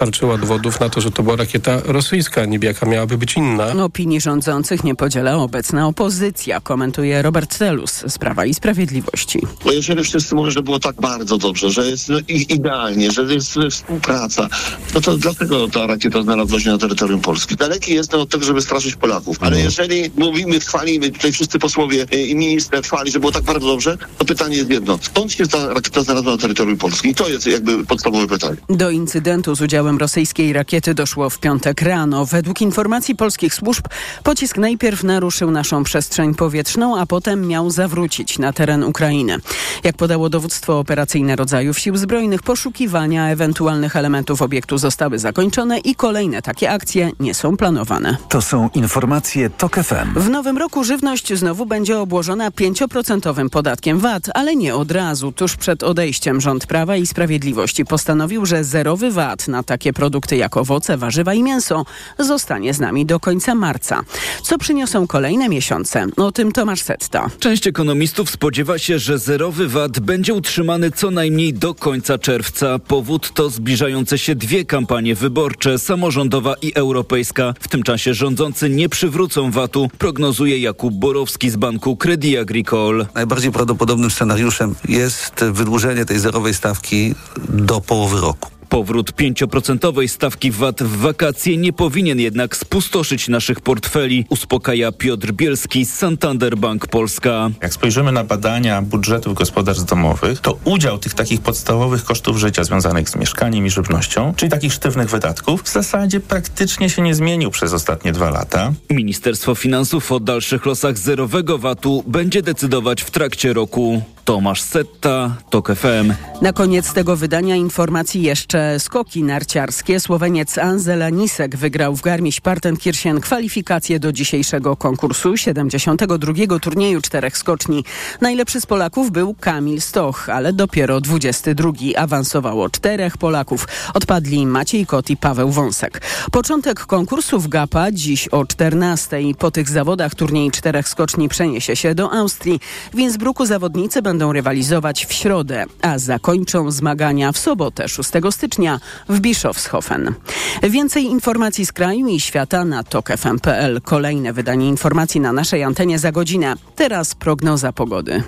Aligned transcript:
starczyła 0.00 0.38
dowodów 0.38 0.80
na 0.80 0.88
to, 0.88 1.00
że 1.00 1.10
to 1.10 1.22
była 1.22 1.36
rakieta 1.36 1.80
rosyjska, 1.84 2.44
niby 2.44 2.66
jaka 2.66 2.86
miałaby 2.86 3.18
być 3.18 3.36
inna. 3.36 3.84
Opinii 3.84 4.20
rządzących 4.20 4.84
nie 4.84 4.94
podziela 4.94 5.36
obecna 5.36 5.86
opozycja, 5.86 6.60
komentuje 6.60 7.22
Robert 7.22 7.58
Telus 7.58 8.04
z 8.08 8.18
Prawa 8.18 8.44
i 8.44 8.54
Sprawiedliwości. 8.54 9.40
Bo 9.64 9.72
jeżeli 9.72 10.04
wszyscy 10.04 10.34
mówią, 10.34 10.50
że 10.50 10.62
było 10.62 10.78
tak 10.78 10.96
bardzo 11.00 11.38
dobrze, 11.38 11.70
że 11.70 11.90
jest 11.90 12.08
no, 12.08 12.18
idealnie, 12.28 13.10
że 13.10 13.22
jest 13.22 13.58
współpraca, 13.70 14.48
no 14.94 15.00
to 15.00 15.16
dlatego 15.16 15.68
ta 15.68 15.86
rakieta 15.86 16.22
znalazła 16.22 16.60
się 16.60 16.70
na 16.70 16.78
terytorium 16.78 17.20
Polski. 17.20 17.56
Daleki 17.56 17.94
jest 17.94 18.14
od 18.14 18.30
tego, 18.30 18.44
żeby 18.44 18.62
straszyć 18.62 18.96
Polaków. 18.96 19.36
Ale 19.40 19.56
no. 19.56 19.62
jeżeli 19.62 20.10
mówimy, 20.16 20.60
chwalimy, 20.60 21.10
tutaj 21.10 21.32
wszyscy 21.32 21.58
posłowie 21.58 22.06
i 22.28 22.34
minister 22.34 22.84
chwali, 22.84 23.10
że 23.10 23.20
było 23.20 23.32
tak 23.32 23.42
bardzo 23.42 23.66
dobrze, 23.66 23.98
to 24.18 24.24
pytanie 24.24 24.56
jest 24.56 24.70
jedno. 24.70 24.98
Skąd 25.02 25.32
się 25.32 25.46
ta 25.46 25.74
rakieta 25.74 26.02
znalazła 26.02 26.32
na 26.32 26.38
terytorium 26.38 26.78
Polski? 26.78 27.08
I 27.08 27.14
to 27.14 27.28
jest 27.28 27.46
jakby 27.46 27.86
podstawowe 27.86 28.26
pytanie. 28.26 28.56
Do 28.68 28.90
incydentu 28.90 29.54
z 29.54 29.60
udziałem 29.60 29.89
rosyjskiej 29.98 30.52
rakiety 30.52 30.94
doszło 30.94 31.30
w 31.30 31.38
piątek 31.38 31.82
rano. 31.82 32.26
Według 32.26 32.62
informacji 32.62 33.16
polskich 33.16 33.54
służb 33.54 33.84
pocisk 34.22 34.58
najpierw 34.58 35.04
naruszył 35.04 35.50
naszą 35.50 35.84
przestrzeń 35.84 36.34
powietrzną, 36.34 36.98
a 36.98 37.06
potem 37.06 37.48
miał 37.48 37.70
zawrócić 37.70 38.38
na 38.38 38.52
teren 38.52 38.84
Ukrainy. 38.84 39.36
Jak 39.84 39.96
podało 39.96 40.28
dowództwo 40.28 40.78
operacyjne 40.78 41.36
rodzajów 41.36 41.78
sił 41.78 41.96
zbrojnych, 41.96 42.42
poszukiwania 42.42 43.28
ewentualnych 43.28 43.96
elementów 43.96 44.42
obiektu 44.42 44.78
zostały 44.78 45.18
zakończone 45.18 45.78
i 45.78 45.94
kolejne 45.94 46.42
takie 46.42 46.70
akcje 46.70 47.10
nie 47.20 47.34
są 47.34 47.56
planowane. 47.56 48.16
To 48.28 48.42
są 48.42 48.68
informacje 48.74 49.50
TOK 49.50 49.76
FM. 49.76 50.20
W 50.20 50.30
nowym 50.30 50.58
roku 50.58 50.84
żywność 50.84 51.34
znowu 51.34 51.66
będzie 51.66 51.98
obłożona 51.98 52.50
5% 52.50 53.48
podatkiem 53.48 53.98
VAT, 53.98 54.22
ale 54.34 54.56
nie 54.56 54.74
od 54.74 54.90
razu. 54.92 55.32
Tuż 55.32 55.56
przed 55.56 55.82
odejściem 55.82 56.40
rząd 56.40 56.66
Prawa 56.66 56.96
i 56.96 57.06
Sprawiedliwości 57.06 57.84
postanowił, 57.84 58.46
że 58.46 58.64
zerowy 58.64 59.10
VAT 59.10 59.48
na 59.48 59.62
takie 59.62 59.79
produkty 59.92 60.36
jak 60.36 60.56
owoce, 60.56 60.96
warzywa 60.96 61.34
i 61.34 61.42
mięso 61.42 61.84
zostanie 62.18 62.74
z 62.74 62.80
nami 62.80 63.06
do 63.06 63.20
końca 63.20 63.54
marca. 63.54 64.02
Co 64.42 64.58
przyniosą 64.58 65.06
kolejne 65.06 65.48
miesiące? 65.48 66.06
O 66.16 66.32
tym 66.32 66.52
Tomasz 66.52 66.82
Setta. 66.82 67.30
Część 67.38 67.66
ekonomistów 67.66 68.30
spodziewa 68.30 68.78
się, 68.78 68.98
że 68.98 69.18
zerowy 69.18 69.68
VAT 69.68 70.00
będzie 70.00 70.34
utrzymany 70.34 70.90
co 70.90 71.10
najmniej 71.10 71.54
do 71.54 71.74
końca 71.74 72.18
czerwca. 72.18 72.78
Powód 72.78 73.32
to 73.34 73.50
zbliżające 73.50 74.18
się 74.18 74.34
dwie 74.34 74.64
kampanie 74.64 75.14
wyborcze, 75.14 75.78
samorządowa 75.78 76.54
i 76.62 76.72
europejska. 76.74 77.54
W 77.60 77.68
tym 77.68 77.82
czasie 77.82 78.14
rządzący 78.14 78.70
nie 78.70 78.88
przywrócą 78.88 79.50
VAT-u, 79.50 79.88
prognozuje 79.98 80.58
Jakub 80.58 80.94
Borowski 80.94 81.50
z 81.50 81.56
Banku 81.56 81.96
Credit 81.96 82.38
Agricole. 82.38 83.06
Najbardziej 83.14 83.52
prawdopodobnym 83.52 84.10
scenariuszem 84.10 84.74
jest 84.88 85.44
wydłużenie 85.44 86.04
tej 86.04 86.18
zerowej 86.18 86.54
stawki 86.54 87.14
do 87.48 87.80
połowy 87.80 88.20
roku. 88.20 88.59
Powrót 88.70 89.12
5% 89.12 90.08
stawki 90.08 90.50
VAT 90.50 90.82
w 90.82 90.96
wakacje 90.96 91.56
nie 91.56 91.72
powinien 91.72 92.20
jednak 92.20 92.56
spustoszyć 92.56 93.28
naszych 93.28 93.60
portfeli, 93.60 94.24
uspokaja 94.28 94.92
Piotr 94.92 95.32
Bielski 95.32 95.84
z 95.84 95.94
Santander 95.94 96.56
Bank 96.56 96.86
Polska. 96.86 97.50
Jak 97.62 97.74
spojrzymy 97.74 98.12
na 98.12 98.24
badania 98.24 98.82
budżetów 98.82 99.34
gospodarstw 99.34 99.84
domowych, 99.84 100.40
to 100.40 100.58
udział 100.64 100.98
tych 100.98 101.14
takich 101.14 101.40
podstawowych 101.40 102.04
kosztów 102.04 102.38
życia 102.38 102.64
związanych 102.64 103.08
z 103.08 103.16
mieszkaniem 103.16 103.66
i 103.66 103.70
żywnością, 103.70 104.34
czyli 104.36 104.50
takich 104.50 104.72
sztywnych 104.72 105.10
wydatków, 105.10 105.62
w 105.62 105.72
zasadzie 105.72 106.20
praktycznie 106.20 106.90
się 106.90 107.02
nie 107.02 107.14
zmienił 107.14 107.50
przez 107.50 107.72
ostatnie 107.72 108.12
dwa 108.12 108.30
lata. 108.30 108.72
Ministerstwo 108.90 109.54
Finansów 109.54 110.12
o 110.12 110.20
dalszych 110.20 110.66
losach 110.66 110.98
zerowego 110.98 111.58
VAT-u 111.58 112.04
będzie 112.06 112.42
decydować 112.42 113.02
w 113.02 113.10
trakcie 113.10 113.52
roku. 113.52 114.02
Tomasz 114.24 114.62
Setta, 114.62 115.36
TOK 115.50 115.72
FM. 115.74 116.12
Na 116.42 116.52
koniec 116.52 116.92
tego 116.92 117.16
wydania 117.16 117.56
informacji 117.56 118.22
jeszcze 118.22 118.80
skoki 118.80 119.22
narciarskie. 119.22 120.00
Słoweniec 120.00 120.58
Anzel 120.58 121.12
Nisek 121.12 121.56
wygrał 121.56 121.96
w 121.96 122.02
Garmisch-Partenkirchen 122.02 123.20
kwalifikacje 123.20 124.00
do 124.00 124.12
dzisiejszego 124.12 124.76
konkursu 124.76 125.36
72. 125.36 126.58
turnieju 126.60 127.00
czterech 127.00 127.38
skoczni. 127.38 127.84
Najlepszy 128.20 128.60
z 128.60 128.66
Polaków 128.66 129.10
był 129.10 129.34
Kamil 129.34 129.80
Stoch, 129.80 130.28
ale 130.28 130.52
dopiero 130.52 131.00
22. 131.00 131.70
Awansowało 131.96 132.70
czterech 132.70 133.18
Polaków. 133.18 133.68
Odpadli 133.94 134.46
Maciej 134.46 134.86
Kot 134.86 135.10
i 135.10 135.16
Paweł 135.16 135.50
Wąsek. 135.50 136.02
Początek 136.32 136.80
konkursu 136.80 137.40
w 137.40 137.48
GAPA 137.48 137.92
dziś 137.92 138.28
o 138.28 138.46
14. 138.46 139.16
Po 139.38 139.50
tych 139.50 139.68
zawodach 139.68 140.14
turniej 140.14 140.50
czterech 140.50 140.88
skoczni 140.88 141.28
przeniesie 141.28 141.76
się 141.76 141.94
do 141.94 142.12
Austrii. 142.12 142.60
W 142.94 142.98
Innsbrucku 142.98 143.46
zawodnicy 143.46 144.02
będą 144.02 144.09
rywalizować 144.18 145.06
w 145.06 145.12
środę, 145.12 145.64
a 145.82 145.98
zakończą 145.98 146.70
zmagania 146.70 147.32
w 147.32 147.38
sobotę 147.38 147.88
6 147.88 148.10
stycznia 148.30 148.80
w 149.08 149.20
Bischofshofen. 149.20 150.14
Więcej 150.62 151.04
informacji 151.04 151.66
z 151.66 151.72
kraju 151.72 152.08
i 152.08 152.20
świata 152.20 152.64
na 152.64 152.84
tokefm.pl. 152.84 153.80
Kolejne 153.80 154.32
wydanie 154.32 154.68
informacji 154.68 155.20
na 155.20 155.32
naszej 155.32 155.64
antenie 155.64 155.98
za 155.98 156.12
godzinę. 156.12 156.54
Teraz 156.76 157.14
prognoza 157.14 157.72
pogody. 157.72 158.22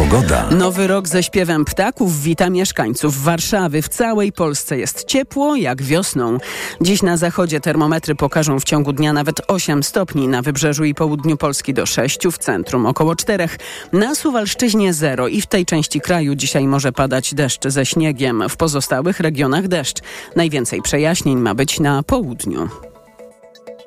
Pogoda. 0.00 0.50
Nowy 0.50 0.86
rok 0.86 1.08
ze 1.08 1.22
śpiewem 1.22 1.64
ptaków 1.64 2.22
wita 2.22 2.50
mieszkańców 2.50 3.22
Warszawy. 3.22 3.82
W 3.82 3.88
całej 3.88 4.32
Polsce 4.32 4.78
jest 4.78 5.04
ciepło 5.04 5.56
jak 5.56 5.82
wiosną. 5.82 6.38
Dziś 6.80 7.02
na 7.02 7.16
zachodzie 7.16 7.60
termometry 7.60 8.14
pokażą 8.14 8.60
w 8.60 8.64
ciągu 8.64 8.92
dnia 8.92 9.12
nawet 9.12 9.40
8 9.48 9.82
stopni, 9.82 10.28
na 10.28 10.42
wybrzeżu 10.42 10.84
i 10.84 10.94
południu 10.94 11.36
Polski 11.36 11.74
do 11.74 11.86
6, 11.86 12.18
w 12.32 12.38
centrum 12.38 12.86
około 12.86 13.16
4. 13.16 13.48
Na 13.92 14.14
Suwalszczyźnie 14.14 14.92
0 14.92 15.28
i 15.28 15.40
w 15.40 15.46
tej 15.46 15.66
części 15.66 16.00
kraju 16.00 16.34
dzisiaj 16.34 16.66
może 16.66 16.92
padać 16.92 17.34
deszcz 17.34 17.68
ze 17.68 17.86
śniegiem. 17.86 18.42
W 18.48 18.56
pozostałych 18.56 19.20
regionach 19.20 19.68
deszcz. 19.68 19.98
Najwięcej 20.36 20.82
przejaśnień 20.82 21.38
ma 21.38 21.54
być 21.54 21.80
na 21.80 22.02
południu. 22.02 22.68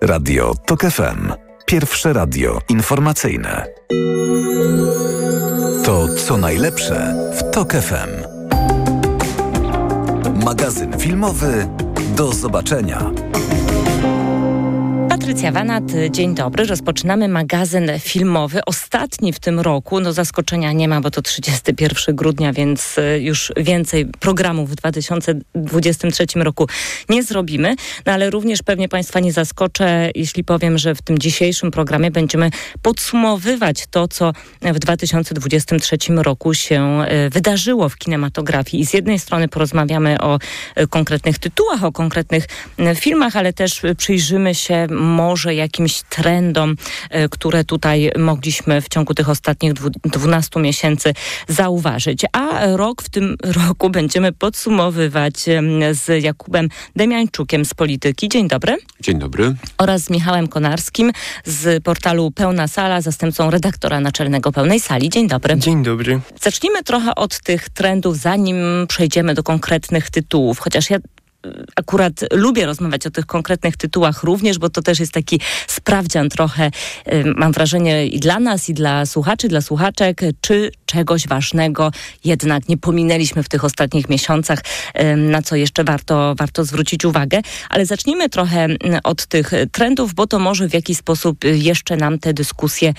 Radio 0.01 0.53
TOK 0.65 0.81
FM. 0.81 1.52
Pierwsze 1.65 2.13
radio 2.13 2.59
informacyjne. 2.69 3.65
To 5.85 6.07
co 6.15 6.37
najlepsze 6.37 7.15
w 7.37 7.51
TOK 7.51 7.73
FM. 7.73 8.09
Magazyn 10.45 10.99
filmowy. 10.99 11.67
Do 12.15 12.31
zobaczenia. 12.31 13.11
Patrycja 15.23 15.51
Wanat, 15.51 15.83
dzień 16.11 16.35
dobry. 16.35 16.65
Rozpoczynamy 16.65 17.27
magazyn 17.27 17.91
filmowy, 17.99 18.65
ostatni 18.65 19.33
w 19.33 19.39
tym 19.39 19.59
roku. 19.59 19.99
No 19.99 20.13
zaskoczenia 20.13 20.71
nie 20.71 20.87
ma, 20.87 21.01
bo 21.01 21.11
to 21.11 21.21
31 21.21 22.15
grudnia, 22.15 22.53
więc 22.53 22.97
y, 22.97 23.19
już 23.21 23.51
więcej 23.57 24.05
programów 24.05 24.69
w 24.69 24.75
2023 24.75 26.25
roku 26.35 26.67
nie 27.09 27.23
zrobimy. 27.23 27.75
No 28.05 28.13
ale 28.13 28.29
również 28.29 28.63
pewnie 28.63 28.89
Państwa 28.89 29.19
nie 29.19 29.33
zaskoczę, 29.33 30.11
jeśli 30.15 30.43
powiem, 30.43 30.77
że 30.77 30.95
w 30.95 31.01
tym 31.01 31.19
dzisiejszym 31.19 31.71
programie 31.71 32.11
będziemy 32.11 32.49
podsumowywać 32.81 33.87
to, 33.91 34.07
co 34.07 34.33
w 34.61 34.79
2023 34.79 35.97
roku 36.09 36.53
się 36.53 37.01
y, 37.25 37.29
wydarzyło 37.29 37.89
w 37.89 37.97
kinematografii. 37.97 38.83
I 38.83 38.85
z 38.85 38.93
jednej 38.93 39.19
strony 39.19 39.47
porozmawiamy 39.47 40.21
o 40.21 40.39
y, 40.79 40.87
konkretnych 40.87 41.39
tytułach, 41.39 41.83
o 41.83 41.91
konkretnych 41.91 42.45
filmach, 42.95 43.35
ale 43.35 43.53
też 43.53 43.81
przyjrzymy 43.97 44.55
się 44.55 44.87
może 45.13 45.55
jakimś 45.55 46.01
trendom, 46.09 46.75
e, 47.09 47.29
które 47.29 47.63
tutaj 47.63 48.11
mogliśmy 48.17 48.81
w 48.81 48.89
ciągu 48.89 49.13
tych 49.13 49.29
ostatnich 49.29 49.73
12 50.03 50.59
miesięcy 50.59 51.13
zauważyć. 51.47 52.25
A 52.31 52.67
rok 52.77 53.01
w 53.01 53.09
tym 53.09 53.35
roku 53.43 53.89
będziemy 53.89 54.31
podsumowywać 54.31 55.33
z 55.91 56.23
Jakubem 56.23 56.69
Demiańczukiem 56.95 57.65
z 57.65 57.73
Polityki. 57.73 58.29
Dzień 58.29 58.47
dobry. 58.47 58.77
Dzień 58.99 59.19
dobry. 59.19 59.55
Oraz 59.77 60.03
z 60.03 60.09
Michałem 60.09 60.47
Konarskim 60.47 61.11
z 61.45 61.83
portalu 61.83 62.31
Pełna 62.31 62.67
Sala, 62.67 63.01
zastępcą 63.01 63.49
redaktora 63.49 63.99
naczelnego 63.99 64.51
Pełnej 64.51 64.79
Sali. 64.79 65.09
Dzień 65.09 65.27
dobry. 65.27 65.57
Dzień 65.57 65.83
dobry. 65.83 66.19
Zacznijmy 66.41 66.83
trochę 66.83 67.15
od 67.15 67.39
tych 67.39 67.69
trendów, 67.69 68.17
zanim 68.17 68.57
przejdziemy 68.87 69.33
do 69.33 69.43
konkretnych 69.43 70.09
tytułów. 70.09 70.59
Chociaż 70.59 70.89
ja 70.89 70.97
akurat 71.75 72.13
lubię 72.31 72.65
rozmawiać 72.65 73.07
o 73.07 73.11
tych 73.11 73.25
konkretnych 73.25 73.77
tytułach 73.77 74.23
również, 74.23 74.59
bo 74.59 74.69
to 74.69 74.81
też 74.81 74.99
jest 74.99 75.11
taki 75.11 75.39
sprawdzian 75.67 76.29
trochę, 76.29 76.71
mam 77.35 77.51
wrażenie, 77.51 78.07
i 78.07 78.19
dla 78.19 78.39
nas, 78.39 78.69
i 78.69 78.73
dla 78.73 79.05
słuchaczy, 79.05 79.47
dla 79.47 79.61
słuchaczek, 79.61 80.21
czy 80.41 80.71
czegoś 80.85 81.27
ważnego 81.27 81.91
jednak 82.23 82.69
nie 82.69 82.77
pominęliśmy 82.77 83.43
w 83.43 83.49
tych 83.49 83.63
ostatnich 83.63 84.09
miesiącach, 84.09 84.59
na 85.17 85.41
co 85.41 85.55
jeszcze 85.55 85.83
warto, 85.83 86.35
warto 86.37 86.65
zwrócić 86.65 87.05
uwagę. 87.05 87.41
Ale 87.69 87.85
zacznijmy 87.85 88.29
trochę 88.29 88.67
od 89.03 89.25
tych 89.25 89.51
trendów, 89.71 90.13
bo 90.13 90.27
to 90.27 90.39
może 90.39 90.69
w 90.69 90.73
jakiś 90.73 90.97
sposób 90.97 91.43
jeszcze 91.43 91.97
nam 91.97 92.19
tę 92.19 92.33
dyskusję 92.33 92.93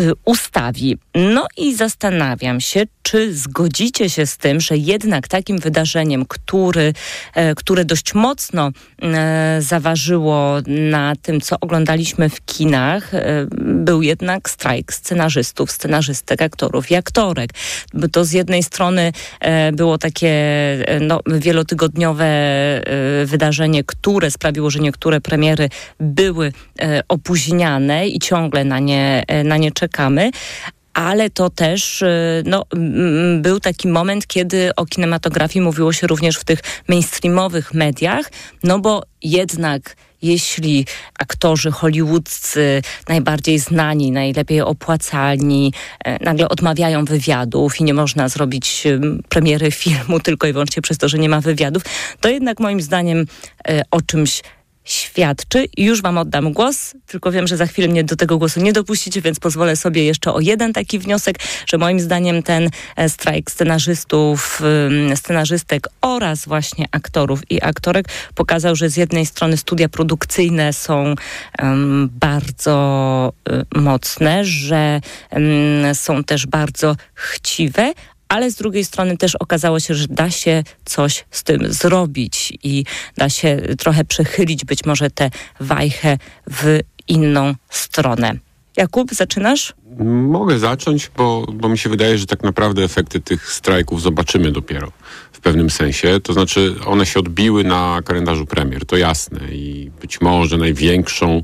y, 0.00 0.12
ustawi. 0.24 0.98
No 1.14 1.46
i 1.56 1.74
zastanawiam 1.74 2.60
się, 2.60 2.84
czy 3.10 3.34
zgodzicie 3.34 4.10
się 4.10 4.26
z 4.26 4.36
tym, 4.36 4.60
że 4.60 4.76
jednak 4.76 5.28
takim 5.28 5.58
wydarzeniem, 5.58 6.24
który, 6.24 6.92
e, 7.34 7.54
które 7.54 7.84
dość 7.84 8.14
mocno 8.14 8.70
e, 9.02 9.58
zaważyło 9.62 10.56
na 10.66 11.16
tym, 11.22 11.40
co 11.40 11.56
oglądaliśmy 11.60 12.28
w 12.28 12.44
kinach, 12.44 13.14
e, 13.14 13.46
był 13.60 14.02
jednak 14.02 14.50
strajk 14.50 14.92
scenarzystów, 14.92 15.70
scenarzystek, 15.70 16.42
aktorów 16.42 16.90
i 16.90 16.94
aktorek. 16.94 17.50
To 18.12 18.24
z 18.24 18.32
jednej 18.32 18.62
strony 18.62 19.12
było 19.72 19.98
takie 19.98 20.34
no, 21.00 21.20
wielotygodniowe 21.26 22.28
wydarzenie, 23.24 23.84
które 23.84 24.30
sprawiło, 24.30 24.70
że 24.70 24.78
niektóre 24.78 25.20
premiery 25.20 25.68
były 26.00 26.52
opóźniane 27.08 28.08
i 28.08 28.18
ciągle 28.18 28.64
na 28.64 28.78
nie, 28.78 29.24
na 29.44 29.56
nie 29.56 29.72
czekamy, 29.72 30.30
ale 30.94 31.30
to 31.30 31.50
też 31.50 32.02
y, 32.02 32.42
no, 32.46 32.64
był 33.40 33.60
taki 33.60 33.88
moment, 33.88 34.26
kiedy 34.26 34.74
o 34.76 34.86
kinematografii 34.86 35.64
mówiło 35.64 35.92
się 35.92 36.06
również 36.06 36.36
w 36.36 36.44
tych 36.44 36.60
mainstreamowych 36.88 37.74
mediach, 37.74 38.30
no 38.64 38.78
bo 38.78 39.02
jednak 39.22 39.96
jeśli 40.22 40.86
aktorzy 41.18 41.70
hollywoodzcy, 41.70 42.82
najbardziej 43.08 43.58
znani, 43.58 44.10
najlepiej 44.10 44.60
opłacalni, 44.60 45.72
e, 46.04 46.24
nagle 46.24 46.48
odmawiają 46.48 47.04
wywiadów 47.04 47.80
i 47.80 47.84
nie 47.84 47.94
można 47.94 48.28
zrobić 48.28 48.84
premiery 49.28 49.70
filmu 49.70 50.20
tylko 50.20 50.46
i 50.46 50.52
wyłącznie 50.52 50.82
przez 50.82 50.98
to, 50.98 51.08
że 51.08 51.18
nie 51.18 51.28
ma 51.28 51.40
wywiadów, 51.40 51.82
to 52.20 52.28
jednak 52.28 52.60
moim 52.60 52.80
zdaniem 52.80 53.26
e, 53.68 53.82
o 53.90 54.02
czymś 54.02 54.42
świadczy. 54.88 55.66
Już 55.76 56.02
wam 56.02 56.18
oddam 56.18 56.52
głos, 56.52 56.94
tylko 57.06 57.32
wiem, 57.32 57.46
że 57.46 57.56
za 57.56 57.66
chwilę 57.66 57.88
mnie 57.88 58.04
do 58.04 58.16
tego 58.16 58.38
głosu 58.38 58.60
nie 58.60 58.72
dopuścicie, 58.72 59.20
więc 59.20 59.40
pozwolę 59.40 59.76
sobie 59.76 60.04
jeszcze 60.04 60.32
o 60.32 60.40
jeden 60.40 60.72
taki 60.72 60.98
wniosek, 60.98 61.38
że 61.66 61.78
moim 61.78 62.00
zdaniem 62.00 62.42
ten 62.42 62.70
e, 62.96 63.08
strajk 63.08 63.50
scenarzystów, 63.50 64.62
scenarzystek 65.14 65.88
oraz 66.00 66.46
właśnie 66.46 66.86
aktorów 66.90 67.50
i 67.50 67.62
aktorek 67.62 68.08
pokazał, 68.34 68.76
że 68.76 68.90
z 68.90 68.96
jednej 68.96 69.26
strony 69.26 69.56
studia 69.56 69.88
produkcyjne 69.88 70.72
są 70.72 71.14
um, 71.62 72.10
bardzo 72.12 73.32
um, 73.50 73.84
mocne, 73.84 74.44
że 74.44 75.00
um, 75.30 75.94
są 75.94 76.24
też 76.24 76.46
bardzo 76.46 76.96
chciwe, 77.14 77.92
ale 78.28 78.50
z 78.50 78.54
drugiej 78.54 78.84
strony 78.84 79.16
też 79.16 79.34
okazało 79.34 79.80
się, 79.80 79.94
że 79.94 80.06
da 80.08 80.30
się 80.30 80.62
coś 80.84 81.24
z 81.30 81.42
tym 81.42 81.72
zrobić 81.72 82.58
i 82.62 82.84
da 83.16 83.28
się 83.28 83.62
trochę 83.78 84.04
przechylić 84.04 84.64
być 84.64 84.84
może 84.84 85.10
tę 85.10 85.30
wajchę 85.60 86.18
w 86.50 86.80
inną 87.08 87.54
stronę. 87.70 88.34
Jakub, 88.76 89.14
zaczynasz? 89.14 89.74
Mogę 90.28 90.58
zacząć, 90.58 91.10
bo, 91.16 91.46
bo 91.52 91.68
mi 91.68 91.78
się 91.78 91.90
wydaje, 91.90 92.18
że 92.18 92.26
tak 92.26 92.42
naprawdę 92.42 92.84
efekty 92.84 93.20
tych 93.20 93.52
strajków 93.52 94.02
zobaczymy 94.02 94.52
dopiero 94.52 94.92
w 95.32 95.40
pewnym 95.40 95.70
sensie. 95.70 96.20
To 96.20 96.32
znaczy, 96.32 96.74
one 96.86 97.06
się 97.06 97.20
odbiły 97.20 97.64
na 97.64 98.00
kalendarzu 98.04 98.46
premier, 98.46 98.86
to 98.86 98.96
jasne. 98.96 99.40
I 99.52 99.90
być 100.00 100.20
może 100.20 100.56
największą 100.56 101.42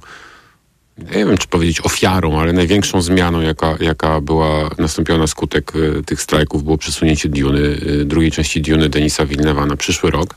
nie 0.98 1.24
wiem, 1.26 1.38
czy 1.38 1.48
powiedzieć 1.48 1.80
ofiarą, 1.80 2.40
ale 2.40 2.52
największą 2.52 3.02
zmianą, 3.02 3.40
jaka, 3.40 3.76
jaka 3.80 4.20
była 4.20 4.70
nastąpiona 4.78 5.18
na 5.18 5.26
skutek 5.26 5.76
y, 5.76 6.02
tych 6.06 6.22
strajków, 6.22 6.64
było 6.64 6.78
przesunięcie 6.78 7.28
Duny, 7.28 7.58
y, 7.60 8.04
drugiej 8.04 8.30
części 8.30 8.60
Duny 8.60 8.88
Denisa 8.88 9.26
Wilnewa 9.26 9.66
na 9.66 9.76
przyszły 9.76 10.10
rok. 10.10 10.34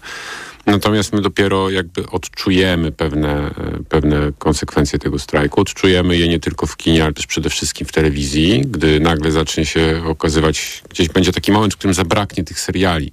Natomiast 0.66 1.14
my 1.14 1.22
dopiero 1.22 1.70
jakby 1.70 2.10
odczujemy 2.10 2.92
pewne, 2.92 3.48
y, 3.80 3.84
pewne 3.90 4.32
konsekwencje 4.40 5.00
tego 5.00 5.20
strajku. 5.20 5.62
Odczujemy 5.62 6.18
je 6.18 6.28
nie 6.28 6.40
tylko 6.40 6.66
w 6.66 6.78
kinie, 6.78 7.04
ale 7.04 7.14
też 7.14 7.28
przede 7.28 7.50
wszystkim 7.50 7.88
w 7.88 7.92
telewizji, 7.92 8.62
gdy 8.62 9.00
nagle 9.00 9.32
zacznie 9.32 9.66
się 9.66 10.04
okazywać, 10.08 10.84
gdzieś 10.90 11.10
będzie 11.10 11.32
taki 11.32 11.52
moment, 11.52 11.74
w 11.74 11.78
którym 11.78 11.94
zabraknie 11.94 12.44
tych 12.44 12.60
seriali 12.60 13.12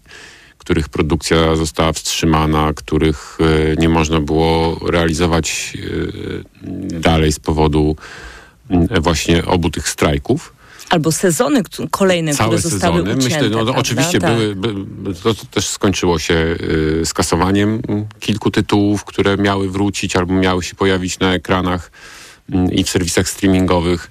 których 0.64 0.88
produkcja 0.88 1.56
została 1.56 1.92
wstrzymana, 1.92 2.72
których 2.76 3.38
e, 3.40 3.76
nie 3.76 3.88
można 3.88 4.20
było 4.20 4.80
realizować 4.90 5.72
e, 6.92 7.00
dalej 7.00 7.32
z 7.32 7.38
powodu 7.38 7.96
właśnie 9.00 9.44
obu 9.44 9.70
tych 9.70 9.88
strajków. 9.88 10.54
Albo 10.90 11.12
sezony 11.12 11.62
kolejne, 11.90 12.34
Całe 12.34 12.56
które 12.56 12.70
zostały 12.70 13.00
sezony. 13.00 13.16
ucięte. 13.16 13.42
Myślę, 13.42 13.64
no, 13.64 13.74
oczywiście 13.74 14.18
tak. 14.18 14.34
były, 14.34 14.54
by, 14.54 15.14
to, 15.14 15.34
to, 15.34 15.44
też 15.50 15.68
skończyło 15.68 16.18
się 16.18 16.56
skasowaniem 17.04 17.82
kilku 18.20 18.50
tytułów, 18.50 19.04
które 19.04 19.36
miały 19.36 19.70
wrócić 19.70 20.16
albo 20.16 20.34
miały 20.34 20.62
się 20.62 20.74
pojawić 20.74 21.18
na 21.18 21.34
ekranach 21.34 21.90
i 22.72 22.84
w 22.84 22.90
serwisach 22.90 23.28
streamingowych. 23.28 24.10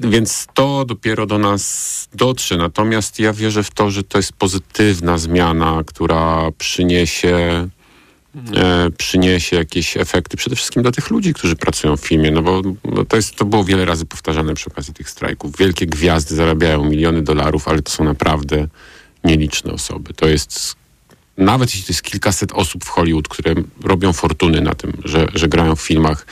Więc 0.00 0.46
to 0.54 0.84
dopiero 0.84 1.26
do 1.26 1.38
nas 1.38 2.08
dotrze. 2.14 2.56
Natomiast 2.56 3.18
ja 3.18 3.32
wierzę 3.32 3.62
w 3.62 3.70
to, 3.70 3.90
że 3.90 4.02
to 4.02 4.18
jest 4.18 4.32
pozytywna 4.32 5.18
zmiana, 5.18 5.82
która 5.86 6.50
przyniesie, 6.58 7.68
e, 8.56 8.90
przyniesie 8.98 9.56
jakieś 9.56 9.96
efekty 9.96 10.36
przede 10.36 10.56
wszystkim 10.56 10.82
dla 10.82 10.92
tych 10.92 11.10
ludzi, 11.10 11.34
którzy 11.34 11.56
pracują 11.56 11.96
w 11.96 12.00
filmie. 12.00 12.30
No 12.30 12.42
bo, 12.42 12.62
to, 13.08 13.16
jest, 13.16 13.36
to 13.36 13.44
było 13.44 13.64
wiele 13.64 13.84
razy 13.84 14.06
powtarzane 14.06 14.54
przy 14.54 14.70
okazji 14.70 14.94
tych 14.94 15.10
strajków. 15.10 15.56
Wielkie 15.56 15.86
gwiazdy 15.86 16.34
zarabiają 16.34 16.84
miliony 16.84 17.22
dolarów, 17.22 17.68
ale 17.68 17.82
to 17.82 17.92
są 17.92 18.04
naprawdę 18.04 18.68
nieliczne 19.24 19.72
osoby. 19.72 20.14
To 20.14 20.28
jest 20.28 20.76
nawet 21.38 21.70
jeśli 21.70 21.84
to 21.84 21.92
jest 21.92 22.02
kilkaset 22.02 22.52
osób 22.52 22.84
w 22.84 22.88
Hollywood, 22.88 23.28
które 23.28 23.54
robią 23.84 24.12
fortuny 24.12 24.60
na 24.60 24.74
tym, 24.74 24.92
że, 25.04 25.26
że 25.34 25.48
grają 25.48 25.76
w 25.76 25.80
filmach, 25.80 26.26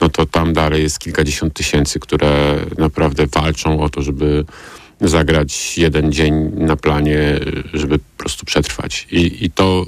no 0.00 0.08
to 0.08 0.26
tam 0.26 0.52
dalej 0.52 0.82
jest 0.82 0.98
kilkadziesiąt 0.98 1.54
tysięcy, 1.54 2.00
które 2.00 2.56
naprawdę 2.78 3.26
walczą 3.26 3.80
o 3.80 3.88
to, 3.88 4.02
żeby 4.02 4.44
zagrać 5.00 5.78
jeden 5.78 6.12
dzień 6.12 6.50
na 6.54 6.76
planie, 6.76 7.40
żeby 7.72 7.98
po 7.98 8.04
prostu 8.16 8.46
przetrwać. 8.46 9.06
I, 9.10 9.44
i 9.44 9.50
to, 9.50 9.86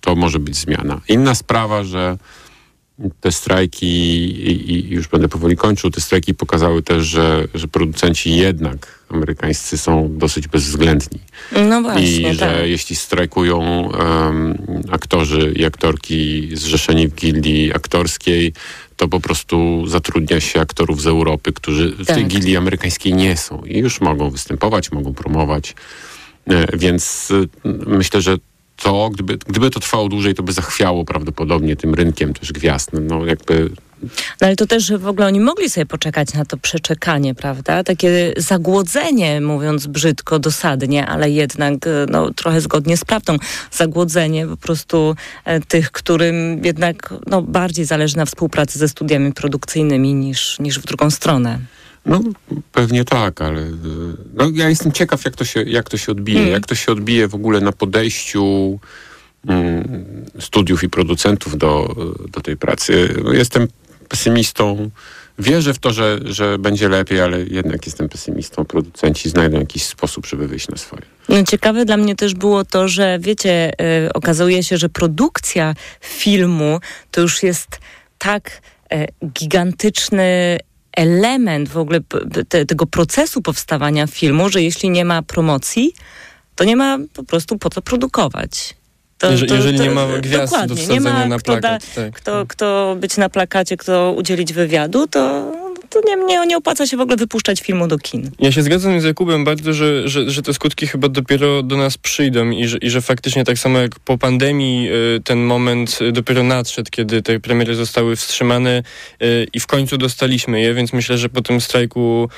to 0.00 0.14
może 0.14 0.38
być 0.38 0.56
zmiana. 0.56 1.00
Inna 1.08 1.34
sprawa, 1.34 1.84
że 1.84 2.18
te 3.20 3.32
strajki, 3.32 3.86
i, 3.86 4.72
i, 4.72 4.90
już 4.90 5.08
będę 5.08 5.28
powoli 5.28 5.56
kończył, 5.56 5.90
te 5.90 6.00
strajki 6.00 6.34
pokazały 6.34 6.82
też, 6.82 7.06
że, 7.06 7.48
że 7.54 7.68
producenci 7.68 8.36
jednak 8.36 9.04
amerykańscy 9.08 9.78
są 9.78 10.18
dosyć 10.18 10.48
bezwzględni. 10.48 11.18
No 11.68 11.82
właśnie, 11.82 12.30
I 12.30 12.34
że 12.34 12.46
tak. 12.46 12.66
jeśli 12.66 12.96
strajkują 12.96 13.58
um, 13.88 14.58
aktorzy 14.90 15.52
i 15.56 15.64
aktorki 15.64 16.48
zrzeszeni 16.52 17.08
w 17.08 17.14
gildii 17.14 17.74
aktorskiej, 17.74 18.52
to 18.96 19.08
po 19.08 19.20
prostu 19.20 19.84
zatrudnia 19.86 20.40
się 20.40 20.60
aktorów 20.60 21.02
z 21.02 21.06
Europy, 21.06 21.52
którzy 21.52 21.90
w 21.90 22.06
tej 22.06 22.16
Tak. 22.22 22.26
gildii 22.26 22.56
amerykańskiej 22.56 23.14
nie 23.14 23.36
są 23.36 23.62
i 23.64 23.78
już 23.78 24.00
mogą 24.00 24.30
występować, 24.30 24.92
mogą 24.92 25.14
promować. 25.14 25.74
E, 26.46 26.76
Więc 26.78 27.32
myślę, 27.86 28.20
że 28.20 28.36
to, 28.76 29.10
gdyby, 29.10 29.38
gdyby 29.38 29.70
to 29.70 29.80
trwało 29.80 30.08
dłużej, 30.08 30.34
to 30.34 30.42
by 30.42 30.52
zachwiało 30.52 31.04
prawdopodobnie 31.04 31.76
tym 31.76 31.94
rynkiem 31.94 32.34
też 32.34 32.52
gwiazd. 32.52 32.90
No, 32.92 33.26
jakby 33.26 33.70
No 34.40 34.46
ale 34.46 34.56
to 34.56 34.66
też 34.66 34.92
w 34.92 35.06
ogóle 35.06 35.26
oni 35.26 35.40
mogli 35.40 35.70
sobie 35.70 35.86
poczekać 35.86 36.34
na 36.34 36.44
to 36.44 36.56
przeczekanie, 36.56 37.34
prawda? 37.34 37.84
Takie 37.84 38.34
zagłodzenie, 38.36 39.40
mówiąc 39.40 39.86
brzydko, 39.86 40.38
dosadnie, 40.38 41.06
ale 41.06 41.30
jednak 41.30 41.86
e, 41.86 41.90
no, 42.10 42.30
trochę 42.34 42.60
zgodnie 42.60 42.96
z 42.96 43.04
prawdą. 43.04 43.36
Zagłodzenie 43.70 44.46
po 44.46 44.56
prostu 44.56 45.16
e, 45.44 45.60
tych, 45.60 45.90
którym 45.90 46.64
jednak 46.64 47.14
no, 47.26 47.42
bardziej 47.42 47.84
zależy 47.84 48.16
na 48.16 48.24
współpracy 48.24 48.78
ze 48.78 48.88
studiami 48.88 49.32
produkcyjnymi 49.32 50.14
niż, 50.14 50.58
niż 50.58 50.78
w 50.78 50.86
drugą 50.86 51.10
stronę. 51.10 51.58
No 52.06 52.20
pewnie 52.72 53.04
tak, 53.04 53.40
ale 53.40 53.60
y, 53.60 53.72
no, 54.34 54.50
ja 54.54 54.68
jestem 54.68 54.92
ciekaw, 54.92 55.24
jak 55.24 55.36
to 55.36 55.44
się, 55.44 55.62
jak 55.62 55.88
to 55.88 55.96
się 55.96 56.12
odbije. 56.12 56.40
Mm. 56.40 56.52
Jak 56.52 56.66
to 56.66 56.74
się 56.74 56.92
odbije 56.92 57.28
w 57.28 57.34
ogóle 57.34 57.60
na 57.60 57.72
podejściu 57.72 58.78
mm, 59.48 60.24
studiów 60.40 60.84
i 60.84 60.88
producentów 60.88 61.58
do, 61.58 61.96
do 62.32 62.40
tej 62.40 62.56
pracy. 62.56 63.14
No, 63.24 63.32
jestem 63.32 63.68
pesymistą. 64.08 64.90
Wierzę 65.38 65.74
w 65.74 65.78
to, 65.78 65.92
że, 65.92 66.20
że 66.24 66.58
będzie 66.58 66.88
lepiej, 66.88 67.20
ale 67.20 67.44
jednak 67.44 67.86
jestem 67.86 68.08
pesymistą. 68.08 68.64
Producenci 68.64 69.30
znajdą 69.30 69.58
jakiś 69.58 69.84
sposób, 69.84 70.26
żeby 70.26 70.48
wyjść 70.48 70.68
na 70.68 70.76
swoje. 70.76 71.02
No, 71.28 71.42
ciekawe 71.42 71.84
dla 71.84 71.96
mnie 71.96 72.16
też 72.16 72.34
było 72.34 72.64
to, 72.64 72.88
że 72.88 73.18
wiecie, 73.20 73.72
y, 74.06 74.12
okazuje 74.12 74.62
się, 74.62 74.76
że 74.76 74.88
produkcja 74.88 75.74
filmu 76.00 76.80
to 77.10 77.20
już 77.20 77.42
jest 77.42 77.80
tak 78.18 78.62
gigantyczny 79.32 80.58
element 80.96 81.68
w 81.68 81.76
ogóle 81.78 82.00
te, 82.48 82.66
tego 82.66 82.86
procesu 82.86 83.42
powstawania 83.42 84.06
filmu, 84.06 84.48
że 84.48 84.62
jeśli 84.62 84.90
nie 84.90 85.04
ma 85.04 85.22
promocji, 85.22 85.92
to 86.54 86.64
nie 86.64 86.76
ma 86.76 86.98
po 87.14 87.24
prostu 87.24 87.58
po 87.58 87.70
co 87.70 87.82
produkować. 87.82 88.74
To, 89.18 89.30
Jeżeli- 89.30 89.54
jeżeli 89.54 89.80
nie 89.80 89.90
ma 89.90 90.06
gwiazd 90.06 90.52
do 90.52 90.58
dokładnie, 90.58 90.76
nie 90.76 90.82
wsadzenia 90.82 91.00
ma 91.00 91.26
na 91.26 91.38
kto, 91.38 91.52
da, 91.52 91.60
plakat, 91.60 91.94
tak. 91.94 92.14
kto, 92.14 92.46
kto 92.48 92.96
być 93.00 93.16
na 93.16 93.28
plakacie, 93.28 93.76
kto 93.76 94.12
udzielić 94.12 94.52
wywiadu, 94.52 95.06
to, 95.06 95.52
to 96.02 96.08
nie, 96.08 96.24
nie, 96.24 96.46
nie 96.46 96.56
opłaca 96.56 96.86
się 96.86 96.96
w 96.96 97.00
ogóle 97.00 97.16
wypuszczać 97.16 97.60
filmu 97.60 97.88
do 97.88 97.98
kin. 97.98 98.30
Ja 98.38 98.52
się 98.52 98.62
zgadzam 98.62 99.00
z 99.00 99.04
Jakubem 99.04 99.44
bardzo, 99.44 99.72
że, 99.72 100.08
że, 100.08 100.30
że 100.30 100.42
te 100.42 100.54
skutki 100.54 100.86
chyba 100.86 101.08
dopiero 101.08 101.62
do 101.62 101.76
nas 101.76 101.98
przyjdą 101.98 102.50
i 102.50 102.66
że, 102.66 102.78
i 102.78 102.90
że 102.90 103.02
faktycznie 103.02 103.44
tak 103.44 103.58
samo 103.58 103.78
jak 103.78 103.98
po 103.98 104.18
pandemii 104.18 104.88
y, 105.16 105.20
ten 105.24 105.38
moment 105.38 105.98
dopiero 106.12 106.42
nadszedł, 106.42 106.90
kiedy 106.90 107.22
te 107.22 107.40
premiery 107.40 107.74
zostały 107.74 108.16
wstrzymane 108.16 108.82
y, 109.22 109.46
i 109.52 109.60
w 109.60 109.66
końcu 109.66 109.98
dostaliśmy 109.98 110.60
je, 110.60 110.74
więc 110.74 110.92
myślę, 110.92 111.18
że 111.18 111.28
po 111.28 111.42
tym 111.42 111.60
strajku 111.60 112.28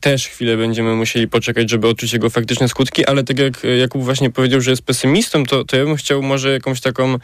też 0.00 0.28
chwilę 0.28 0.56
będziemy 0.56 0.94
musieli 0.96 1.28
poczekać, 1.28 1.70
żeby 1.70 1.88
odczuć 1.88 2.12
jego 2.12 2.30
faktyczne 2.30 2.68
skutki, 2.68 3.06
ale 3.06 3.24
tak 3.24 3.38
jak 3.38 3.62
Jakub 3.80 4.02
właśnie 4.02 4.30
powiedział, 4.30 4.60
że 4.60 4.70
jest 4.70 4.82
pesymistą, 4.82 5.44
to, 5.44 5.64
to 5.64 5.76
ja 5.76 5.84
bym 5.84 5.96
chciał 5.96 6.22
może 6.22 6.52
jakąś 6.52 6.80
taką 6.80 7.18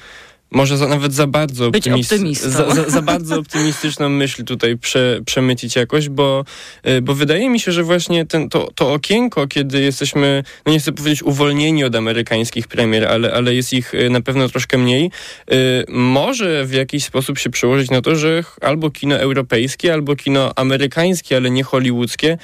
może 0.50 0.76
za, 0.76 0.88
nawet 0.88 1.12
za 1.12 1.26
bardzo 1.26 1.66
optymist, 1.66 2.42
za, 2.42 2.74
za, 2.74 2.90
za, 2.90 3.02
bardzo 3.02 3.38
optymistyczną 3.38 4.08
myśl 4.08 4.44
tutaj 4.44 4.78
prze, 4.78 5.20
przemycić 5.26 5.76
jakoś, 5.76 6.08
bo, 6.08 6.44
y, 6.88 7.02
bo 7.02 7.14
wydaje 7.14 7.50
mi 7.50 7.60
się, 7.60 7.72
że 7.72 7.82
właśnie 7.82 8.26
ten, 8.26 8.48
to, 8.48 8.70
to 8.74 8.92
okienko, 8.92 9.46
kiedy 9.46 9.80
jesteśmy, 9.80 10.44
no 10.66 10.72
nie 10.72 10.78
chcę 10.78 10.92
powiedzieć 10.92 11.22
uwolnieni 11.22 11.84
od 11.84 11.94
amerykańskich 11.94 12.68
premier, 12.68 13.04
ale, 13.04 13.32
ale 13.32 13.54
jest 13.54 13.72
ich 13.72 13.94
y, 13.94 14.10
na 14.10 14.20
pewno 14.20 14.48
troszkę 14.48 14.78
mniej, 14.78 15.10
y, 15.52 15.84
może 15.88 16.64
w 16.64 16.72
jakiś 16.72 17.04
sposób 17.04 17.38
się 17.38 17.50
przełożyć 17.50 17.90
na 17.90 18.02
to, 18.02 18.16
że 18.16 18.44
albo 18.60 18.90
kino 18.90 19.16
europejskie, 19.16 19.92
albo 19.92 20.16
kino 20.16 20.52
amerykańskie, 20.56 21.36
ale 21.36 21.50
nie 21.50 21.62
hollywoodzkie, 21.62 22.38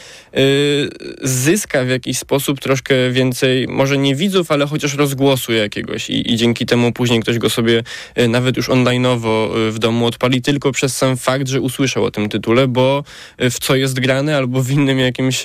zyska 1.22 1.84
w 1.84 1.88
jakiś 1.88 2.18
sposób 2.18 2.60
troszkę 2.60 3.10
więcej, 3.10 3.68
może 3.68 3.98
nie 3.98 4.14
widzów, 4.14 4.50
ale 4.50 4.66
chociaż 4.66 4.94
rozgłosu 4.94 5.52
jakiegoś 5.52 6.10
i, 6.10 6.32
i 6.32 6.36
dzięki 6.36 6.66
temu 6.66 6.92
później 6.92 7.20
ktoś 7.20 7.38
go 7.38 7.50
sobie 7.50 7.82
nawet 8.28 8.56
już 8.56 8.68
onlineowo 8.68 9.54
e, 9.68 9.70
w 9.70 9.78
domu 9.78 10.06
odpali 10.06 10.42
tylko 10.42 10.72
przez 10.72 10.96
sam 10.96 11.16
fakt, 11.16 11.48
że 11.48 11.60
usłyszał 11.60 12.04
o 12.04 12.10
tym 12.10 12.28
tytule, 12.28 12.68
bo 12.68 13.04
e, 13.38 13.50
w 13.50 13.58
co 13.58 13.76
jest 13.76 14.00
grane 14.00 14.36
albo 14.36 14.62
w 14.62 14.70
innym 14.70 14.98
jakimś 14.98 15.42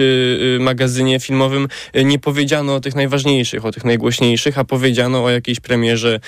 magazynie 0.60 1.20
filmowym 1.20 1.68
nie 2.06 2.20
powiedziano 2.20 2.76
o 2.76 2.80
tych 2.80 2.96
najważniejszych, 2.96 3.66
o 3.66 3.72
tych 3.72 3.86
najgłośniejszych, 3.86 4.58
a 4.58 4.64
powiedziano 4.64 5.24
o 5.24 5.30
jakiejś 5.30 5.60
premierze 5.60 6.20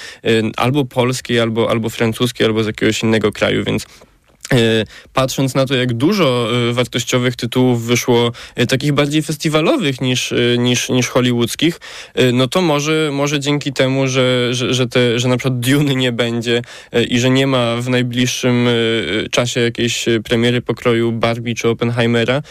albo 0.58 0.86
polskiej, 0.86 1.40
albo, 1.40 1.70
albo 1.70 1.90
francuskiej, 1.90 2.48
albo 2.48 2.64
z 2.64 2.68
jakiegoś 2.68 3.04
innego 3.04 3.32
kraju, 3.32 3.64
więc 3.64 3.86
E, 3.86 4.09
patrząc 5.14 5.56
na 5.56 5.66
to, 5.66 5.76
jak 5.76 5.94
dużo 5.94 6.50
e, 6.70 6.74
wartościowych 6.74 7.36
tytułów 7.36 7.86
wyszło, 7.86 8.32
e, 8.56 8.68
takich 8.68 8.94
bardziej 8.94 9.22
festiwalowych 9.22 10.02
niż, 10.02 10.34
niż, 10.58 10.90
niż 10.90 11.08
hollywoodzkich, 11.08 11.80
no 12.34 12.48
to 12.48 12.62
może, 12.62 13.10
może 13.14 13.40
dzięki 13.40 13.74
temu, 13.74 14.08
że, 14.08 14.54
że, 14.54 14.74
że, 14.74 14.88
te, 14.88 15.20
że 15.20 15.28
na 15.28 15.38
przykład 15.38 15.60
Dune 15.60 15.96
nie 15.96 16.12
będzie 16.12 16.62
i 17.10 17.20
że 17.20 17.30
nie 17.30 17.48
ma 17.48 17.76
w 17.76 17.90
najbliższym 17.90 18.68
czasie 19.32 19.60
jakiejś 19.60 20.06
premiery 20.24 20.62
pokroju 20.62 21.12
Barbie 21.12 21.56
czy 21.56 21.70
Oppenheimera, 21.70 22.42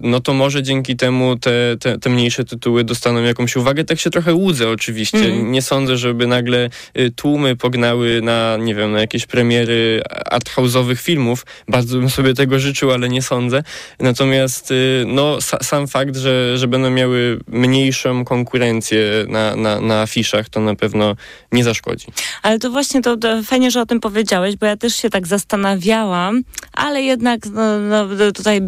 no 0.00 0.20
to 0.20 0.34
może 0.34 0.62
dzięki 0.62 0.96
temu 0.96 1.36
te, 1.36 1.76
te, 1.80 1.98
te 1.98 2.10
mniejsze 2.10 2.44
tytuły 2.44 2.84
dostaną 2.84 3.22
jakąś 3.22 3.56
uwagę. 3.56 3.84
Tak 3.84 4.00
się 4.00 4.10
trochę 4.10 4.34
łudzę 4.34 4.68
oczywiście. 4.68 5.18
Mm. 5.18 5.52
Nie 5.52 5.62
sądzę, 5.62 5.96
żeby 5.96 6.26
nagle 6.26 6.70
tłumy 7.16 7.56
pognały 7.56 8.22
na, 8.22 8.56
nie 8.60 8.74
wiem, 8.74 8.92
na 8.92 9.00
jakieś 9.00 9.26
premiery 9.26 10.02
arthouse'owych 10.30 10.96
filmów, 10.96 11.21
filmów. 11.22 11.46
Bardzo 11.68 11.98
bym 11.98 12.10
sobie 12.10 12.34
tego 12.34 12.58
życzył, 12.58 12.90
ale 12.90 13.08
nie 13.08 13.22
sądzę. 13.22 13.62
Natomiast 14.00 14.70
y, 14.70 15.04
no, 15.06 15.38
sam 15.40 15.88
fakt, 15.88 16.16
że, 16.16 16.58
że 16.58 16.68
będą 16.68 16.90
miały 16.90 17.38
mniejszą 17.46 18.24
konkurencję 18.24 19.26
na, 19.28 19.56
na, 19.56 19.80
na 19.80 20.02
afiszach, 20.02 20.48
to 20.48 20.60
na 20.60 20.74
pewno 20.74 21.16
nie 21.52 21.64
zaszkodzi. 21.64 22.06
Ale 22.42 22.58
to 22.58 22.70
właśnie 22.70 23.02
to, 23.02 23.16
to 23.16 23.42
fajnie, 23.42 23.70
że 23.70 23.80
o 23.80 23.86
tym 23.86 24.00
powiedziałeś, 24.00 24.56
bo 24.56 24.66
ja 24.66 24.76
też 24.76 24.96
się 24.96 25.10
tak 25.10 25.26
zastanawiałam, 25.26 26.42
ale 26.72 27.02
jednak 27.02 27.46
no, 27.46 27.78
no, 27.78 28.32
tutaj 28.34 28.60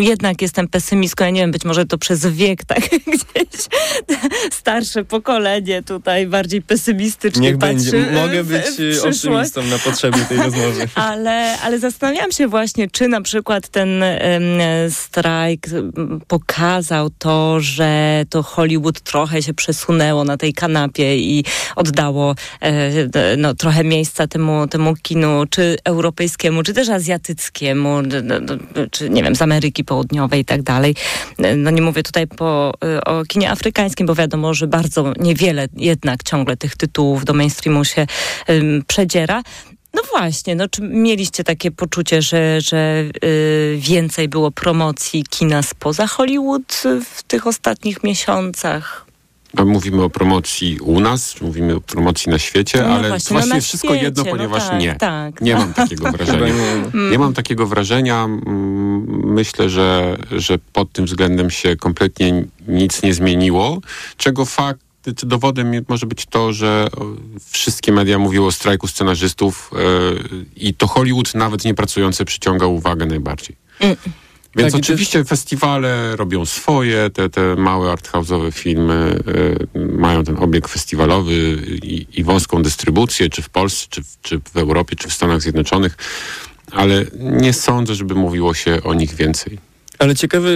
jednak 0.00 0.42
jestem 0.42 0.68
pesymistką. 0.68 1.24
Ja 1.24 1.30
nie 1.30 1.40
wiem, 1.40 1.52
być 1.52 1.64
może 1.64 1.86
to 1.86 1.98
przez 1.98 2.26
wiek 2.26 2.64
tak 2.74 2.80
gdzieś 2.80 3.68
starsze 4.52 5.04
pokolenie 5.04 5.82
tutaj 5.82 6.26
bardziej 6.26 6.62
pesymistycznie 6.62 7.48
Niech 7.48 7.58
patrzy. 7.58 7.90
Będzie. 7.90 8.12
Mogę 8.12 8.44
być 8.44 8.64
w, 9.00 9.04
optymistą 9.04 9.62
na 9.62 9.78
potrzeby 9.78 10.18
tej 10.28 10.38
rozmowy. 10.38 10.88
Ale, 11.14 11.58
ale 11.62 11.78
zastanawiam 11.94 12.32
się 12.32 12.48
właśnie, 12.48 12.90
czy 12.90 13.08
na 13.08 13.20
przykład 13.20 13.68
ten 13.68 14.02
um, 14.02 14.90
strajk 14.90 15.66
pokazał 16.28 17.10
to, 17.10 17.60
że 17.60 18.24
to 18.30 18.42
Hollywood 18.42 19.00
trochę 19.00 19.42
się 19.42 19.54
przesunęło 19.54 20.24
na 20.24 20.36
tej 20.36 20.52
kanapie 20.52 21.16
i 21.16 21.44
oddało 21.76 22.34
e, 22.60 23.36
no, 23.36 23.54
trochę 23.54 23.84
miejsca 23.84 24.26
temu, 24.26 24.66
temu 24.68 24.94
kinu, 25.02 25.44
czy 25.50 25.76
europejskiemu, 25.84 26.62
czy 26.62 26.74
też 26.74 26.88
azjatyckiemu, 26.88 27.96
czy 28.90 29.10
nie 29.10 29.22
wiem, 29.22 29.36
z 29.36 29.42
Ameryki 29.42 29.84
Południowej 29.84 30.40
i 30.40 30.44
tak 30.44 30.62
dalej. 30.62 30.94
No 31.56 31.70
nie 31.70 31.82
mówię 31.82 32.02
tutaj 32.02 32.26
po, 32.26 32.72
e, 32.84 33.04
o 33.04 33.24
kinie 33.24 33.50
afrykańskim, 33.50 34.06
bo 34.06 34.14
wiadomo, 34.14 34.54
że 34.54 34.66
bardzo 34.66 35.12
niewiele 35.20 35.68
jednak 35.76 36.22
ciągle 36.22 36.56
tych 36.56 36.76
tytułów 36.76 37.24
do 37.24 37.34
mainstreamu 37.34 37.84
się 37.84 38.06
um, 38.48 38.82
przedziera. 38.86 39.42
No 39.94 40.02
właśnie, 40.10 40.54
no 40.54 40.68
czy 40.68 40.82
mieliście 40.82 41.44
takie 41.44 41.70
poczucie, 41.70 42.22
że, 42.22 42.60
że 42.60 43.04
yy, 43.22 43.78
więcej 43.78 44.28
było 44.28 44.50
promocji 44.50 45.24
kina 45.30 45.62
spoza 45.62 46.06
Hollywood 46.06 46.82
w 47.04 47.22
tych 47.22 47.46
ostatnich 47.46 48.02
miesiącach? 48.02 49.04
Mówimy 49.64 50.02
o 50.02 50.10
promocji 50.10 50.78
u 50.80 51.00
nas, 51.00 51.34
czy 51.34 51.44
mówimy 51.44 51.74
o 51.74 51.80
promocji 51.80 52.30
na 52.30 52.38
świecie, 52.38 52.82
no 52.82 52.94
ale 52.94 53.08
właśnie, 53.08 53.34
właściwie 53.34 53.56
no 53.56 53.62
wszystko 53.62 53.88
świecie, 53.88 54.04
jedno, 54.04 54.24
no 54.24 54.30
ponieważ 54.30 54.62
no 54.62 54.70
tak, 54.70 54.80
nie. 54.80 54.94
Tak. 54.94 55.40
Nie 55.40 55.54
mam 55.54 55.74
takiego 55.74 56.12
wrażenia. 56.16 56.54
Nie 57.10 57.18
mam 57.18 57.34
takiego 57.34 57.66
wrażenia. 57.66 58.28
Myślę, 59.24 59.70
że, 59.70 60.18
że 60.32 60.58
pod 60.72 60.92
tym 60.92 61.04
względem 61.04 61.50
się 61.50 61.76
kompletnie 61.76 62.44
nic 62.68 63.02
nie 63.02 63.14
zmieniło, 63.14 63.80
czego 64.16 64.44
fakt 64.44 64.80
dowodem 65.12 65.84
może 65.88 66.06
być 66.06 66.26
to, 66.26 66.52
że 66.52 66.88
wszystkie 67.50 67.92
media 67.92 68.18
mówiły 68.18 68.46
o 68.46 68.52
strajku 68.52 68.88
scenarzystów 68.88 69.70
yy, 69.72 70.46
i 70.56 70.74
to 70.74 70.86
Hollywood 70.86 71.34
nawet 71.34 71.64
nie 71.64 71.74
pracujące 71.74 72.24
przyciąga 72.24 72.66
uwagę 72.66 73.06
najbardziej. 73.06 73.56
Mm. 73.80 73.96
Więc 74.56 74.72
tak, 74.72 74.80
oczywiście 74.80 75.24
festiwale 75.24 76.16
robią 76.16 76.46
swoje, 76.46 77.10
te, 77.10 77.30
te 77.30 77.56
małe 77.56 77.92
arthouse'owe 77.92 78.52
filmy 78.52 79.20
y, 79.76 79.78
mają 79.78 80.24
ten 80.24 80.36
obieg 80.38 80.68
festiwalowy 80.68 81.34
i, 81.82 82.06
i, 82.12 82.24
wąską 82.24 82.62
dystrybucję, 82.62 83.30
czy 83.30 83.42
w 83.42 83.48
Polsce, 83.48 83.86
czy, 83.90 84.02
czy 84.22 84.40
w 84.52 84.56
Europie, 84.56 84.96
czy 84.96 85.08
w 85.08 85.12
Stanach 85.12 85.40
Zjednoczonych, 85.40 85.96
ale 86.72 87.04
nie 87.20 87.52
sądzę, 87.52 87.94
żeby 87.94 88.14
mówiło 88.14 88.54
się 88.54 88.82
o 88.82 88.94
nich 88.94 89.14
więcej. 89.14 89.58
Ale 89.98 90.14
ciekawe, 90.14 90.48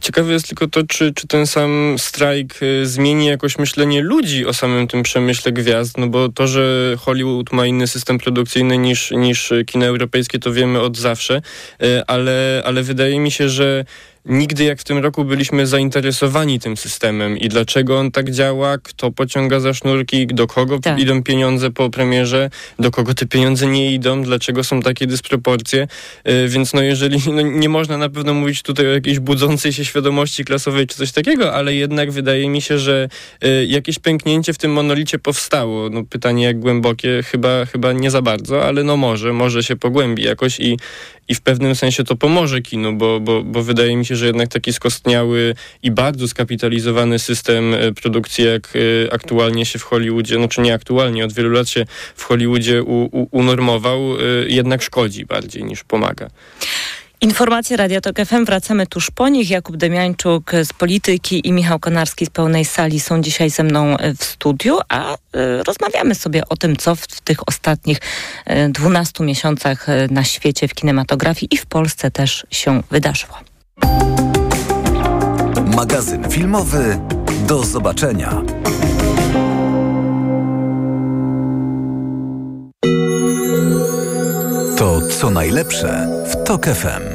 ciekawe 0.00 0.32
jest 0.32 0.46
tylko 0.46 0.68
to, 0.68 0.82
czy, 0.88 1.12
czy 1.14 1.26
ten 1.26 1.46
sam 1.46 1.94
strajk 1.98 2.62
y, 2.62 2.86
zmieni 2.86 3.26
jakoś 3.26 3.58
myślenie 3.58 4.02
ludzi 4.02 4.46
o 4.46 4.52
samym 4.52 4.88
tym 4.88 5.02
przemyśle 5.02 5.52
gwiazd, 5.52 5.98
no 5.98 6.06
bo 6.06 6.28
to, 6.28 6.46
że 6.46 6.96
Hollywood 6.98 7.52
ma 7.52 7.66
inny 7.66 7.86
system 7.86 8.18
produkcyjny 8.18 8.78
niż, 8.78 9.10
niż 9.10 9.52
kino 9.66 9.86
europejskie, 9.86 10.38
to 10.38 10.52
wiemy 10.52 10.80
od 10.80 10.96
zawsze, 10.98 11.42
y, 11.82 12.06
ale, 12.06 12.62
ale 12.64 12.82
wydaje 12.82 13.20
mi 13.20 13.30
się, 13.30 13.48
że 13.48 13.84
nigdy 14.24 14.64
jak 14.64 14.80
w 14.80 14.84
tym 14.84 14.98
roku 14.98 15.24
byliśmy 15.24 15.66
zainteresowani 15.66 16.60
tym 16.60 16.76
systemem 16.76 17.38
i 17.38 17.48
dlaczego 17.48 17.98
on 17.98 18.10
tak 18.10 18.30
działa, 18.30 18.78
kto 18.78 19.10
pociąga 19.10 19.60
za 19.60 19.74
sznurki, 19.74 20.26
do 20.26 20.46
kogo 20.46 20.78
tak. 20.78 20.98
idą 20.98 21.22
pieniądze 21.22 21.70
po 21.70 21.90
premierze, 21.90 22.50
do 22.78 22.90
kogo 22.90 23.14
te 23.14 23.26
pieniądze 23.26 23.66
nie 23.66 23.92
idą, 23.94 24.22
dlaczego 24.22 24.64
są 24.64 24.82
takie 24.82 25.06
dysproporcje. 25.06 25.88
Yy, 26.24 26.48
więc 26.48 26.74
no 26.74 26.82
jeżeli, 26.82 27.18
no 27.32 27.42
nie 27.42 27.68
można 27.68 27.98
na 27.98 28.08
pewno 28.08 28.34
mówić 28.34 28.62
tutaj 28.62 28.86
o 28.86 28.90
jakiejś 28.90 29.18
budzącej 29.18 29.72
się 29.72 29.84
świadomości 29.84 30.44
klasowej 30.44 30.86
czy 30.86 30.96
coś 30.96 31.12
takiego, 31.12 31.54
ale 31.54 31.74
jednak 31.74 32.10
wydaje 32.10 32.48
mi 32.48 32.62
się, 32.62 32.78
że 32.78 33.08
yy, 33.42 33.66
jakieś 33.66 33.98
pęknięcie 33.98 34.52
w 34.52 34.58
tym 34.58 34.72
monolicie 34.72 35.18
powstało. 35.18 35.90
No 35.90 36.04
pytanie 36.04 36.44
jak 36.44 36.60
głębokie, 36.60 37.22
chyba, 37.22 37.64
chyba 37.64 37.92
nie 37.92 38.10
za 38.10 38.22
bardzo, 38.22 38.64
ale 38.64 38.84
no 38.84 38.96
może, 38.96 39.32
może 39.32 39.62
się 39.62 39.76
pogłębi 39.76 40.22
jakoś 40.22 40.60
i, 40.60 40.76
i 41.28 41.34
w 41.34 41.40
pewnym 41.40 41.74
sensie 41.74 42.04
to 42.04 42.16
pomoże 42.16 42.60
kinu, 42.60 42.92
bo, 42.92 43.20
bo, 43.20 43.42
bo 43.42 43.62
wydaje 43.62 43.96
mi 43.96 44.06
się, 44.06 44.16
że 44.16 44.26
jednak 44.26 44.48
taki 44.48 44.72
skostniały 44.72 45.54
i 45.82 45.90
bardzo 45.90 46.28
skapitalizowany 46.28 47.18
system 47.18 47.74
e, 47.74 47.92
produkcji, 47.92 48.44
jak 48.44 48.72
e, 49.06 49.12
aktualnie 49.12 49.66
się 49.66 49.78
w 49.78 49.82
Hollywoodzie, 49.82 50.38
no 50.38 50.48
czy 50.48 50.60
nie 50.60 50.74
aktualnie, 50.74 51.24
od 51.24 51.32
wielu 51.32 51.50
lat 51.50 51.68
się 51.68 51.84
w 52.14 52.24
Hollywoodzie 52.24 52.82
u, 52.82 53.04
u, 53.04 53.28
unormował, 53.30 54.00
e, 54.16 54.20
jednak 54.48 54.82
szkodzi 54.82 55.26
bardziej 55.26 55.64
niż 55.64 55.84
pomaga. 55.84 56.30
Informacje 57.22 57.76
Radio 57.76 58.00
Tok 58.00 58.16
FM. 58.26 58.44
Wracamy 58.44 58.86
tuż 58.86 59.10
po 59.10 59.28
nich. 59.28 59.50
Jakub 59.50 59.76
Demiańczuk 59.76 60.52
z 60.64 60.72
Polityki 60.72 61.48
i 61.48 61.52
Michał 61.52 61.78
Konarski 61.78 62.26
z 62.26 62.30
Pełnej 62.30 62.64
Sali 62.64 63.00
są 63.00 63.22
dzisiaj 63.22 63.50
ze 63.50 63.62
mną 63.62 63.96
w 64.18 64.24
studiu, 64.24 64.78
a 64.88 65.14
y, 65.14 65.18
rozmawiamy 65.66 66.14
sobie 66.14 66.42
o 66.48 66.56
tym, 66.56 66.76
co 66.76 66.96
w, 66.96 67.06
tych 67.06 67.48
ostatnich 67.48 67.98
y, 68.50 68.68
12 68.68 69.24
miesiącach 69.24 69.88
y, 69.88 70.08
na 70.10 70.24
świecie 70.24 70.68
w 70.68 70.74
kinematografii 70.74 71.54
i 71.54 71.56
w 71.56 71.66
Polsce 71.66 72.10
też 72.10 72.46
się 72.50 72.82
wydarzyło. 72.90 73.34
Magazyn 75.76 76.30
filmowy. 76.30 76.98
Do 77.48 77.64
zobaczenia. 77.64 78.42
To 84.82 85.00
co 85.00 85.30
najlepsze 85.30 86.08
w 86.26 86.44
TOK 86.44 86.66
FM. 86.66 87.11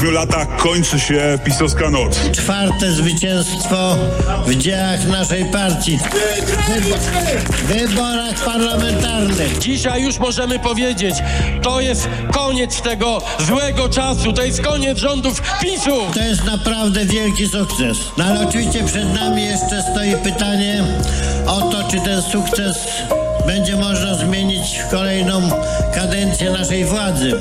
Siedmiu 0.00 0.14
latach 0.14 0.56
kończy 0.56 1.00
się 1.00 1.38
pisowska 1.44 1.90
noc. 1.90 2.20
Czwarte 2.32 2.92
zwycięstwo 2.92 3.96
w 4.46 4.54
dziełach 4.54 5.06
naszej 5.08 5.44
partii. 5.44 5.98
W 7.48 7.66
wyborach 7.66 8.44
parlamentarnych. 8.44 9.58
Dzisiaj 9.58 10.02
już 10.02 10.18
możemy 10.18 10.58
powiedzieć, 10.58 11.14
to 11.62 11.80
jest 11.80 12.08
koniec 12.32 12.82
tego 12.82 13.22
złego 13.38 13.88
czasu, 13.88 14.32
to 14.32 14.44
jest 14.44 14.62
koniec 14.62 14.98
rządów 14.98 15.42
PiSu. 15.62 15.96
To 16.14 16.20
jest 16.20 16.44
naprawdę 16.44 17.04
wielki 17.04 17.48
sukces. 17.48 17.98
No 18.16 18.24
ale 18.24 18.48
oczywiście 18.48 18.84
przed 18.84 19.14
nami 19.14 19.44
jeszcze 19.44 19.82
stoi 19.92 20.16
pytanie 20.24 20.84
o 21.46 21.60
to, 21.60 21.90
czy 21.90 22.00
ten 22.00 22.22
sukces 22.22 22.76
będzie 23.46 23.76
można 23.76 24.14
zmienić 24.14 24.78
w 24.78 24.90
kolejną 24.90 25.50
kadencję 25.94 26.50
naszej 26.50 26.84
władzy. 26.84 27.40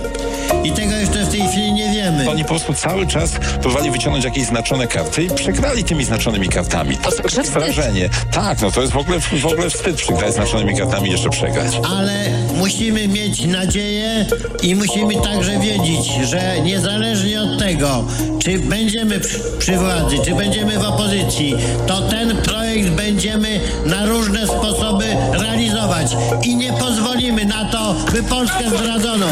I 0.64 0.72
tego 0.72 0.96
jeszcze 0.96 1.26
w 1.26 1.30
tej 1.30 1.48
chwili 1.48 1.74
nie 1.74 1.92
wiemy. 1.92 2.30
Oni 2.30 2.44
po 2.44 2.50
prostu 2.50 2.74
cały 2.74 3.08
czas 3.08 3.32
próbowali 3.62 3.92
wyciągnąć 3.92 4.26
jakieś 4.26 4.46
znaczone 4.46 4.88
karty 4.88 5.24
i 5.24 5.30
przegrali 5.30 5.84
tymi 5.84 6.06
znaczonymi 6.06 6.50
kartami. 6.50 6.98
To 6.98 7.40
jest 7.40 7.52
wrażenie. 7.52 8.10
Tak, 8.32 8.62
no 8.62 8.72
to 8.72 8.82
jest 8.82 8.94
w 8.94 8.98
ogóle, 8.98 9.20
w 9.20 9.46
ogóle 9.46 9.70
wstyd 9.70 9.96
przegrać 9.96 10.34
znaczonymi 10.34 10.78
kartami 10.78 11.10
i 11.10 11.12
jeszcze 11.12 11.30
przegrać. 11.30 11.80
Ale 11.98 12.26
musimy 12.58 13.08
mieć 13.08 13.46
nadzieję 13.46 14.26
i 14.62 14.76
musimy 14.76 15.22
także 15.22 15.60
wiedzieć, 15.60 16.12
że 16.24 16.62
niezależnie 16.62 17.42
od 17.42 17.60
tego, 17.60 18.06
czy 18.40 18.60
będziemy 18.60 19.20
przy, 19.20 19.40
przy 19.60 19.78
władzy, 19.78 20.16
czy 20.26 20.36
będziemy 20.36 20.80
w 20.80 20.84
opozycji, 20.84 21.56
to 21.88 22.02
ten 22.02 22.38
projekt 22.38 22.90
będziemy 22.90 23.60
na 23.86 24.06
różne 24.06 24.48
sposoby 24.48 25.06
realizować 25.32 26.16
i 26.44 26.56
nie 26.56 26.74
pozwolimy 26.74 27.46
na 27.46 27.66
to, 27.66 27.96
by 28.12 28.24
Polskę 28.24 28.70
zdradzono. 28.70 29.26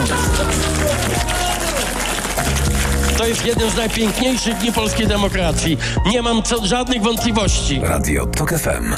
To 3.18 3.28
jest 3.28 3.46
jeden 3.46 3.72
z 3.72 3.76
najpiękniejszych 3.76 4.58
dni 4.58 4.72
polskiej 4.72 5.08
demokracji. 5.08 5.78
Nie 6.06 6.22
mam 6.22 6.44
co, 6.44 6.66
żadnych 6.66 7.02
wątpliwości. 7.02 7.82
Radio 7.84 8.26
TOK 8.26 8.50
FM. 8.50 8.96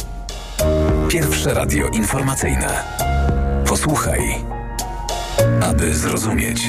Pierwsze 1.09 1.53
radio 1.53 1.87
informacyjne. 1.87 2.83
Posłuchaj, 3.67 4.19
aby 5.61 5.93
zrozumieć. 5.93 6.61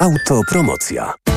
Autopromocja. 0.00 1.14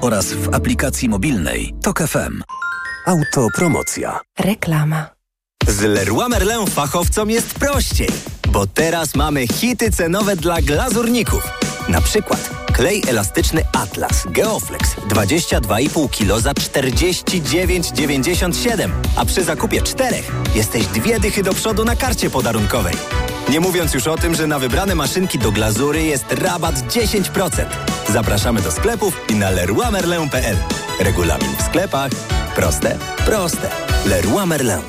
oraz 0.00 0.32
w 0.32 0.54
aplikacji 0.54 1.08
mobilnej 1.08 1.74
TOK 1.82 1.98
FM. 1.98 2.42
Autopromocja. 3.06 4.20
Reklama. 4.38 5.06
Z 5.68 5.80
Leroy 5.80 6.28
Merlin 6.28 6.66
fachowcom 6.66 7.30
jest 7.30 7.54
prościej, 7.54 8.08
bo 8.48 8.66
teraz 8.66 9.14
mamy 9.14 9.46
hity 9.46 9.90
cenowe 9.90 10.36
dla 10.36 10.62
glazurników. 10.62 11.48
Na 11.88 12.00
przykład 12.00 12.50
klej 12.72 13.02
elastyczny 13.08 13.62
Atlas 13.72 14.24
Geoflex 14.26 14.96
22,5 15.08 16.10
kg 16.10 16.40
za 16.40 16.52
49,97, 16.52 18.90
a 19.16 19.24
przy 19.24 19.44
zakupie 19.44 19.82
czterech 19.82 20.32
jesteś 20.54 20.86
dwie 20.86 21.20
dychy 21.20 21.42
do 21.42 21.54
przodu 21.54 21.84
na 21.84 21.96
karcie 21.96 22.30
podarunkowej. 22.30 22.94
Nie 23.50 23.60
mówiąc 23.60 23.94
już 23.94 24.06
o 24.06 24.16
tym, 24.16 24.34
że 24.34 24.46
na 24.46 24.58
wybrane 24.58 24.94
maszynki 24.94 25.38
do 25.38 25.52
glazury 25.52 26.02
jest 26.02 26.32
rabat 26.32 26.74
10%. 26.74 27.64
Zapraszamy 28.12 28.60
do 28.60 28.72
sklepów 28.72 29.20
i 29.28 29.34
na 29.34 29.50
leroymerlin.pl. 29.50 30.56
Regulamin 31.00 31.56
w 31.58 31.62
sklepach. 31.62 32.10
Proste, 32.56 32.98
proste. 33.24 33.68
Leroy 34.06 34.46
Merlin. 34.46 34.82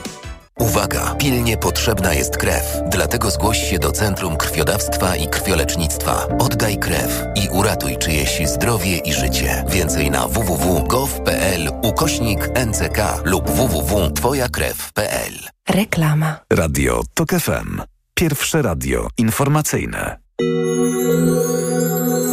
Uwaga! 0.59 1.15
Pilnie 1.15 1.57
potrzebna 1.57 2.13
jest 2.13 2.37
krew. 2.37 2.63
Dlatego 2.89 3.31
zgłoś 3.31 3.69
się 3.69 3.79
do 3.79 3.91
Centrum 3.91 4.37
Krwiodawstwa 4.37 5.15
i 5.15 5.27
Krwiolecznictwa. 5.27 6.27
Oddaj 6.39 6.77
krew 6.77 7.23
i 7.35 7.49
uratuj 7.49 7.97
czyjeś 7.97 8.41
zdrowie 8.47 8.97
i 8.97 9.13
życie. 9.13 9.63
Więcej 9.69 10.11
na 10.11 10.27
www.gov.pl 10.27 11.71
ukośnik 11.81 12.49
NCK 12.65 12.97
lub 13.23 13.49
www.twojakrew.pl 13.49 15.33
Reklama. 15.69 16.39
Radio 16.53 17.01
TOK 17.13 17.29
FM. 17.29 17.96
Pierwsze 18.17 18.61
radio 18.61 19.07
informacyjne. 19.17 20.17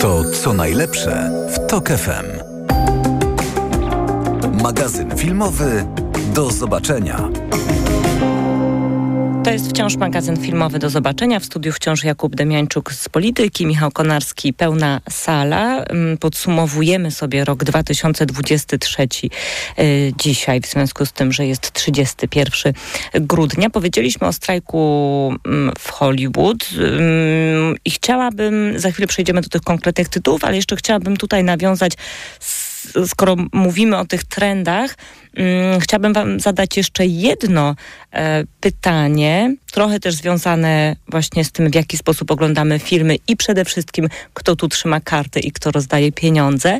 To 0.00 0.24
co 0.42 0.52
najlepsze 0.52 1.30
w 1.48 1.66
TOK 1.66 1.88
FM. 1.88 2.26
Magazyn 4.62 5.16
filmowy 5.16 5.86
do 6.34 6.50
zobaczenia. 6.50 7.28
To 9.44 9.50
jest 9.50 9.70
wciąż 9.70 9.96
magazyn 9.96 10.36
filmowy 10.36 10.78
do 10.78 10.90
zobaczenia. 10.90 11.40
W 11.40 11.44
studiu 11.44 11.72
wciąż 11.72 12.04
Jakub 12.04 12.36
Demiańczuk 12.36 12.92
z 12.92 13.08
Polityki, 13.08 13.66
Michał 13.66 13.90
Konarski, 13.90 14.52
pełna 14.52 15.00
sala. 15.10 15.84
Podsumowujemy 16.20 17.10
sobie 17.10 17.44
rok 17.44 17.64
2023 17.64 19.08
dzisiaj, 20.18 20.60
w 20.60 20.66
związku 20.66 21.06
z 21.06 21.12
tym, 21.12 21.32
że 21.32 21.46
jest 21.46 21.72
31 21.72 22.72
grudnia. 23.14 23.70
Powiedzieliśmy 23.70 24.26
o 24.26 24.32
strajku 24.32 25.34
w 25.78 25.90
Hollywood 25.90 26.68
i 27.84 27.90
chciałabym, 27.90 28.72
za 28.76 28.90
chwilę 28.90 29.06
przejdziemy 29.06 29.40
do 29.40 29.48
tych 29.48 29.62
konkretnych 29.62 30.08
tytułów, 30.08 30.44
ale 30.44 30.56
jeszcze 30.56 30.76
chciałabym 30.76 31.16
tutaj 31.16 31.44
nawiązać 31.44 31.92
skoro 33.06 33.36
mówimy 33.52 33.98
o 33.98 34.04
tych 34.04 34.24
trendach, 34.24 34.96
hmm, 35.36 35.80
chciałabym 35.80 36.12
Wam 36.12 36.40
zadać 36.40 36.76
jeszcze 36.76 37.06
jedno 37.06 37.76
e, 38.12 38.44
pytanie, 38.60 39.56
trochę 39.72 40.00
też 40.00 40.14
związane 40.14 40.96
właśnie 41.08 41.44
z 41.44 41.52
tym, 41.52 41.70
w 41.70 41.74
jaki 41.74 41.96
sposób 41.96 42.30
oglądamy 42.30 42.78
filmy 42.78 43.16
i 43.28 43.36
przede 43.36 43.64
wszystkim, 43.64 44.08
kto 44.34 44.56
tu 44.56 44.68
trzyma 44.68 45.00
karty 45.00 45.40
i 45.40 45.52
kto 45.52 45.70
rozdaje 45.70 46.12
pieniądze. 46.12 46.78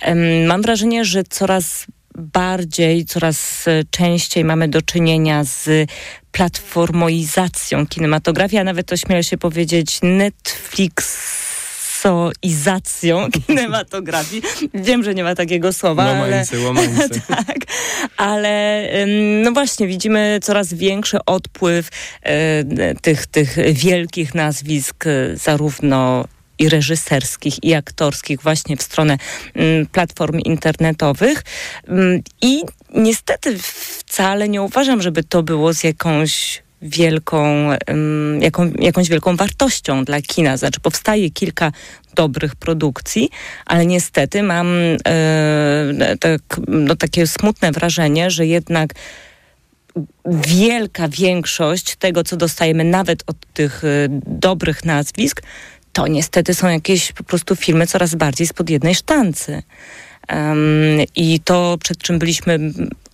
E, 0.00 0.14
mam 0.46 0.62
wrażenie, 0.62 1.04
że 1.04 1.24
coraz 1.24 1.86
bardziej, 2.18 3.04
coraz 3.04 3.64
częściej 3.90 4.44
mamy 4.44 4.68
do 4.68 4.82
czynienia 4.82 5.44
z 5.44 5.90
platformoizacją 6.32 7.86
kinematografii, 7.86 8.60
a 8.60 8.64
nawet 8.64 8.92
ośmielę 8.92 9.24
się 9.24 9.38
powiedzieć 9.38 9.98
Netflix 10.02 11.18
izacją 12.42 13.28
kinematografii. 13.46 14.42
Wiem, 14.74 15.04
że 15.04 15.14
nie 15.14 15.24
ma 15.24 15.34
takiego 15.34 15.72
słowa, 15.72 16.04
łamańcy, 16.04 16.56
ale... 16.56 16.64
Łamańcy. 16.64 17.20
tak, 17.28 17.58
ale 18.16 18.84
no 19.42 19.52
właśnie, 19.52 19.86
widzimy 19.86 20.38
coraz 20.42 20.74
większy 20.74 21.18
odpływ 21.26 21.88
e, 22.22 22.94
tych, 22.94 23.26
tych 23.26 23.56
wielkich 23.72 24.34
nazwisk, 24.34 25.04
zarówno 25.34 26.24
i 26.58 26.68
reżyserskich, 26.68 27.64
i 27.64 27.74
aktorskich 27.74 28.42
właśnie 28.42 28.76
w 28.76 28.82
stronę 28.82 29.18
mm, 29.54 29.86
platform 29.86 30.38
internetowych. 30.38 31.42
Mm, 31.88 32.22
I 32.42 32.62
niestety 32.94 33.58
wcale 33.58 34.48
nie 34.48 34.62
uważam, 34.62 35.02
żeby 35.02 35.24
to 35.24 35.42
było 35.42 35.74
z 35.74 35.84
jakąś 35.84 36.62
wielką, 36.82 37.70
jaką, 38.40 38.70
jakąś 38.78 39.08
wielką 39.08 39.36
wartością 39.36 40.04
dla 40.04 40.22
kina. 40.22 40.56
Znaczy 40.56 40.80
powstaje 40.80 41.30
kilka 41.30 41.72
dobrych 42.14 42.56
produkcji, 42.56 43.30
ale 43.66 43.86
niestety 43.86 44.42
mam 44.42 44.66
e, 45.08 46.16
tak, 46.20 46.40
no, 46.68 46.96
takie 46.96 47.26
smutne 47.26 47.72
wrażenie, 47.72 48.30
że 48.30 48.46
jednak 48.46 48.94
wielka 50.26 51.08
większość 51.08 51.96
tego, 51.96 52.24
co 52.24 52.36
dostajemy 52.36 52.84
nawet 52.84 53.22
od 53.26 53.36
tych 53.54 53.84
e, 53.84 53.88
dobrych 54.26 54.84
nazwisk, 54.84 55.42
to 55.92 56.06
niestety 56.06 56.54
są 56.54 56.68
jakieś 56.68 57.12
po 57.12 57.24
prostu 57.24 57.56
filmy 57.56 57.86
coraz 57.86 58.14
bardziej 58.14 58.46
spod 58.46 58.70
jednej 58.70 58.94
sztancy. 58.94 59.62
I 61.16 61.40
to, 61.40 61.78
przed 61.82 61.98
czym 61.98 62.18
byliśmy 62.18 62.58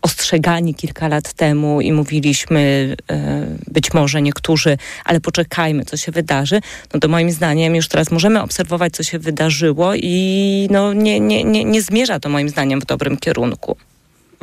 ostrzegani 0.02 0.74
kilka 0.74 1.08
lat 1.08 1.32
temu 1.32 1.80
i 1.80 1.92
mówiliśmy 1.92 2.96
e, 3.10 3.46
być 3.68 3.94
może 3.94 4.22
niektórzy, 4.22 4.78
ale 5.04 5.20
poczekajmy, 5.20 5.84
co 5.84 5.96
się 5.96 6.12
wydarzy, 6.12 6.60
no 6.94 7.00
to 7.00 7.08
moim 7.08 7.30
zdaniem 7.30 7.76
już 7.76 7.88
teraz 7.88 8.10
możemy 8.10 8.42
obserwować, 8.42 8.92
co 8.92 9.02
się 9.02 9.18
wydarzyło 9.18 9.94
i 9.94 10.68
no 10.70 10.92
nie, 10.92 11.20
nie, 11.20 11.44
nie, 11.44 11.64
nie 11.64 11.82
zmierza 11.82 12.20
to 12.20 12.28
moim 12.28 12.48
zdaniem 12.48 12.80
w 12.80 12.86
dobrym 12.86 13.16
kierunku. 13.16 13.76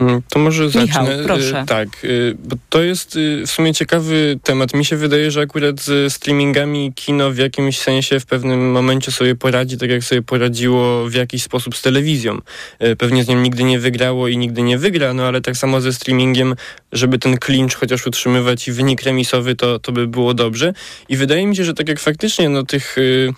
Mm, 0.02 0.22
To 0.30 0.40
może 0.40 0.64
Michał, 0.66 1.06
zacznę. 1.06 1.24
proszę. 1.24 1.62
Y, 1.62 1.66
Tak, 1.66 1.88
y, 2.04 2.36
bo 2.44 2.56
to 2.70 2.84
jest 2.84 3.16
y, 3.16 3.44
w 3.48 3.52
sumie 3.52 3.74
ciekawy 3.74 4.40
temat. 4.44 4.74
Mi 4.74 4.86
się 4.86 4.96
wydaje, 4.98 5.32
że 5.32 5.42
akurat 5.42 5.82
z 5.82 6.14
streamingami 6.14 6.94
kino 6.96 7.32
w 7.32 7.38
jakimś 7.38 7.80
sensie 7.80 8.20
w 8.20 8.26
pewnym 8.26 8.72
momencie 8.72 9.12
sobie 9.12 9.36
poradzi, 9.36 9.78
tak 9.78 9.90
jak 9.90 10.04
sobie 10.04 10.22
poradziło 10.22 11.10
w 11.10 11.14
jakiś 11.14 11.44
sposób 11.44 11.76
z 11.78 11.82
telewizją. 11.82 12.38
Pewnie 12.98 13.24
z 13.24 13.28
nią 13.28 13.42
nigdy 13.42 13.64
nie 13.64 13.80
wygrało 13.80 14.28
i 14.28 14.38
nigdy 14.38 14.62
nie 14.62 14.78
wygra, 14.78 15.14
no 15.14 15.24
ale 15.24 15.42
tak 15.42 15.58
samo 15.58 15.82
ze 15.82 15.94
streamingiem, 15.94 16.56
żeby 16.92 17.20
ten 17.20 17.38
clinch 17.38 17.76
chociaż 17.80 18.08
utrzymywać 18.08 18.68
i 18.68 18.72
wynik 18.72 19.02
remisowy, 19.04 19.56
to, 19.56 19.80
to 19.80 19.92
by 19.92 20.08
było 20.08 20.34
dobrze. 20.34 20.74
I 21.10 21.18
wydaje 21.18 21.48
mi 21.48 21.56
się, 21.56 21.64
że 21.64 21.74
tak 21.74 21.90
jak 21.90 22.00
faktycznie 22.00 22.50
no, 22.50 22.64
tych 22.64 22.98
y, 22.98 23.34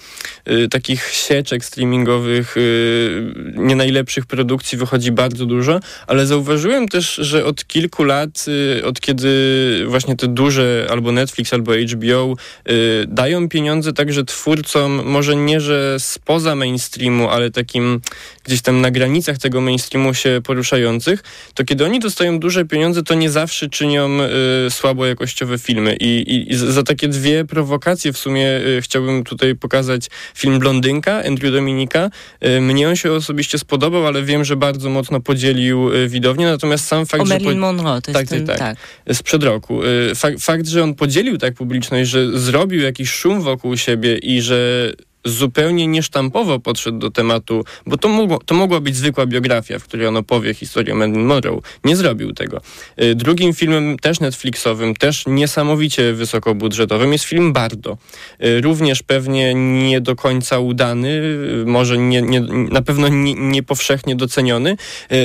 takich 0.72 1.10
sieczek 1.12 1.66
streamingowych, 1.66 2.58
y, 2.58 3.34
nie 3.56 3.76
najlepszych 3.76 4.26
produkcji 4.26 4.78
wychodzi 4.78 5.12
bardzo 5.12 5.46
dużo, 5.46 5.80
ale 6.08 6.26
zauważyłem 6.26 6.53
też, 6.92 7.16
że 7.16 7.46
od 7.46 7.68
kilku 7.68 8.04
lat, 8.04 8.46
y, 8.78 8.86
od 8.86 9.02
kiedy 9.02 9.30
właśnie 9.88 10.16
te 10.16 10.28
duże 10.28 10.88
albo 10.90 11.12
Netflix, 11.12 11.54
albo 11.54 11.72
HBO 11.74 12.36
y, 12.70 13.06
dają 13.08 13.50
pieniądze 13.50 13.94
także 13.94 14.24
twórcom, 14.24 15.02
może 15.06 15.36
nie, 15.36 15.62
że 15.62 15.96
spoza 16.00 16.56
mainstreamu, 16.56 17.30
ale 17.30 17.52
takim 17.52 18.02
gdzieś 18.44 18.62
tam 18.62 18.82
na 18.82 18.92
granicach 18.92 19.38
tego 19.38 19.62
mainstreamu 19.62 20.14
się 20.14 20.42
poruszających, 20.44 21.24
to 21.54 21.64
kiedy 21.66 21.86
oni 21.86 22.00
dostają 22.00 22.40
duże 22.40 22.66
pieniądze, 22.66 23.04
to 23.04 23.14
nie 23.14 23.30
zawsze 23.30 23.70
czynią 23.70 24.10
y, 24.68 24.72
słabo 24.72 25.06
jakościowe 25.06 25.60
filmy. 25.60 25.98
I, 26.00 26.06
i, 26.06 26.52
i 26.52 26.56
za 26.56 26.84
takie 26.84 27.08
dwie 27.08 27.46
prowokacje 27.46 28.14
w 28.14 28.18
sumie 28.18 28.48
chciałbym 28.82 29.24
tutaj 29.24 29.56
pokazać 29.56 30.08
film 30.36 30.60
Blondynka 30.60 31.24
Andrew 31.28 31.54
Dominika. 31.54 32.10
Mnie 32.62 32.90
on 32.90 32.96
się 32.96 33.12
osobiście 33.12 33.58
spodobał, 33.58 34.08
ale 34.08 34.24
wiem, 34.24 34.46
że 34.46 34.56
bardzo 34.56 34.90
mocno 34.90 35.20
podzielił 35.20 35.94
y, 35.94 36.10
widownię, 36.34 36.52
natomiast 36.52 36.88
sam 36.88 37.06
fakt, 37.06 37.24
O 37.24 37.26
że... 37.26 37.34
Marilyn 37.34 37.60
Monroe, 37.60 38.02
to 38.02 38.12
jest 38.12 38.20
tak, 38.20 38.28
ten, 38.28 38.48
tak, 38.48 38.58
tak. 38.58 38.78
tak. 39.06 39.16
Sprzed 39.16 39.44
roku. 39.44 39.84
Y, 39.84 40.16
Fak, 40.16 40.40
fakt, 40.40 40.68
że 40.68 40.84
on 40.84 40.96
podzielił 40.96 41.38
tak 41.38 41.54
publiczność, 41.54 42.10
że 42.10 42.40
zrobił 42.40 42.82
jakiś 42.82 43.10
szum 43.10 43.42
wokół 43.42 43.78
siebie 43.78 44.18
i 44.18 44.42
że 44.42 44.92
zupełnie 45.26 45.88
niesztampowo 45.88 46.60
podszedł 46.60 46.98
do 46.98 47.12
tematu, 47.12 47.66
bo 47.86 47.98
to, 47.98 48.08
mogło, 48.08 48.40
to 48.46 48.56
mogła 48.56 48.80
być 48.80 48.96
zwykła 48.96 49.26
biografia, 49.26 49.80
w 49.80 49.84
której 49.84 50.08
on 50.08 50.18
opowie 50.18 50.54
historię 50.54 50.96
Marilyn 50.96 51.26
Monroe. 51.26 51.62
Nie 51.84 51.96
zrobił 51.96 52.34
tego. 52.34 52.62
Y, 53.02 53.16
Drugim 53.16 53.54
filmem, 53.54 54.00
też 54.00 54.20
Netflixowym, 54.20 54.96
też 54.96 55.24
niesamowicie 55.28 56.14
wysokobudżetowym 56.14 57.14
jest 57.14 57.26
film 57.26 57.54
Bardo. 57.54 57.98
Y, 58.44 58.62
Również 58.62 59.04
pewnie 59.04 59.54
nie 59.90 60.02
do 60.02 60.16
końca 60.16 60.60
udany, 60.60 61.10
y, 61.10 61.64
może 61.66 61.98
nie, 61.98 62.22
nie, 62.22 62.42
na 62.72 62.82
pewno 62.82 63.08
nie, 63.08 63.34
nie 63.34 63.64
doceniony, 64.16 64.78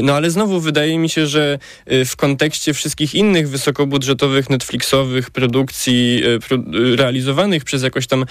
no 0.02 0.14
ale 0.14 0.30
znowu 0.30 0.60
wydaje 0.60 0.98
mi 0.98 1.08
się, 1.08 1.26
że 1.26 1.58
w 1.86 2.16
kontekście 2.16 2.74
wszystkich 2.74 3.14
innych 3.14 3.48
wysokobudżetowych 3.48 4.50
Netflixowych 4.50 5.30
produkcji 5.30 6.22
pro, 6.48 6.58
realizowanych 6.96 7.64
przez 7.64 7.82
jakoś 7.82 8.06
tam 8.06 8.24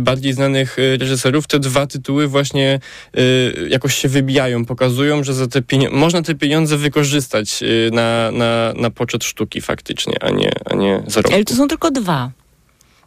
bardziej 0.00 0.32
znanych 0.32 0.78
y, 0.78 0.98
reżyserów, 1.10 1.46
te 1.46 1.58
dwa 1.58 1.86
tytuły 1.86 2.28
właśnie 2.28 2.80
y, 3.18 3.68
jakoś 3.68 3.94
się 3.94 4.08
wybijają, 4.08 4.64
pokazują, 4.64 5.24
że 5.24 5.34
za 5.34 5.46
te 5.46 5.62
można 5.90 6.22
te 6.22 6.34
pieniądze 6.34 6.76
wykorzystać 6.76 7.62
y, 7.62 7.90
na, 7.92 8.30
na, 8.30 8.72
na 8.76 8.90
poczet 8.90 9.24
sztuki 9.24 9.60
faktycznie, 9.60 10.14
a 10.20 10.30
nie, 10.30 10.52
a 10.64 10.74
nie 10.74 11.02
zarobku. 11.06 11.34
Ale 11.34 11.44
to 11.44 11.54
są 11.54 11.68
tylko 11.68 11.90
dwa. 11.90 12.30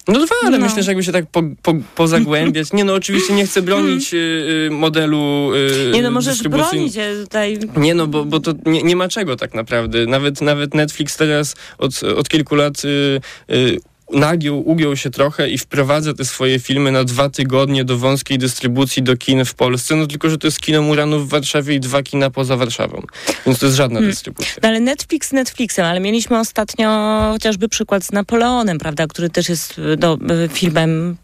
No 0.08 0.26
dwa, 0.26 0.36
ale 0.46 0.58
No. 0.58 0.66
myślę, 0.66 0.84
że 0.84 0.92
jakby 0.92 1.04
się 1.04 1.12
tak 1.12 1.26
po, 1.32 1.44
po, 1.62 1.76
pozagłębiać. 1.96 2.74
Nie 2.74 2.84
no, 2.84 2.94
oczywiście 2.94 3.34
nie 3.34 3.46
chcę 3.46 3.62
bronić 3.62 4.14
y, 4.14 4.18
y, 4.18 4.70
modelu 4.72 5.52
y, 5.56 5.92
Nie 5.94 6.02
no, 6.02 6.12
możesz 6.12 6.44
bronić, 6.44 6.96
ja 6.96 7.04
tutaj... 7.24 7.60
Nie 7.78 7.96
no, 7.96 8.08
bo, 8.08 8.26
bo 8.26 8.40
to 8.40 8.54
nie, 8.66 8.84
nie 8.84 8.96
ma 8.96 9.08
czego 9.08 9.36
tak 9.36 9.54
naprawdę. 9.54 10.06
Nawet, 10.06 10.42
nawet 10.42 10.74
Netflix 10.74 11.18
teraz 11.18 11.56
od, 11.78 12.04
od 12.04 12.30
kilku 12.30 12.56
lat 12.56 12.86
y, 12.86 13.22
y, 13.54 13.80
nagiął, 14.14 14.70
ugiął 14.70 14.96
się 14.96 15.10
trochę 15.10 15.50
i 15.50 15.58
wprowadza 15.58 16.14
te 16.14 16.26
swoje 16.26 16.60
filmy 16.60 16.92
na 16.92 17.04
dwa 17.04 17.30
tygodnie 17.30 17.86
do 17.86 17.98
wąskiej 17.98 18.38
dystrybucji 18.38 19.04
do 19.04 19.18
kin 19.18 19.46
w 19.46 19.54
Polsce, 19.54 19.96
no 19.96 20.08
tylko, 20.08 20.30
że 20.30 20.38
to 20.38 20.48
jest 20.48 20.60
kino 20.62 20.82
Muranów 20.82 21.28
w 21.28 21.30
Warszawie 21.30 21.76
i 21.76 21.80
dwa 21.80 22.04
kina 22.04 22.30
poza 22.30 22.58
Warszawą. 22.58 23.02
Więc 23.46 23.60
to 23.60 23.66
jest 23.66 23.78
żadna 23.78 23.96
Hmm. 23.96 24.12
dystrybucja. 24.12 24.54
No 24.64 24.70
ale 24.70 24.80
Netflix 24.80 25.32
Netflixem, 25.32 25.86
ale 25.86 26.00
mieliśmy 26.00 26.40
ostatnio 26.40 26.90
chociażby 27.32 27.70
przykład 27.70 28.04
z 28.06 28.12
Napoleonem, 28.12 28.78
prawda, 28.78 29.08
który 29.08 29.30
też 29.30 29.50
jest 29.50 29.82
no, 30.00 30.18
filmem 30.54 31.16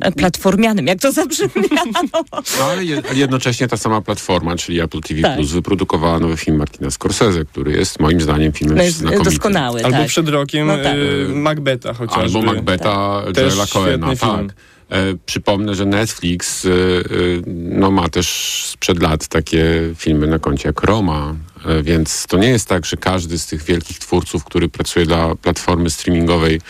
e, 0.00 0.12
platformianym, 0.12 0.86
jak 0.86 0.98
to 1.00 1.12
zabrzmiało. 1.12 1.50
No 2.58 2.64
ale 2.64 2.84
je- 2.84 3.02
ale 3.10 3.18
jednocześnie 3.18 3.68
ta 3.68 3.76
sama 3.76 4.00
platforma, 4.00 4.56
czyli 4.56 4.80
Apple 4.80 5.00
TV 5.00 5.22
Tak. 5.22 5.36
Plus, 5.36 5.50
wyprodukowała 5.52 6.18
nowy 6.18 6.36
film 6.36 6.56
Martina 6.56 6.90
Scorsese, 6.90 7.44
który 7.44 7.72
jest 7.72 8.00
moim 8.00 8.20
zdaniem 8.20 8.52
filmem 8.52 8.76
No 8.76 8.82
jest 8.82 8.96
znakomitym. 8.96 9.24
doskonały, 9.32 9.84
Albo 9.84 9.96
tak. 9.98 10.06
przed 10.08 10.28
rokiem 10.28 10.66
No 10.66 10.76
tak. 10.76 10.96
y, 10.96 11.26
Macbeta 11.34 11.92
chociażby. 11.96 12.38
Albo 12.38 12.52
Macbeta 12.52 13.22
Tak. 13.26 13.36
Joela 13.36 13.66
Coena, 13.66 14.16
tak. 14.16 14.54
E, 14.90 15.14
przypomnę, 15.26 15.74
że 15.74 15.86
Netflix 15.86 16.64
y, 16.64 16.68
y, 16.68 17.42
no, 17.46 17.90
ma 17.90 18.08
też 18.08 18.28
sprzed 18.66 19.02
lat 19.02 19.28
takie 19.28 19.92
filmy 19.96 20.26
na 20.26 20.38
koncie 20.38 20.68
jak 20.68 20.82
Roma, 20.82 21.34
e, 21.64 21.82
więc 21.82 22.26
to 22.26 22.38
nie 22.38 22.48
jest 22.48 22.68
tak, 22.68 22.86
że 22.86 22.96
każdy 22.96 23.38
z 23.38 23.46
tych 23.46 23.62
wielkich 23.62 23.98
twórców, 23.98 24.44
który 24.44 24.68
pracuje 24.68 25.06
dla 25.06 25.34
platformy 25.34 25.90
streamingowej, 25.90 26.60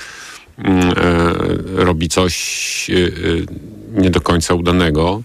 mm, 0.58 0.88
e, 0.88 0.94
robi 1.84 2.08
coś 2.08 2.90
nie 3.90 4.10
do 4.10 4.20
końca 4.20 4.54
udanego. 4.54 5.22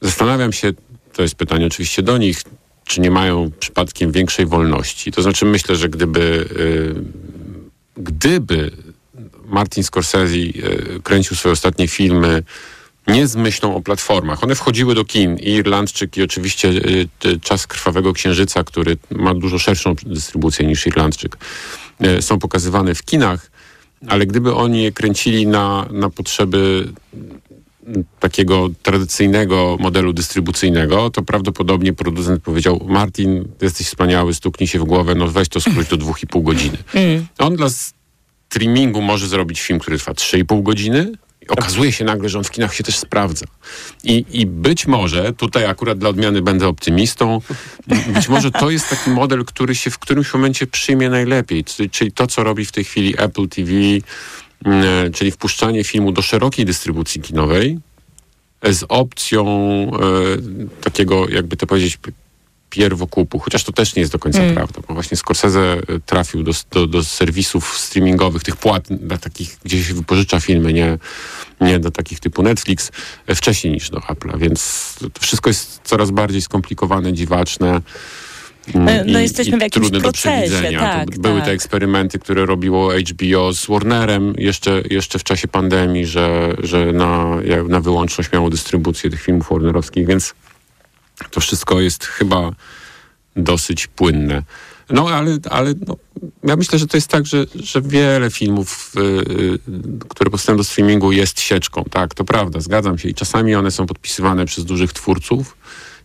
Zastanawiam 0.00 0.52
się, 0.52 0.72
to 1.12 1.22
jest 1.22 1.34
pytanie 1.34 1.66
oczywiście 1.66 2.02
do 2.02 2.18
nich, 2.18 2.42
czy 2.84 3.00
nie 3.00 3.10
mają 3.10 3.50
przypadkiem 3.60 4.12
większej 4.12 4.46
wolności. 4.46 5.12
To 5.12 5.22
znaczy 5.22 5.46
myślę, 5.46 5.76
że 5.76 5.88
gdyby, 5.88 6.48
gdyby 7.96 8.70
Martin 9.50 9.84
Scorsese 9.84 10.34
y, 10.34 11.00
kręcił 11.02 11.36
swoje 11.36 11.52
ostatnie 11.52 11.88
filmy 11.88 12.42
nie 13.06 13.26
z 13.26 13.36
myślą 13.36 13.76
o 13.76 13.80
platformach. 13.80 14.44
One 14.44 14.54
wchodziły 14.54 14.94
do 14.94 15.04
kin. 15.04 15.36
I 15.36 15.50
Irlandczyk, 15.50 16.16
i 16.16 16.22
oczywiście 16.22 16.68
y, 16.68 17.08
y, 17.24 17.40
Czas 17.40 17.66
Krwawego 17.66 18.12
Księżyca, 18.12 18.64
który 18.64 18.96
ma 19.10 19.34
dużo 19.34 19.58
szerszą 19.58 19.94
dystrybucję 20.02 20.66
niż 20.66 20.86
Irlandczyk, 20.86 21.36
są 22.20 22.38
pokazywane 22.38 22.94
w 22.94 23.02
kinach, 23.02 23.50
ale 24.08 24.26
gdyby 24.26 24.54
oni 24.54 24.82
je 24.82 24.92
kręcili 24.92 25.46
na, 25.46 25.86
na 25.90 26.10
potrzeby 26.10 26.88
takiego 28.20 28.68
tradycyjnego 28.82 29.76
modelu 29.80 30.12
dystrybucyjnego, 30.12 31.10
to 31.10 31.22
prawdopodobnie 31.22 31.92
producent 31.92 32.42
powiedział 32.42 32.86
Martin, 32.88 33.48
jesteś 33.62 33.86
wspaniały, 33.86 34.34
stuknij 34.34 34.66
się 34.66 34.78
w 34.78 34.84
głowę, 34.84 35.14
no 35.14 35.28
weź 35.28 35.48
to 35.48 35.60
skróć 35.60 35.88
do 35.88 35.96
dwóch 35.96 36.22
i 36.22 36.26
pół 36.26 36.42
godziny. 36.42 36.78
Mm. 36.94 37.26
On 37.38 37.56
dla 37.56 37.68
streamingu 38.50 39.02
może 39.02 39.28
zrobić 39.28 39.60
film, 39.60 39.78
który 39.78 39.98
trwa 39.98 40.12
3,5 40.12 40.62
godziny. 40.62 41.12
I 41.42 41.48
Okazuje 41.48 41.92
się 41.92 42.04
nagle, 42.04 42.28
że 42.28 42.38
on 42.38 42.44
w 42.44 42.50
kinach 42.50 42.74
się 42.74 42.84
też 42.84 42.98
sprawdza. 42.98 43.46
I, 44.04 44.24
I 44.30 44.46
być 44.46 44.86
może, 44.86 45.32
tutaj 45.32 45.66
akurat 45.66 45.98
dla 45.98 46.08
odmiany 46.08 46.42
będę 46.42 46.68
optymistą, 46.68 47.40
być 48.14 48.28
może 48.28 48.50
to 48.50 48.70
jest 48.70 48.88
taki 48.88 49.10
model, 49.10 49.44
który 49.44 49.74
się 49.74 49.90
w 49.90 49.98
którymś 49.98 50.34
momencie 50.34 50.66
przyjmie 50.66 51.10
najlepiej. 51.10 51.64
Czyli, 51.90 52.12
to, 52.12 52.26
co 52.26 52.44
robi 52.44 52.64
w 52.64 52.72
tej 52.72 52.84
chwili 52.84 53.14
Apple 53.18 53.48
TV, 53.48 53.70
mm, 54.64 55.12
czyli 55.12 55.30
wpuszczanie 55.30 55.84
filmu 55.84 56.12
do 56.12 56.22
szerokiej 56.22 56.64
dystrybucji 56.64 57.20
kinowej 57.20 57.78
z 58.62 58.84
opcją 58.88 59.46
e, 59.46 60.80
takiego, 60.80 61.28
jakby 61.28 61.56
to 61.56 61.66
powiedzieć, 61.66 61.98
pierwokupu, 62.70 63.38
chociaż 63.38 63.64
to 63.64 63.72
też 63.72 63.94
nie 63.94 64.00
jest 64.00 64.12
do 64.12 64.18
końca 64.18 64.42
Mm. 64.42 64.54
prawda, 64.54 64.80
bo 64.88 64.94
właśnie 64.94 65.16
Scorsese 65.16 65.56
e, 65.58 65.78
trafił 66.06 66.42
do, 66.42 66.52
do, 66.70 66.86
do 66.86 67.04
serwisów 67.04 67.78
streamingowych, 67.78 68.42
tych 68.42 68.56
płat, 68.56 68.86
dla 68.90 69.18
takich, 69.18 69.58
gdzie 69.64 69.84
się 69.84 69.94
wypożycza 69.94 70.40
filmy, 70.40 70.72
nie, 70.72 70.98
nie 71.60 71.78
do 71.78 71.90
takich 71.90 72.20
typu 72.20 72.42
Netflix, 72.42 72.90
e, 73.26 73.34
wcześniej 73.34 73.72
niż 73.72 73.90
do 73.90 73.98
Apple'a, 73.98 74.38
więc 74.38 74.94
to 75.00 75.20
wszystko 75.20 75.50
jest 75.50 75.80
coraz 75.84 76.10
bardziej 76.10 76.42
skomplikowane, 76.42 77.12
dziwaczne. 77.12 77.68
mm, 78.74 78.84
No, 79.06 79.12
no 79.12 79.18
i- 79.18 79.22
jesteśmy 79.22 79.56
i 79.56 79.58
w 79.60 79.62
jakimś 79.62 79.82
trudne 79.86 79.98
do 79.98 80.02
procesie, 80.02 80.30
przewidzenia. 80.46 80.80
tak, 80.80 81.18
były 81.18 81.36
tak. 81.36 81.44
te 81.46 81.52
eksperymenty, 81.52 82.18
które 82.18 82.46
robiło 82.46 82.92
HBO 82.98 83.52
z 83.52 83.66
Warnerem 83.66 84.34
jeszcze, 84.38 84.82
jeszcze 84.90 85.18
w 85.18 85.24
czasie 85.24 85.48
pandemii, 85.48 86.06
że, 86.06 86.54
że 86.62 86.92
na, 86.92 87.26
na 87.68 87.80
wyłączność 87.80 88.32
miało 88.32 88.50
dystrybucję 88.50 89.10
tych 89.10 89.22
filmów 89.22 89.48
warnerowskich, 89.50 90.06
więc 90.06 90.34
to 91.28 91.40
wszystko 91.40 91.80
jest 91.80 92.04
chyba 92.04 92.50
dosyć 93.36 93.86
płynne. 93.86 94.42
No 94.90 95.08
ale, 95.08 95.38
ale 95.50 95.74
no, 95.86 95.96
ja 96.44 96.56
myślę, 96.56 96.78
że 96.78 96.86
to 96.86 96.96
jest 96.96 97.08
tak, 97.08 97.26
że, 97.26 97.46
że 97.54 97.82
wiele 97.82 98.30
filmów, 98.30 98.92
y, 98.96 99.00
y, 99.00 99.58
które 100.08 100.30
powstają 100.30 100.58
do 100.58 100.64
streamingu 100.64 101.12
jest 101.12 101.40
sieczką. 101.40 101.84
Tak, 101.90 102.14
to 102.14 102.24
prawda, 102.24 102.60
zgadzam 102.60 102.98
się. 102.98 103.08
I 103.08 103.14
czasami 103.14 103.54
one 103.54 103.70
są 103.70 103.86
podpisywane 103.86 104.46
przez 104.46 104.64
dużych 104.64 104.92
twórców, 104.92 105.56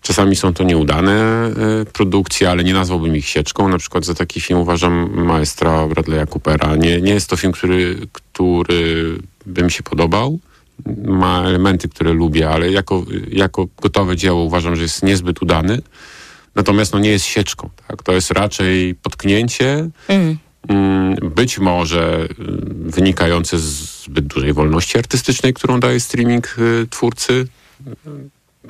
czasami 0.01 0.35
są 0.35 0.53
to 0.53 0.63
nieudane 0.63 1.47
y, 1.81 1.85
produkcje, 1.85 2.49
ale 2.49 2.63
nie 2.63 2.73
nazwałbym 2.73 3.15
ich 3.15 3.27
sieczką. 3.27 3.69
Na 3.69 3.77
przykład 3.77 4.05
za 4.05 4.13
taki 4.13 4.41
film 4.41 4.59
uważam 4.59 5.25
Maestra 5.25 5.87
Bradley'a 5.87 6.27
Coopera. 6.27 6.75
Nie, 6.75 7.01
nie 7.01 7.13
jest 7.13 7.29
to 7.29 7.37
film, 7.37 7.53
który, 7.53 8.07
który 8.11 9.17
by 9.45 9.63
mi 9.63 9.71
się 9.71 9.83
podobał. 9.83 10.39
Ma 11.05 11.43
elementy, 11.45 11.89
które 11.89 12.13
lubię, 12.13 12.49
ale 12.49 12.71
jako, 12.71 13.05
jako 13.31 13.67
gotowe 13.81 14.15
dzieło 14.15 14.43
uważam, 14.43 14.75
że 14.75 14.81
jest 14.81 15.03
niezbyt 15.03 15.41
udany. 15.41 15.81
Natomiast 16.55 16.93
no, 16.93 16.99
nie 16.99 17.09
jest 17.09 17.25
sieczką. 17.25 17.69
Tak? 17.87 18.03
To 18.03 18.11
jest 18.11 18.31
raczej 18.31 18.95
potknięcie, 18.95 19.89
Mm. 20.07 20.37
mm, 20.67 21.15
być 21.35 21.59
może 21.59 22.15
mm, 22.15 22.27
wynikające 22.91 23.59
z 23.59 23.95
zbyt 24.05 24.27
dużej 24.27 24.53
wolności 24.53 24.97
artystycznej, 24.97 25.53
którą 25.53 25.79
daje 25.79 25.99
streaming 25.99 26.55
y, 26.59 26.87
twórcy, 26.89 27.47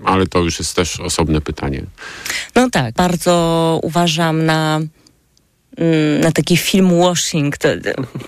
ale 0.03 0.27
to 0.27 0.39
już 0.39 0.59
jest 0.59 0.75
też 0.75 0.99
osobne 0.99 1.41
pytanie. 1.41 1.83
No 2.55 2.69
tak, 2.69 2.93
bardzo 2.95 3.79
uważam 3.83 4.45
na, 4.45 4.79
na 6.21 6.31
taki 6.31 6.57
film 6.57 6.99
washing. 6.99 7.57
To, 7.57 7.69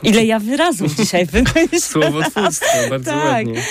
ile 0.03 0.25
ja 0.25 0.39
wyrazów 0.39 0.95
dzisiaj 0.95 1.25
wymyślam. 1.31 1.79
Słowotwórstwo, 1.79 2.77
bardzo 2.89 3.11
tak. 3.11 3.25
ładnie. 3.25 3.61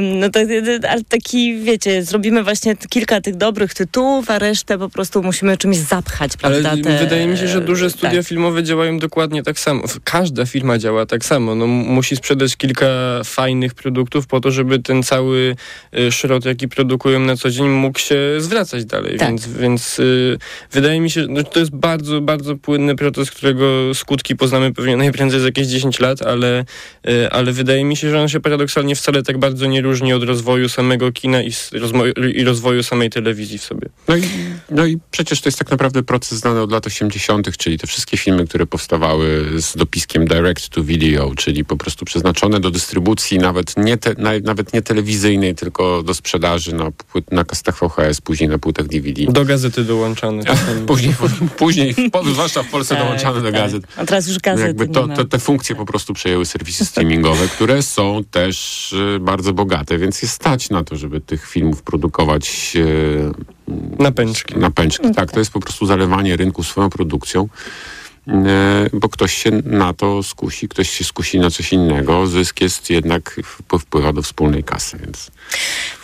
No 0.00 0.30
to, 0.30 0.40
ale 0.88 1.04
taki, 1.08 1.58
wiecie, 1.58 2.02
zrobimy 2.02 2.42
właśnie 2.44 2.76
kilka 2.76 3.20
tych 3.20 3.36
dobrych 3.36 3.74
tytułów, 3.74 4.30
a 4.30 4.38
resztę 4.38 4.78
po 4.78 4.88
prostu 4.88 5.22
musimy 5.22 5.56
czymś 5.56 5.76
zapchać, 5.76 6.32
Ale 6.42 6.60
prawda? 6.60 6.90
Te- 6.90 6.98
wydaje 6.98 7.26
mi 7.26 7.38
się, 7.38 7.48
że 7.48 7.60
duże 7.60 7.90
studia 7.90 8.18
tak. 8.18 8.26
filmowe 8.26 8.62
działają 8.62 8.98
dokładnie 8.98 9.42
tak 9.42 9.58
samo. 9.58 9.82
Każda 10.04 10.46
firma 10.46 10.78
działa 10.78 11.06
tak 11.06 11.24
samo. 11.24 11.54
No, 11.54 11.66
musi 11.66 12.16
sprzedać 12.16 12.56
kilka 12.56 12.86
fajnych 13.24 13.74
produktów 13.74 14.26
po 14.26 14.40
to, 14.40 14.50
żeby 14.50 14.78
ten 14.78 15.02
cały 15.02 15.56
y, 15.98 16.12
szrot, 16.12 16.44
jaki 16.44 16.68
produkują 16.68 17.20
na 17.20 17.36
co 17.36 17.50
dzień, 17.50 17.68
mógł 17.68 17.98
się 17.98 18.16
zwracać 18.38 18.84
dalej. 18.84 19.18
Tak. 19.18 19.28
Więc, 19.28 19.46
więc 19.48 19.98
y, 19.98 20.38
wydaje 20.72 21.00
mi 21.00 21.10
się, 21.10 21.26
że 21.36 21.44
to 21.44 21.60
jest 21.60 21.76
bardzo, 21.76 22.20
bardzo 22.20 22.56
płynny 22.56 22.96
proces, 22.96 23.03
którego 23.12 23.94
skutki 23.94 24.36
poznamy 24.36 24.72
pewnie 24.72 24.96
najprędzej 24.96 25.40
za 25.40 25.46
jakieś 25.46 25.66
10 25.66 26.00
lat, 26.00 26.22
ale, 26.22 26.64
y, 27.08 27.30
ale 27.30 27.52
wydaje 27.52 27.84
mi 27.84 27.96
się, 27.96 28.10
że 28.10 28.20
on 28.20 28.28
się 28.28 28.40
paradoksalnie 28.40 28.96
wcale 28.96 29.22
tak 29.22 29.38
bardzo 29.38 29.66
nie 29.66 29.82
różni 29.82 30.12
od 30.12 30.22
rozwoju 30.22 30.68
samego 30.68 31.12
kina 31.12 31.42
i, 31.42 31.52
i 32.34 32.44
rozwoju 32.44 32.82
samej 32.82 33.10
telewizji 33.10 33.58
w 33.58 33.64
sobie. 33.64 33.88
No 34.08 34.16
i, 34.16 34.22
no 34.70 34.86
i 34.86 34.98
przecież 35.10 35.40
to 35.40 35.48
jest 35.48 35.58
tak 35.58 35.70
naprawdę 35.70 36.02
proces 36.02 36.38
znany 36.38 36.60
od 36.60 36.72
lat 36.72 36.86
80., 36.86 37.56
czyli 37.56 37.78
te 37.78 37.86
wszystkie 37.86 38.16
filmy, 38.16 38.46
które 38.46 38.66
powstawały 38.66 39.44
z 39.56 39.76
dopiskiem 39.76 40.24
direct 40.26 40.68
to 40.68 40.84
video, 40.84 41.34
czyli 41.36 41.64
po 41.64 41.76
prostu 41.76 42.04
przeznaczone 42.04 42.60
do 42.60 42.70
dystrybucji 42.70 43.38
nawet 43.38 43.76
nie, 43.76 43.96
te, 43.96 44.14
na, 44.18 44.30
nawet 44.42 44.72
nie 44.72 44.82
telewizyjnej, 44.82 45.54
tylko 45.54 46.02
do 46.02 46.14
sprzedaży 46.14 46.74
na, 46.74 46.90
płyt, 46.90 47.32
na 47.32 47.44
kastach 47.44 47.78
VHS, 47.78 48.20
później 48.20 48.48
na 48.48 48.58
płytach 48.58 48.86
DVD. 48.86 49.32
Do 49.32 49.44
gazety 49.44 49.84
dołączane. 49.84 50.42
Później, 50.86 51.14
później 51.56 51.94
zwłaszcza 52.32 52.62
w 52.62 52.70
Polsce 52.70 52.93
Tak, 52.96 53.04
dołączane 53.04 53.40
do 53.40 53.52
tak. 53.52 53.54
gazet. 53.54 53.84
A 53.96 54.04
teraz 54.04 54.28
już 54.28 54.38
gazety 54.38 54.68
Jakby 54.68 54.88
nie 54.88 55.16
to, 55.16 55.24
te 55.24 55.38
funkcje 55.38 55.76
po 55.76 55.86
prostu 55.86 56.14
przejęły 56.14 56.46
serwisy 56.46 56.84
streamingowe, 56.84 57.48
które 57.48 57.82
są 57.82 58.24
też 58.30 58.92
y, 58.92 59.18
bardzo 59.20 59.52
bogate, 59.52 59.98
więc 59.98 60.22
jest 60.22 60.34
stać 60.34 60.70
na 60.70 60.84
to, 60.84 60.96
żeby 60.96 61.20
tych 61.20 61.46
filmów 61.48 61.82
produkować 61.82 62.72
y, 62.76 63.30
Na 63.98 64.12
pęczki. 64.12 64.58
na 64.58 64.70
pęczki. 64.70 65.14
Tak, 65.14 65.32
to 65.32 65.38
jest 65.38 65.50
po 65.50 65.60
prostu 65.60 65.86
zalewanie 65.86 66.36
rynku 66.36 66.62
swoją 66.62 66.90
produkcją, 66.90 67.48
e, 68.28 68.32
bo 68.92 69.08
ktoś 69.08 69.34
się 69.34 69.50
na 69.64 69.92
to 69.92 70.22
skusi, 70.22 70.68
ktoś 70.68 70.90
się 70.90 71.04
skusi 71.04 71.38
na 71.38 71.50
coś 71.50 71.72
innego. 71.72 72.26
Zysk 72.26 72.60
jest 72.60 72.90
jednak, 72.90 73.40
wpływa 73.80 74.12
do 74.12 74.22
wspólnej 74.22 74.64
kasy, 74.64 74.98
więc 74.98 75.30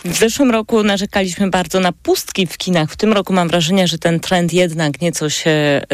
W 0.05 0.17
zeszłym 0.17 0.51
roku 0.51 0.83
narzekaliśmy 0.83 1.51
bardzo 1.51 1.81
na 1.81 1.93
pustki 1.93 2.47
w 2.47 2.59
kinach. 2.59 2.91
W 2.91 2.97
tym 2.97 3.13
roku 3.13 3.33
mam 3.33 3.49
wrażenie, 3.49 3.89
że 3.89 3.99
ten 3.99 4.21
trend 4.21 4.53
jednak 4.53 5.01
nieco 5.01 5.31
się 5.31 5.51
y, 5.51 5.85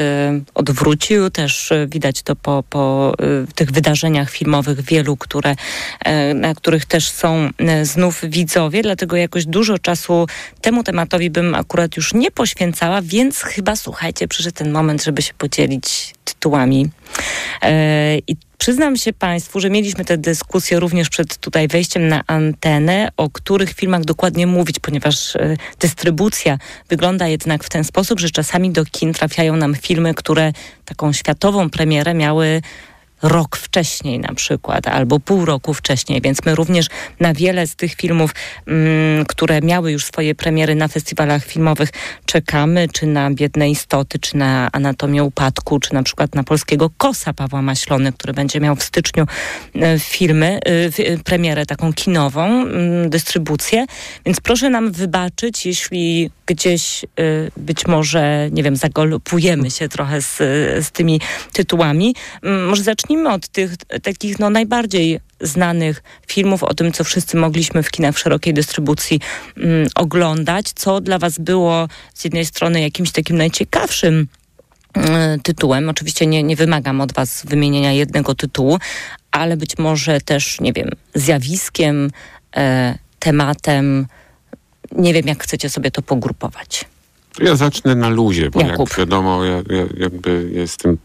odwrócił. 0.55 1.31
Też 1.31 1.71
y, 1.71 1.87
widać 1.91 2.23
to 2.23 2.37
po, 2.37 2.65
po 2.71 3.15
y, 3.45 3.55
tych 3.55 3.71
wydarzeniach 3.71 4.31
filmowych 4.31 4.81
wielu, 4.81 5.17
które, 5.17 5.53
y, 5.53 6.35
na 6.35 6.55
których 6.55 6.85
też 6.85 7.09
są 7.11 7.51
y, 7.81 7.85
znów 7.85 8.21
widzowie. 8.25 8.83
Dlatego 8.83 9.17
jakoś 9.17 9.47
dużo 9.47 9.79
czasu 9.79 10.27
temu 10.61 10.83
tematowi 10.83 11.31
bym 11.31 11.55
akurat 11.55 11.97
już 11.97 12.15
nie 12.15 12.31
poświęcała, 12.31 13.03
więc 13.03 13.43
chyba 13.43 13.77
słuchajcie, 13.77 14.29
przyszedł 14.29 14.57
ten 14.57 14.73
moment, 14.73 15.05
żeby 15.05 15.23
się 15.23 15.35
podzielić 15.35 16.15
tytułami. 16.25 16.91
E, 17.63 18.19
I 18.19 18.37
przyznam 18.59 18.97
się 18.97 19.13
Państwu, 19.13 19.61
że 19.61 19.71
mieliśmy 19.71 20.05
tę 20.05 20.19
dyskusję 20.19 20.81
również 20.81 21.09
przed 21.09 21.37
tutaj 21.37 21.69
wejściem 21.69 22.09
na 22.09 22.23
antenę, 22.27 23.09
o 23.17 23.31
których 23.31 23.73
filmach 23.73 24.05
dokładnie 24.05 24.47
mówić, 24.47 24.79
ponieważ 24.79 25.37
e, 25.37 25.57
dystrybucja 25.81 26.59
wygląda 26.89 27.29
jednak 27.29 27.65
w 27.65 27.69
ten 27.69 27.85
sposób, 27.85 28.21
że 28.21 28.31
czasami 28.31 28.71
do 28.71 28.85
kin 28.85 29.13
trafiają 29.13 29.57
nam 29.57 29.75
filmy, 29.75 30.15
które 30.15 30.53
taką 30.85 31.13
światową 31.13 31.71
premierę 31.71 32.15
miały 32.15 32.63
rok 33.23 33.57
wcześniej 33.57 34.19
na 34.19 34.35
przykład, 34.35 34.89
albo 34.89 35.21
pół 35.21 35.45
roku 35.45 35.75
wcześniej, 35.75 36.21
więc 36.21 36.45
my 36.47 36.55
również 36.55 36.87
na 37.21 37.35
wiele 37.35 37.67
z 37.67 37.77
tych 37.77 37.95
filmów, 37.95 38.31
mm, 38.67 39.25
które 39.27 39.61
miały 39.61 39.93
już 39.93 40.05
swoje 40.05 40.35
premiery 40.35 40.75
na 40.75 40.89
festiwalach 40.89 41.45
filmowych, 41.45 41.91
czekamy, 42.27 42.89
czy 42.93 43.07
na 43.07 43.31
Biedne 43.31 43.71
Istoty, 43.71 44.19
czy 44.19 44.37
na 44.37 44.69
Anatomię 44.73 45.25
Upadku, 45.25 45.81
czy 45.81 45.95
na 45.95 46.03
przykład 46.03 46.35
na 46.35 46.45
Polskiego 46.45 46.91
Kosa 46.97 47.33
Pawła 47.33 47.63
Maślony, 47.63 48.13
który 48.13 48.33
będzie 48.33 48.61
miał 48.61 48.77
w 48.77 48.83
styczniu 48.83 49.27
e, 49.75 49.99
filmy, 49.99 50.59
e, 50.67 51.05
e, 51.05 51.19
premierę 51.19 51.67
taką 51.67 51.93
kinową, 51.93 52.45
mm, 52.45 53.11
dystrybucję, 53.11 53.87
więc 54.27 54.41
proszę 54.41 54.71
nam 54.71 54.93
wybaczyć, 54.93 55.67
jeśli 55.67 56.31
gdzieś 56.47 57.05
być 57.57 57.87
może, 57.87 58.49
nie 58.53 58.63
wiem, 58.63 58.77
zagolpujemy 58.77 59.71
się 59.71 59.89
trochę 59.89 60.23
z, 60.23 60.37
z 60.87 60.91
tymi 60.91 61.21
tytułami. 61.53 62.15
Może 62.69 62.83
zacznijmy 62.83 63.07
od 63.25 63.49
tych 63.49 63.77
takich 64.03 64.39
no, 64.39 64.51
najbardziej 64.51 65.21
znanych 65.41 66.03
filmów, 66.27 66.63
o 66.63 66.75
tym, 66.75 66.93
co 66.93 67.05
wszyscy 67.05 67.37
mogliśmy 67.37 67.83
w 67.83 67.91
kinach 67.91 68.15
w 68.15 68.19
szerokiej 68.19 68.55
dystrybucji 68.55 69.21
mm, 69.57 69.89
oglądać. 69.95 70.73
Co 70.75 71.01
dla 71.01 71.19
Was 71.19 71.39
było 71.39 71.89
z 72.15 72.25
jednej 72.25 72.47
strony 72.47 72.81
jakimś 72.81 73.11
takim 73.11 73.37
najciekawszym 73.37 74.29
mm, 74.95 75.41
tytułem. 75.41 75.89
Oczywiście 75.89 76.27
nie, 76.27 76.43
nie 76.43 76.57
wymagam 76.57 77.01
od 77.01 77.13
Was 77.13 77.43
wymienienia 77.49 77.93
jednego 77.93 78.35
tytułu, 78.35 78.79
ale 79.31 79.57
być 79.57 79.79
może 79.79 80.21
też, 80.21 80.61
nie 80.61 80.73
wiem, 80.73 80.91
zjawiskiem, 81.15 82.11
e, 82.57 82.99
tematem. 83.19 84.07
Nie 84.93 85.13
wiem, 85.13 85.27
jak 85.27 85.43
chcecie 85.43 85.71
sobie 85.71 85.91
to 85.91 86.03
pogrupować. 86.03 86.85
ja 87.41 87.57
zacznę 87.57 87.95
na 87.95 88.09
luzie, 88.09 88.51
bo 88.51 88.61
Jakub. 88.61 88.89
jak 88.89 88.99
wiadomo, 88.99 89.45
ja, 89.45 89.57
ja 89.57 89.85
jakby 89.97 90.51
jestem 90.53 90.99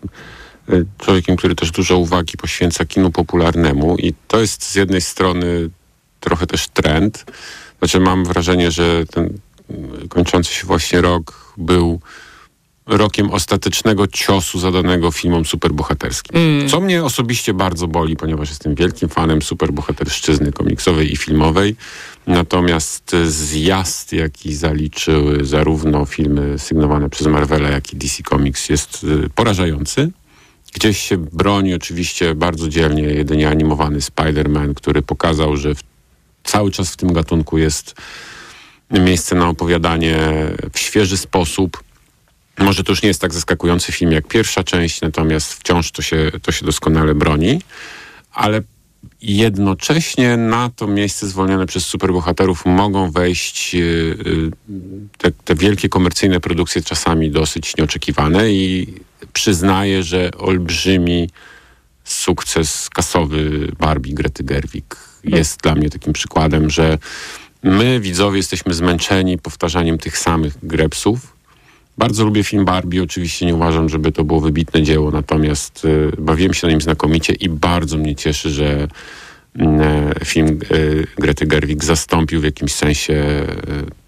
człowiekiem, 0.97 1.35
który 1.35 1.55
też 1.55 1.71
dużo 1.71 1.97
uwagi 1.97 2.37
poświęca 2.37 2.85
kinu 2.85 3.11
popularnemu 3.11 3.97
i 3.97 4.13
to 4.27 4.39
jest 4.39 4.65
z 4.65 4.75
jednej 4.75 5.01
strony 5.01 5.69
trochę 6.19 6.47
też 6.47 6.67
trend. 6.67 7.25
Znaczy 7.79 7.99
mam 7.99 8.25
wrażenie, 8.25 8.71
że 8.71 9.05
ten 9.05 9.37
mm, 9.69 10.07
kończący 10.07 10.53
się 10.53 10.67
właśnie 10.67 11.01
rok 11.01 11.53
był 11.57 11.99
rokiem 12.85 13.31
ostatecznego 13.31 14.07
ciosu 14.07 14.59
zadanego 14.59 15.11
filmom 15.11 15.45
superbohaterskim. 15.45 16.37
Mm. 16.37 16.69
Co 16.69 16.81
mnie 16.81 17.03
osobiście 17.03 17.53
bardzo 17.53 17.87
boli, 17.87 18.15
ponieważ 18.15 18.49
jestem 18.49 18.75
wielkim 18.75 19.09
fanem 19.09 19.41
superbohaterszczyzny 19.41 20.51
komiksowej 20.51 21.13
i 21.13 21.17
filmowej. 21.17 21.75
Natomiast 22.27 23.15
zjazd, 23.25 24.13
jaki 24.13 24.55
zaliczyły 24.55 25.45
zarówno 25.45 26.05
filmy 26.05 26.59
sygnowane 26.59 27.09
przez 27.09 27.27
Marvela, 27.27 27.69
jak 27.69 27.93
i 27.93 27.95
DC 27.95 28.23
Comics 28.29 28.69
jest 28.69 29.05
e, 29.25 29.29
porażający. 29.29 30.11
Gdzieś 30.73 30.99
się 30.99 31.17
broni 31.17 31.73
oczywiście 31.73 32.35
bardzo 32.35 32.69
dzielnie 32.69 33.03
jedynie 33.03 33.49
animowany 33.49 33.99
Spider-Man, 33.99 34.73
który 34.73 35.01
pokazał, 35.01 35.57
że 35.57 35.75
w, 35.75 35.83
cały 36.43 36.71
czas 36.71 36.93
w 36.93 36.97
tym 36.97 37.13
gatunku 37.13 37.57
jest 37.57 37.95
miejsce 38.91 39.35
na 39.35 39.49
opowiadanie 39.49 40.17
w 40.73 40.79
świeży 40.79 41.17
sposób. 41.17 41.83
Może 42.59 42.83
to 42.83 42.91
już 42.91 43.01
nie 43.01 43.07
jest 43.07 43.21
tak 43.21 43.33
zaskakujący 43.33 43.91
film 43.91 44.11
jak 44.11 44.27
pierwsza 44.27 44.63
część, 44.63 45.01
natomiast 45.01 45.53
wciąż 45.53 45.91
to 45.91 46.01
się, 46.01 46.31
to 46.41 46.51
się 46.51 46.65
doskonale 46.65 47.15
broni, 47.15 47.61
ale 48.31 48.61
jednocześnie 49.21 50.37
na 50.37 50.69
to 50.75 50.87
miejsce 50.87 51.27
zwolnione 51.27 51.65
przez 51.65 51.85
superbohaterów 51.85 52.65
mogą 52.65 53.11
wejść 53.11 53.75
y, 53.75 53.77
y, 53.79 54.51
te, 55.17 55.31
te 55.31 55.55
wielkie 55.55 55.89
komercyjne 55.89 56.39
produkcje, 56.39 56.81
czasami 56.81 57.31
dosyć 57.31 57.77
nieoczekiwane 57.77 58.51
i 58.51 58.93
przyznaję, 59.33 60.03
że 60.03 60.31
olbrzymi 60.37 61.29
sukces 62.03 62.89
kasowy 62.89 63.71
Barbie 63.79 64.13
Grety 64.13 64.43
Gerwig 64.43 64.95
jest 65.23 65.61
dla 65.61 65.75
mnie 65.75 65.89
takim 65.89 66.13
przykładem, 66.13 66.69
że 66.69 66.97
my 67.63 67.99
widzowie 67.99 68.37
jesteśmy 68.37 68.73
zmęczeni 68.73 69.37
powtarzaniem 69.37 69.97
tych 69.97 70.17
samych 70.17 70.53
grepsów. 70.63 71.35
Bardzo 71.97 72.25
lubię 72.25 72.43
film 72.43 72.65
Barbie, 72.65 73.03
oczywiście 73.03 73.45
nie 73.45 73.55
uważam, 73.55 73.89
żeby 73.89 74.11
to 74.11 74.23
było 74.23 74.39
wybitne 74.39 74.83
dzieło, 74.83 75.11
natomiast 75.11 75.85
y, 75.85 76.11
bawiłem 76.17 76.53
się 76.53 76.67
na 76.67 76.71
nim 76.71 76.81
znakomicie 76.81 77.33
i 77.33 77.49
bardzo 77.49 77.97
mnie 77.97 78.15
cieszy, 78.15 78.49
że 78.49 78.87
mm, 79.55 79.81
e, 79.81 80.25
film 80.25 80.59
y, 80.71 81.07
Grety 81.17 81.45
Gerwig 81.45 81.83
zastąpił 81.83 82.41
w 82.41 82.43
jakimś 82.43 82.73
sensie 82.73 83.13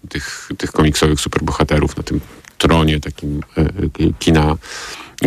y, 0.06 0.08
tych, 0.08 0.48
tych 0.58 0.72
komiksowych 0.72 1.20
superbohaterów 1.20 1.96
na 1.96 2.02
tym 2.02 2.20
tronie 2.58 3.00
takim 3.00 3.40
kina 4.18 4.56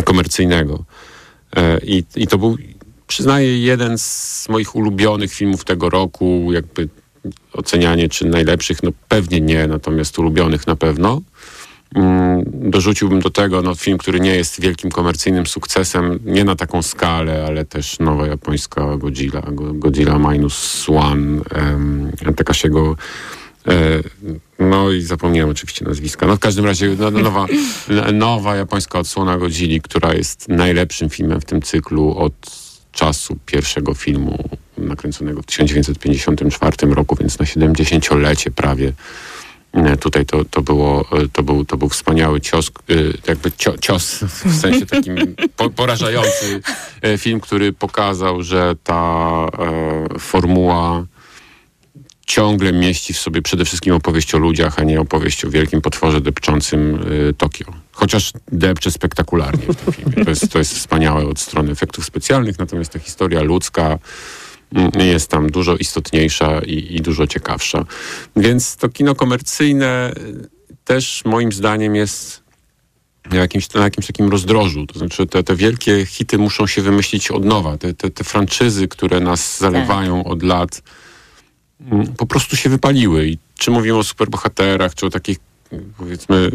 komercyjnego. 0.02 0.84
E, 1.56 1.78
I, 1.78 2.04
I 2.16 2.26
to 2.26 2.38
był, 2.38 2.56
przyznaję, 3.06 3.58
jeden 3.58 3.98
z 3.98 4.46
moich 4.48 4.76
ulubionych 4.76 5.32
filmów 5.32 5.64
tego 5.64 5.90
roku. 5.90 6.52
Jakby 6.52 6.88
ocenianie 7.52 8.08
czy 8.08 8.24
najlepszych, 8.24 8.82
no 8.82 8.90
pewnie 9.08 9.40
nie, 9.40 9.66
natomiast 9.66 10.18
ulubionych 10.18 10.66
na 10.66 10.76
pewno. 10.76 11.22
Mm, 11.94 12.42
dorzuciłbym 12.46 13.20
do 13.20 13.30
tego 13.30 13.62
no, 13.62 13.74
film, 13.74 13.98
który 13.98 14.20
nie 14.20 14.34
jest 14.34 14.60
wielkim 14.60 14.90
komercyjnym 14.90 15.46
sukcesem, 15.46 16.18
nie 16.24 16.44
na 16.44 16.56
taką 16.56 16.82
skalę, 16.82 17.44
ale 17.46 17.64
też 17.64 17.98
nowa 17.98 18.26
japońska 18.26 18.96
Godzilla, 18.96 19.42
Godzilla 19.52 20.18
Minus 20.18 20.86
One, 20.88 21.40
um, 21.56 22.12
Takashiego 22.36 22.90
e, 22.92 22.96
no 24.58 24.90
i 24.90 25.02
zapomniałem 25.02 25.50
oczywiście 25.50 25.84
nazwiska. 25.84 26.26
No 26.26 26.36
w 26.36 26.38
każdym 26.38 26.64
razie 26.64 26.96
no, 26.98 27.10
no 27.10 27.20
nowa, 27.20 27.46
nowa 28.12 28.56
japońska 28.56 28.98
odsłona 28.98 29.38
Godzilli, 29.38 29.80
która 29.80 30.14
jest 30.14 30.48
najlepszym 30.48 31.10
filmem 31.10 31.40
w 31.40 31.44
tym 31.44 31.62
cyklu 31.62 32.18
od 32.18 32.32
czasu 32.92 33.38
pierwszego 33.46 33.94
filmu 33.94 34.48
nakręconego 34.78 35.42
w 35.42 35.46
1954 35.46 36.94
roku, 36.94 37.16
więc 37.16 37.38
na 37.38 37.44
70-lecie 37.44 38.50
prawie 38.50 38.92
E, 39.72 39.96
tutaj 39.96 40.26
to, 40.26 40.44
to, 40.44 40.62
było, 40.62 41.04
e, 41.12 41.28
to, 41.32 41.42
był, 41.42 41.64
to 41.64 41.76
był 41.76 41.88
wspaniały 41.88 42.40
cios, 42.40 42.68
e, 42.68 42.94
jakby 43.28 43.52
cios 43.80 44.24
w 44.24 44.60
sensie 44.60 44.86
takim 44.86 45.16
porażający 45.76 46.60
film, 47.18 47.40
który 47.40 47.72
pokazał, 47.72 48.42
że 48.42 48.76
ta 48.84 49.46
formuła 50.18 51.04
ciągle 52.28 52.72
mieści 52.72 53.12
w 53.12 53.18
sobie 53.18 53.42
przede 53.42 53.64
wszystkim 53.64 53.94
opowieść 53.94 54.34
o 54.34 54.38
ludziach, 54.38 54.78
a 54.78 54.84
nie 54.84 55.00
opowieść 55.00 55.44
o 55.44 55.50
wielkim 55.50 55.80
potworze 55.80 56.20
depczącym 56.20 57.04
Tokio. 57.38 57.66
Chociaż 57.92 58.32
depcze 58.52 58.90
spektakularnie 58.90 59.66
w 59.66 59.76
tym 59.76 59.92
filmie. 59.92 60.24
To 60.24 60.30
jest, 60.30 60.52
to 60.52 60.58
jest 60.58 60.74
wspaniałe 60.74 61.26
od 61.26 61.40
strony 61.40 61.72
efektów 61.72 62.04
specjalnych, 62.04 62.58
natomiast 62.58 62.92
ta 62.92 62.98
historia 62.98 63.42
ludzka 63.42 63.98
jest 64.94 65.30
tam 65.30 65.50
dużo 65.50 65.76
istotniejsza 65.76 66.60
i, 66.60 66.96
i 66.96 67.00
dużo 67.00 67.26
ciekawsza. 67.26 67.84
Więc 68.36 68.76
to 68.76 68.88
kino 68.88 69.14
komercyjne 69.14 70.12
też 70.84 71.22
moim 71.24 71.52
zdaniem 71.52 71.94
jest 71.94 72.42
na 73.30 73.36
jakimś, 73.36 73.74
na 73.74 73.82
jakimś 73.82 74.06
takim 74.06 74.28
rozdrożu. 74.28 74.86
To 74.86 74.98
znaczy 74.98 75.26
te, 75.26 75.42
te 75.42 75.56
wielkie 75.56 76.06
hity 76.06 76.38
muszą 76.38 76.66
się 76.66 76.82
wymyślić 76.82 77.30
od 77.30 77.44
nowa. 77.44 77.78
Te, 77.78 77.94
te, 77.94 78.10
te 78.10 78.24
franczyzy, 78.24 78.88
które 78.88 79.20
nas 79.20 79.58
zalewają 79.58 80.24
od 80.24 80.42
lat, 80.42 80.70
mm, 80.70 80.82
po 82.16 82.26
prostu 82.26 82.56
się 82.56 82.68
wypaliły. 82.68 83.26
I 83.26 83.38
czy 83.58 83.70
mówimy 83.70 83.98
o 83.98 84.04
superbohaterach, 84.04 84.94
czy 84.94 85.06
o 85.06 85.10
takich 85.10 85.38
powiedzmy 85.98 86.50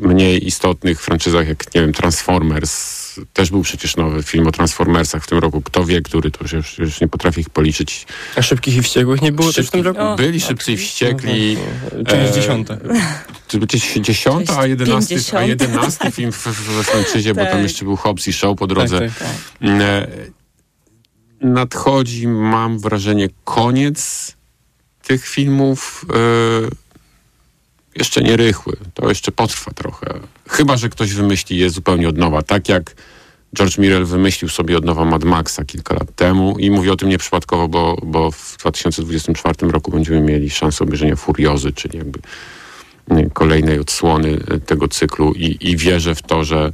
mniej 0.00 0.46
istotnych 0.46 1.00
franczyzach 1.00 1.48
jak, 1.48 1.74
nie 1.74 1.80
wiem, 1.80 1.92
Transformers. 1.92 3.02
Też 3.32 3.50
był 3.50 3.62
przecież 3.62 3.96
nowy 3.96 4.22
film 4.22 4.46
o 4.46 4.52
Transformersach 4.52 5.24
w 5.24 5.26
tym 5.26 5.38
roku. 5.38 5.60
Kto 5.60 5.84
wie, 5.84 6.00
który, 6.00 6.30
to 6.30 6.56
już, 6.56 6.78
już 6.78 7.00
nie 7.00 7.08
potrafię 7.08 7.40
ich 7.40 7.50
policzyć. 7.50 8.06
A 8.36 8.42
Szybkich 8.42 8.76
i 8.76 8.82
Wściekłych 8.82 9.22
nie 9.22 9.32
było 9.32 9.52
Szybkich, 9.52 9.70
też 9.70 9.80
w 9.80 9.84
tym 9.84 9.96
roku? 9.96 10.12
O, 10.12 10.16
byli 10.16 10.40
Szybcy 10.40 10.72
i 10.72 10.76
Wściekli. 10.76 11.56
Część 12.06 12.34
dziesiąta. 12.34 12.76
Czy 13.48 13.60
dziesiąta, 14.00 14.58
a 14.58 14.66
jedenasty, 14.66 15.16
a 15.36 15.42
jedenasty 15.42 16.10
film 16.10 16.32
w, 16.32 16.46
we 16.46 16.84
franczyzie, 16.84 17.34
tak. 17.34 17.44
bo 17.44 17.44
tam 17.44 17.52
tak. 17.52 17.62
jeszcze 17.62 17.84
był 17.84 17.96
Hobbs 17.96 18.28
i 18.28 18.32
Show 18.32 18.58
po 18.58 18.66
drodze. 18.66 19.00
Tak, 19.00 19.18
tak, 19.18 19.28
tak. 19.60 19.70
E, 19.80 20.06
nadchodzi, 21.42 22.28
mam 22.28 22.78
wrażenie, 22.78 23.28
koniec 23.44 24.32
tych 25.02 25.26
filmów. 25.26 26.06
E, 26.14 26.18
jeszcze 27.96 28.22
nie 28.22 28.36
rychły. 28.36 28.76
To 28.94 29.08
jeszcze 29.08 29.32
potrwa 29.32 29.70
trochę. 29.72 30.06
Chyba, 30.48 30.76
że 30.76 30.88
ktoś 30.88 31.12
wymyśli 31.12 31.58
je 31.58 31.70
zupełnie 31.70 32.08
od 32.08 32.18
nowa. 32.18 32.42
Tak 32.42 32.68
jak 32.68 32.94
George 33.56 33.78
Mirel 33.78 34.04
wymyślił 34.04 34.48
sobie 34.48 34.78
od 34.78 34.84
nowa 34.84 35.04
Mad 35.04 35.24
Maxa 35.24 35.64
kilka 35.64 35.94
lat 35.94 36.14
temu 36.16 36.58
i 36.58 36.70
mówię 36.70 36.92
o 36.92 36.96
tym 36.96 37.08
nieprzypadkowo, 37.08 37.68
bo, 37.68 37.96
bo 38.02 38.30
w 38.30 38.56
2024 38.60 39.72
roku 39.72 39.90
będziemy 39.90 40.20
mieli 40.20 40.50
szansę 40.50 40.84
obejrzenia 40.84 41.16
Furiozy, 41.16 41.72
czyli 41.72 41.98
jakby 41.98 42.18
kolejnej 43.32 43.78
odsłony 43.78 44.38
tego 44.66 44.88
cyklu 44.88 45.32
i, 45.32 45.56
i 45.60 45.76
wierzę 45.76 46.14
w 46.14 46.22
to, 46.22 46.44
że, 46.44 46.72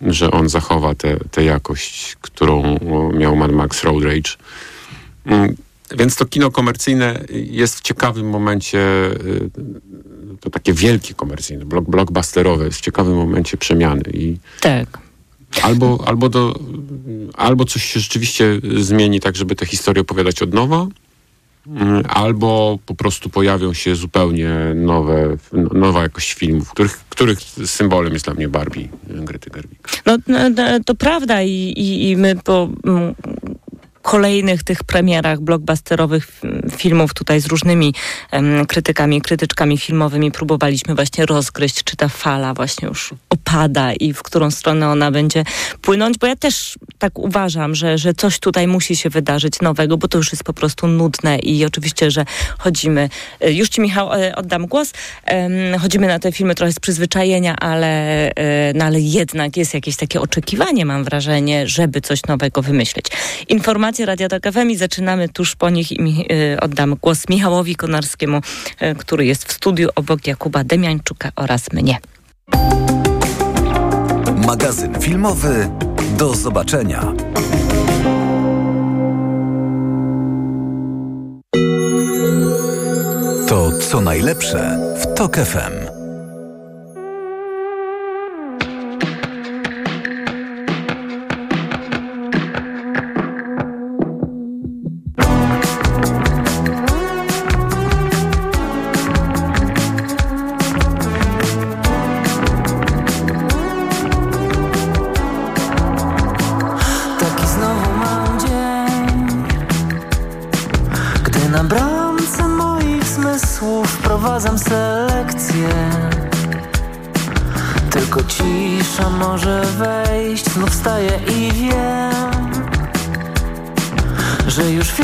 że 0.00 0.30
on 0.30 0.48
zachowa 0.48 0.94
tę 1.30 1.44
jakość, 1.44 2.16
którą 2.20 2.78
miał 3.12 3.36
Mad 3.36 3.52
Max 3.52 3.84
Road 3.84 4.04
Rage. 4.04 4.30
Mm, 5.26 5.56
więc 5.96 6.16
to 6.16 6.26
kino 6.26 6.50
komercyjne 6.50 7.24
jest 7.30 7.78
w 7.78 7.82
ciekawym 7.82 8.28
momencie 8.28 8.80
to 10.40 10.50
takie 10.50 10.72
wielkie 10.72 11.14
komercyjne, 11.14 11.64
block, 11.64 11.90
blockbusterowe, 11.90 12.64
jest 12.64 12.78
w 12.78 12.80
ciekawym 12.80 13.16
momencie 13.16 13.56
przemiany. 13.56 14.02
I 14.14 14.36
tak. 14.60 14.98
Albo, 15.62 16.04
albo, 16.06 16.28
do, 16.28 16.58
albo 17.34 17.64
coś 17.64 17.84
się 17.84 18.00
rzeczywiście 18.00 18.60
zmieni 18.76 19.20
tak, 19.20 19.36
żeby 19.36 19.56
tę 19.56 19.66
historię 19.66 20.00
opowiadać 20.00 20.42
od 20.42 20.54
nowa, 20.54 20.86
albo 22.08 22.78
po 22.86 22.94
prostu 22.94 23.30
pojawią 23.30 23.72
się 23.72 23.96
zupełnie 23.96 24.50
nowe, 24.74 25.36
nowa 25.52 26.02
jakość 26.02 26.34
filmów, 26.34 26.70
których, 26.70 26.98
których 27.08 27.40
symbolem 27.64 28.12
jest 28.12 28.24
dla 28.24 28.34
mnie 28.34 28.48
Barbie 28.48 28.88
Grety 29.04 29.50
Gerwig. 29.50 29.88
No, 30.06 30.16
no, 30.26 30.50
no 30.50 30.64
to 30.86 30.94
prawda 30.94 31.42
i, 31.42 31.50
i, 31.50 32.10
i 32.10 32.16
my 32.16 32.36
po 32.44 32.68
kolejnych 34.06 34.62
tych 34.62 34.84
premierach 34.84 35.40
blockbusterowych 35.40 36.28
filmów 36.76 37.14
tutaj 37.14 37.40
z 37.40 37.46
różnymi 37.46 37.94
um, 38.32 38.66
krytykami, 38.66 39.20
krytyczkami 39.20 39.78
filmowymi 39.78 40.32
próbowaliśmy 40.32 40.94
właśnie 40.94 41.26
rozgryźć, 41.26 41.84
czy 41.84 41.96
ta 41.96 42.08
fala 42.08 42.54
właśnie 42.54 42.88
już 42.88 43.14
opada 43.30 43.92
i 43.92 44.12
w 44.12 44.22
którą 44.22 44.50
stronę 44.50 44.88
ona 44.88 45.10
będzie 45.10 45.44
płynąć, 45.82 46.18
bo 46.18 46.26
ja 46.26 46.36
też 46.36 46.78
tak 46.98 47.18
uważam, 47.18 47.74
że, 47.74 47.98
że 47.98 48.14
coś 48.14 48.38
tutaj 48.38 48.66
musi 48.66 48.96
się 48.96 49.10
wydarzyć 49.10 49.60
nowego, 49.60 49.96
bo 49.96 50.08
to 50.08 50.18
już 50.18 50.32
jest 50.32 50.44
po 50.44 50.52
prostu 50.52 50.86
nudne 50.86 51.38
i 51.38 51.64
oczywiście, 51.64 52.10
że 52.10 52.24
chodzimy, 52.58 53.08
e, 53.40 53.52
już 53.52 53.68
Ci 53.68 53.80
Michał 53.80 54.12
e, 54.12 54.36
oddam 54.36 54.66
głos, 54.66 54.92
chodzimy 55.80 56.06
na 56.06 56.18
te 56.18 56.32
filmy 56.32 56.54
trochę 56.54 56.72
z 56.72 56.80
przyzwyczajenia, 56.80 57.56
ale, 57.56 58.30
e, 58.30 58.72
no, 58.74 58.84
ale 58.84 59.00
jednak 59.00 59.56
jest 59.56 59.74
jakieś 59.74 59.96
takie 59.96 60.20
oczekiwanie, 60.20 60.84
mam 60.84 61.04
wrażenie, 61.04 61.68
żeby 61.68 62.00
coś 62.00 62.22
nowego 62.22 62.62
wymyśleć. 62.62 63.06
Informacja 63.48 63.95
informacje 64.00 64.06
Radia 64.06 64.28
Tok 64.28 64.52
FM 64.52 64.70
i 64.70 64.76
zaczynamy 64.76 65.28
tuż 65.28 65.56
po 65.56 65.70
nich 65.70 65.92
i 65.92 66.02
mi, 66.02 66.26
y, 66.32 66.60
oddam 66.60 66.96
głos 67.02 67.28
Michałowi 67.28 67.76
Konarskiemu, 67.76 68.40
y, 68.82 68.94
który 68.94 69.26
jest 69.26 69.44
w 69.44 69.52
studiu 69.52 69.88
obok 69.94 70.26
Jakuba 70.26 70.64
Demiańczuka 70.64 71.32
oraz 71.36 71.72
mnie. 71.72 71.98
Magazyn 74.46 75.00
filmowy 75.00 75.70
do 76.18 76.34
zobaczenia. 76.34 77.12
To 83.48 83.72
co 83.90 84.00
najlepsze 84.00 84.78
w 85.00 85.14
Tok 85.14 85.36
FM. 85.36 85.85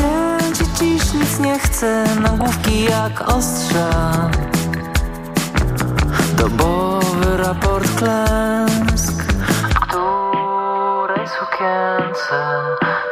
Ja 0.03 0.37
dziś 0.79 1.13
nic 1.13 1.39
nie 1.39 1.59
chcę, 1.59 2.05
nagłówki 2.21 2.83
jak 2.83 3.29
ostrza. 3.29 3.89
Dobowy 6.37 7.37
raport 7.37 7.91
klęsk 7.95 9.23
W 9.69 9.79
której 9.79 11.27
sukience 11.27 12.43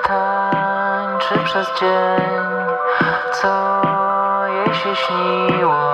tańczy 0.07 1.39
przez 1.45 1.67
dzień 1.79 2.31
Co 3.41 3.81
jej 4.47 4.75
się 4.75 4.95
śniło. 4.95 5.90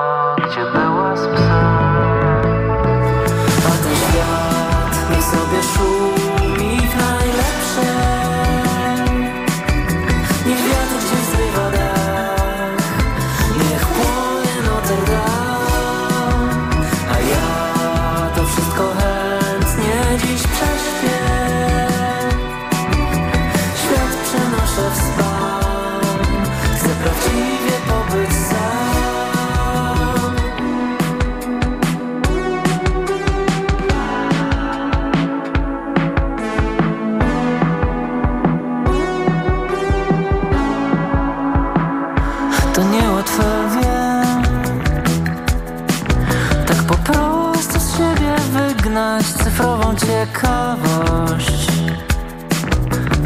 Ciekawość. 50.18 51.68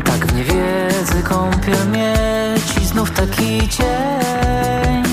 Tak 0.06 0.26
w 0.26 0.36
niewiedzy 0.36 1.24
kąpiel 1.24 1.88
mieć 1.92 2.78
I 2.82 2.86
znów 2.86 3.12
taki 3.12 3.70
cień. 3.70 5.04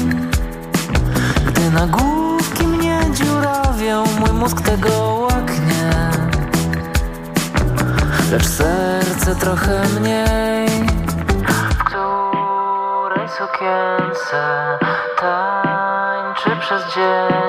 Gdy 1.46 1.70
nagłówki 1.70 2.66
mnie 2.66 3.00
dziurawią 3.14 4.04
Mój 4.20 4.30
mózg 4.30 4.60
tego 4.60 4.88
łaknie. 5.30 6.10
Lecz 8.32 8.46
serce 8.46 9.36
trochę 9.36 9.82
mniej. 10.00 10.68
W 11.48 11.84
której 11.84 13.28
sukience 13.28 14.78
Tańczy 15.20 16.50
przez 16.60 16.94
dzień 16.94 17.47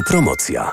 Autopromocja. 0.00 0.72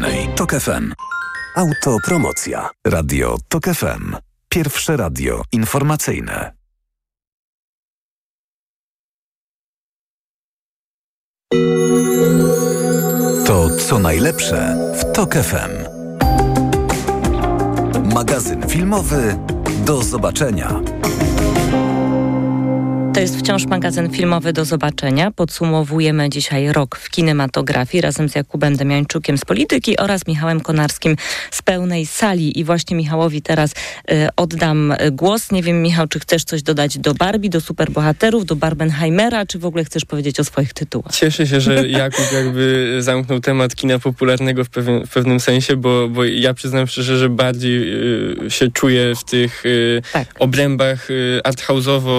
Tok 0.35 0.51
FM. 0.51 0.93
Autopromocja. 1.55 2.69
Radio 2.87 3.37
Tok 3.47 3.65
FM. 3.65 4.15
Pierwsze 4.49 4.97
radio 4.97 5.43
informacyjne. 5.51 6.51
To 13.45 13.69
co 13.87 13.99
najlepsze 13.99 14.77
w 14.99 15.11
Tok 15.13 15.33
FM. 15.33 15.71
Magazyn 18.13 18.67
filmowy. 18.69 19.37
Do 19.85 20.03
zobaczenia. 20.03 20.79
To 23.13 23.19
jest 23.19 23.39
wciąż 23.39 23.65
magazyn 23.65 24.09
filmowy 24.09 24.53
do 24.53 24.65
zobaczenia. 24.65 25.31
Podsumowujemy 25.31 26.29
dzisiaj 26.29 26.71
rok 26.71 26.95
w 26.95 27.09
kinematografii 27.09 28.01
razem 28.01 28.29
z 28.29 28.35
Jakubem 28.35 28.75
Demiańczukiem 28.75 29.37
z 29.37 29.45
Polityki 29.45 29.97
oraz 29.97 30.27
Michałem 30.27 30.61
Konarskim 30.61 31.15
z 31.51 31.61
pełnej 31.61 32.05
sali. 32.05 32.59
I 32.59 32.63
właśnie 32.63 32.97
Michałowi 32.97 33.41
teraz 33.41 33.71
y, 33.71 34.27
oddam 34.35 34.93
głos. 35.11 35.51
Nie 35.51 35.63
wiem, 35.63 35.81
Michał, 35.81 36.07
czy 36.07 36.19
chcesz 36.19 36.43
coś 36.43 36.63
dodać 36.63 36.97
do 36.97 37.13
Barbie, 37.13 37.49
do 37.49 37.61
superbohaterów, 37.61 38.45
do 38.45 38.55
Barbenheimera, 38.55 39.45
czy 39.45 39.59
w 39.59 39.65
ogóle 39.65 39.83
chcesz 39.83 40.05
powiedzieć 40.05 40.39
o 40.39 40.43
swoich 40.43 40.73
tytułach? 40.73 41.15
Cieszę 41.15 41.47
się, 41.47 41.61
że 41.61 41.87
Jakub 42.01 42.25
jakby 42.33 42.95
zamknął 42.99 43.39
temat 43.39 43.75
kina 43.75 43.99
popularnego 43.99 44.63
w, 44.63 44.69
pewien, 44.69 45.07
w 45.07 45.09
pewnym 45.09 45.39
sensie, 45.39 45.75
bo, 45.75 46.09
bo 46.09 46.25
ja 46.25 46.53
przyznam 46.53 46.87
szczerze, 46.87 47.17
że 47.17 47.29
bardziej 47.29 47.93
y, 48.45 48.51
się 48.51 48.71
czuję 48.71 49.15
w 49.15 49.23
tych 49.23 49.65
y, 49.65 50.01
tak. 50.13 50.27
obrębach 50.39 51.11
y, 51.11 51.41
arthouse'owo 51.43 52.11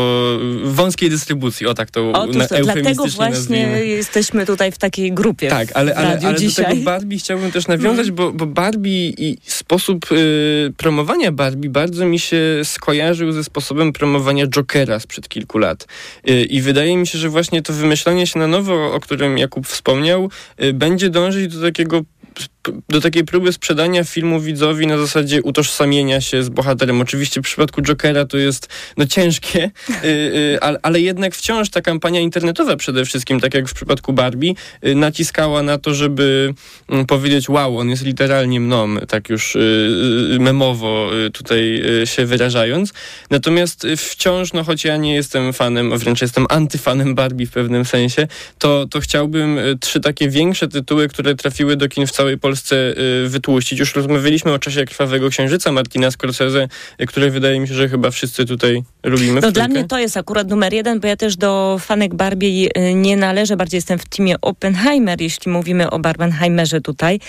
wąskiej 0.82 1.10
dystrybucji, 1.10 1.66
o 1.66 1.74
tak 1.74 1.90
to 1.90 2.12
Otóż 2.12 2.36
na, 2.36 2.48
to, 2.48 2.60
dlatego 2.62 3.04
właśnie 3.06 3.66
nazwijmy. 3.66 3.86
jesteśmy 3.86 4.46
tutaj 4.46 4.72
w 4.72 4.78
takiej 4.78 5.12
grupie. 5.12 5.48
Tak, 5.48 5.68
ale, 5.74 5.94
ale, 5.94 6.08
ale 6.08 6.40
do 6.40 6.52
tego 6.54 6.76
Barbie 6.76 7.18
chciałbym 7.18 7.52
też 7.52 7.68
nawiązać, 7.68 8.10
bo, 8.10 8.32
bo 8.32 8.46
Barbie 8.46 9.08
i 9.08 9.38
sposób 9.42 10.12
y, 10.12 10.72
promowania 10.76 11.32
Barbie 11.32 11.70
bardzo 11.70 12.06
mi 12.06 12.18
się 12.18 12.40
skojarzył 12.64 13.32
ze 13.32 13.44
sposobem 13.44 13.92
promowania 13.92 14.46
Jokera 14.46 15.00
sprzed 15.00 15.28
kilku 15.28 15.58
lat. 15.58 15.86
Y, 16.28 16.44
I 16.44 16.60
wydaje 16.60 16.96
mi 16.96 17.06
się, 17.06 17.18
że 17.18 17.28
właśnie 17.28 17.62
to 17.62 17.72
wymyślanie 17.72 18.26
się 18.26 18.38
na 18.38 18.46
nowo, 18.46 18.94
o 18.94 19.00
którym 19.00 19.38
Jakub 19.38 19.66
wspomniał, 19.66 20.30
y, 20.62 20.72
będzie 20.72 21.10
dążyć 21.10 21.54
do 21.54 21.62
takiego 21.62 22.02
do 22.88 23.00
takiej 23.00 23.24
próby 23.24 23.52
sprzedania 23.52 24.04
filmu 24.04 24.40
widzowi 24.40 24.86
na 24.86 24.98
zasadzie 24.98 25.42
utożsamienia 25.42 26.20
się 26.20 26.42
z 26.42 26.48
bohaterem. 26.48 27.00
Oczywiście 27.00 27.40
w 27.40 27.44
przypadku 27.44 27.82
Jokera 27.82 28.24
to 28.24 28.38
jest 28.38 28.68
no 28.96 29.06
ciężkie, 29.06 29.70
y, 30.04 30.06
y, 30.06 30.58
ale, 30.82 31.00
jednak 31.00 31.34
wciąż 31.34 31.70
ta 31.70 31.80
kampania 31.80 32.20
internetowa 32.20 32.76
przede 32.76 33.04
wszystkim, 33.04 33.40
tak 33.40 33.54
jak 33.54 33.68
w 33.68 33.74
przypadku 33.74 34.12
Barbie, 34.12 34.54
y, 34.86 34.94
naciskała 34.94 35.62
na 35.62 35.78
to, 35.78 35.94
żeby 35.94 36.54
mm, 36.88 37.06
powiedzieć 37.06 37.48
wow, 37.48 37.78
on 37.78 37.90
jest 37.90 38.04
literalnie 38.04 38.60
mną, 38.60 38.96
tak 39.08 39.28
już 39.28 39.56
memowo 40.40 41.10
tutaj 41.32 41.82
się 42.04 42.26
wyrażając. 42.26 42.92
Natomiast 43.30 43.86
wciąż, 43.96 44.52
no 44.52 44.64
choć 44.64 44.84
ja 44.84 44.96
nie 44.96 45.14
jestem 45.14 45.52
fanem, 45.52 45.92
a 45.92 45.96
wręcz 45.96 46.22
jestem 46.22 46.46
antyfanem 46.48 47.14
Barbie 47.14 47.46
w 47.46 47.50
pewnym 47.50 47.84
sensie, 47.84 48.28
to, 48.58 48.86
to 48.86 49.00
chciałbym 49.00 49.58
trzy 49.80 50.00
takie 50.00 50.28
większe 50.28 50.68
tytuły, 50.68 51.08
które 51.08 51.34
trafiły 51.34 51.76
do 51.76 51.88
kin 51.88 52.06
w 52.06 52.10
całej 52.10 52.38
Polsce 52.38 52.51
y, 53.24 53.28
wytłuścić. 53.28 53.78
Już 53.78 53.94
rozmawialiśmy 53.94 54.52
o 54.52 54.58
czasie 54.58 54.84
Krwawego 54.84 55.28
Księżyca 55.28 55.72
Martina 55.72 56.10
Scorsese, 56.10 56.68
y, 57.00 57.06
które 57.06 57.30
wydaje 57.30 57.60
mi 57.60 57.68
się, 57.68 57.74
że 57.74 57.88
chyba 57.88 58.10
wszyscy 58.10 58.46
tutaj 58.46 58.82
lubimy. 59.04 59.40
No 59.40 59.52
dla 59.52 59.68
mnie 59.68 59.84
to 59.84 59.98
jest 59.98 60.16
akurat 60.16 60.50
numer 60.50 60.72
jeden, 60.72 61.00
bo 61.00 61.08
ja 61.08 61.16
też 61.16 61.36
do 61.36 61.76
fanek 61.80 62.14
Barbie 62.14 62.68
y, 62.78 62.94
nie 62.94 63.16
należę, 63.16 63.56
bardziej 63.56 63.78
jestem 63.78 63.98
w 63.98 64.04
teamie 64.04 64.34
Oppenheimer, 64.40 65.20
jeśli 65.20 65.52
mówimy 65.52 65.90
o 65.90 65.98
Barbenheimerze 65.98 66.80
tutaj, 66.80 67.20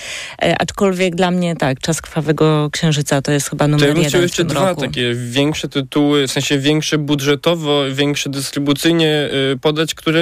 e, 0.41 0.55
aczkolwiek 0.61 1.15
dla 1.15 1.31
mnie 1.31 1.55
tak, 1.55 1.79
Czas 1.79 2.01
Krwawego 2.01 2.69
Księżyca 2.71 3.21
to 3.21 3.31
jest 3.31 3.49
chyba 3.49 3.65
To 3.65 3.69
numer 3.69 3.87
ja 3.87 3.93
bym 3.93 3.97
jeden 4.03 4.09
chciał 4.09 4.21
w 4.21 4.23
jeszcze 4.23 4.43
dwa 4.45 4.69
roku. 4.69 4.81
takie 4.81 5.13
większe 5.15 5.69
tytuły, 5.69 6.27
w 6.27 6.31
sensie 6.31 6.59
większe 6.59 6.97
budżetowo, 6.97 7.83
większe 7.91 8.29
dystrybucyjnie 8.29 9.29
y, 9.53 9.57
podać, 9.59 9.95
które 9.95 10.21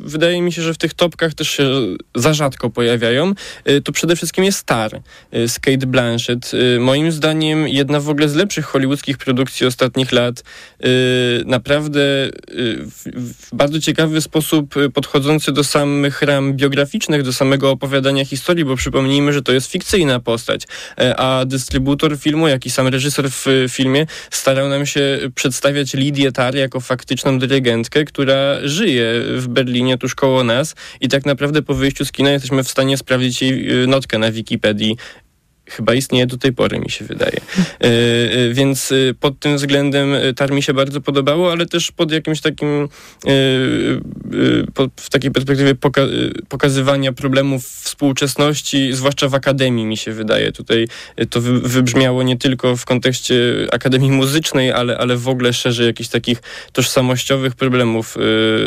wydaje 0.00 0.42
mi 0.42 0.52
się, 0.52 0.62
że 0.62 0.74
w 0.74 0.78
tych 0.78 0.94
topkach 0.94 1.34
też 1.34 1.50
się 1.50 1.68
za 2.14 2.34
rzadko 2.34 2.70
pojawiają. 2.70 3.32
Y, 3.68 3.80
To 3.82 3.92
przede 3.92 4.16
wszystkim 4.16 4.44
jest 4.44 4.58
Star 4.58 5.00
y, 5.34 5.48
z 5.48 5.58
Kate 5.58 5.86
Blanchett. 5.86 6.50
Y, 6.54 6.80
Moim 6.80 7.12
zdaniem 7.12 7.68
jedna 7.68 8.00
w 8.00 8.08
ogóle 8.08 8.28
z 8.28 8.34
lepszych 8.34 8.64
hollywoodzkich 8.64 9.18
produkcji 9.18 9.66
ostatnich 9.66 10.12
lat. 10.12 10.42
Y, 10.88 11.42
naprawdę 11.46 12.00
y, 12.00 12.30
w, 13.14 13.48
bardzo 13.52 13.80
ciekawy 13.80 14.20
sposób 14.20 14.76
y, 14.76 14.90
podchodzący 14.90 15.52
do 15.52 15.64
samych 15.64 16.22
ram 16.22 16.54
biograficznych, 16.54 17.22
do 17.22 17.32
samego 17.32 17.70
opowiadania 17.70 18.24
historii, 18.24 18.64
bo 18.64 18.76
przypomnijmy, 18.76 19.32
że 19.32 19.42
to 19.42 19.52
jest 19.52 19.70
fikcyjna 19.70 20.20
postać, 20.20 20.66
e, 20.98 21.16
a 21.16 21.44
dystrybutor 21.44 22.18
filmu, 22.18 22.48
jak 22.48 22.66
i 22.66 22.70
sam 22.70 22.88
reżyser 22.88 23.30
w 23.30 23.46
filmie 23.68 24.06
starał 24.30 24.68
nam 24.68 24.86
się 24.86 25.18
przedstawiać 25.34 25.94
Lidię 25.94 26.32
Tar 26.32 26.54
jako 26.54 26.80
faktyczną 26.80 27.38
dyrygentkę, 27.38 28.04
która 28.04 28.56
żyje 28.62 29.04
w 29.36 29.48
Berlinie 29.48 29.98
tuż 29.98 30.14
koło 30.14 30.44
nas 30.44 30.74
i 31.00 31.08
tak 31.08 31.26
naprawdę 31.26 31.62
po 31.62 31.74
wyjściu 31.74 32.04
z 32.04 32.12
kina 32.12 32.30
jesteśmy 32.30 32.64
w 32.64 32.68
stanie 32.68 32.96
sprawdzić 32.96 33.42
jej 33.42 33.88
notkę 33.88 34.18
na 34.18 34.32
Wikipedii 34.32 34.96
chyba 35.68 35.94
istnieje 35.94 36.26
do 36.26 36.38
tej 36.38 36.52
pory, 36.52 36.80
mi 36.80 36.90
się 36.90 37.04
wydaje. 37.04 37.36
E, 37.36 37.84
e, 37.84 38.54
więc 38.54 38.92
e, 38.92 39.14
pod 39.20 39.38
tym 39.38 39.56
względem 39.56 40.08
Tar 40.36 40.52
mi 40.52 40.62
się 40.62 40.74
bardzo 40.74 41.00
podobało, 41.00 41.52
ale 41.52 41.66
też 41.66 41.92
pod 41.92 42.12
jakimś 42.12 42.40
takim, 42.40 42.88
w 44.96 45.10
takiej 45.10 45.30
perspektywie 45.30 45.74
poka 45.74 46.02
pokazywania 46.48 47.12
problemów 47.12 47.64
współczesności, 47.64 48.92
zwłaszcza 48.92 49.28
w 49.28 49.34
akademii, 49.34 49.86
mi 49.86 49.96
się 49.96 50.12
wydaje. 50.12 50.52
Tutaj 50.52 50.88
to 51.30 51.40
wy 51.40 51.60
wybrzmiało 51.60 52.22
nie 52.22 52.36
tylko 52.36 52.76
w 52.76 52.84
kontekście 52.84 53.34
Akademii 53.72 54.10
Muzycznej, 54.10 54.72
ale, 54.72 54.98
ale 54.98 55.16
w 55.16 55.28
ogóle 55.28 55.52
szerzej 55.52 55.86
jakichś 55.86 56.08
takich 56.08 56.42
tożsamościowych 56.72 57.54
problemów 57.54 58.16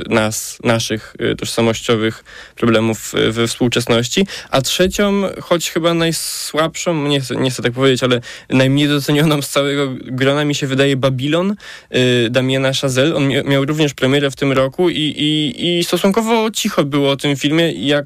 nas, 0.10 0.58
naszych 0.64 1.16
tożsamościowych 1.38 2.24
problemów 2.56 3.14
we 3.30 3.48
współczesności. 3.48 4.28
A 4.50 4.62
trzecią, 4.62 5.22
choć 5.42 5.72
chyba 5.72 5.94
najsłabszą, 5.94 6.91
nie 6.94 7.20
chcę, 7.20 7.36
nie 7.36 7.50
chcę 7.50 7.64
tak 7.64 7.72
powiedzieć, 7.72 8.04
ale 8.04 8.22
najmniej 8.50 8.88
docenioną 8.88 9.42
z 9.42 9.50
całego 9.50 9.94
grona 10.02 10.46
mi 10.46 10.56
się 10.56 10.68
wydaje 10.68 10.98
Babilon 10.98 11.56
y, 11.96 12.30
Damiena 12.30 12.74
Chazelle. 12.74 13.16
On 13.16 13.28
mia 13.28 13.44
miał 13.44 13.66
również 13.66 13.94
premierę 13.94 14.32
w 14.32 14.36
tym 14.36 14.52
roku 14.52 14.90
i, 14.90 15.00
i, 15.00 15.80
i 15.80 15.84
stosunkowo 15.84 16.52
cicho 16.52 16.84
było 16.84 17.12
o 17.12 17.16
tym 17.16 17.36
filmie, 17.36 17.72
jak 17.72 18.06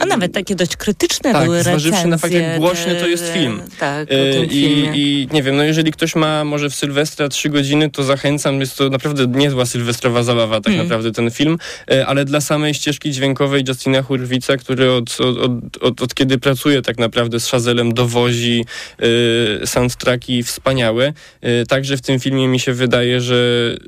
a 0.00 0.06
nawet 0.06 0.32
takie 0.32 0.54
dość 0.54 0.76
krytyczne 0.76 1.32
tak, 1.32 1.44
były 1.44 1.56
recenzje. 1.56 1.80
zważywszy 1.80 2.08
na 2.08 2.18
fakt, 2.18 2.34
jak 2.34 2.58
głośny 2.58 2.94
to 2.94 3.06
jest 3.06 3.32
film. 3.32 3.62
Tak, 3.78 4.12
e, 4.12 4.44
I, 4.44 4.90
I 4.94 5.28
nie 5.32 5.42
wiem, 5.42 5.56
no 5.56 5.62
jeżeli 5.62 5.92
ktoś 5.92 6.14
ma 6.14 6.44
może 6.44 6.70
w 6.70 6.74
Sylwestra 6.74 7.28
trzy 7.28 7.48
godziny, 7.48 7.90
to 7.90 8.04
zachęcam. 8.04 8.60
Jest 8.60 8.78
to 8.78 8.88
naprawdę 8.88 9.26
niezła 9.26 9.66
sylwestrowa 9.66 10.22
zabawa 10.22 10.60
tak 10.60 10.74
mm. 10.74 10.86
naprawdę 10.86 11.12
ten 11.12 11.30
film. 11.30 11.58
E, 11.90 12.06
ale 12.06 12.24
dla 12.24 12.40
samej 12.40 12.74
ścieżki 12.74 13.10
dźwiękowej 13.10 13.64
Justina 13.68 14.02
Hurwica, 14.02 14.56
który 14.56 14.92
od, 14.92 15.20
od, 15.20 15.38
od, 15.38 15.76
od, 15.80 16.02
od 16.02 16.14
kiedy 16.14 16.38
pracuje 16.38 16.82
tak 16.82 16.98
naprawdę 16.98 17.40
z 17.40 17.46
Szazelem, 17.46 17.94
dowozi 17.94 18.64
e, 19.62 19.66
soundtracki 19.66 20.42
wspaniałe. 20.42 21.12
E, 21.40 21.66
także 21.66 21.96
w 21.96 22.00
tym 22.00 22.20
filmie 22.20 22.48
mi 22.48 22.60
się 22.60 22.72
wydaje, 22.72 23.20
że 23.20 23.38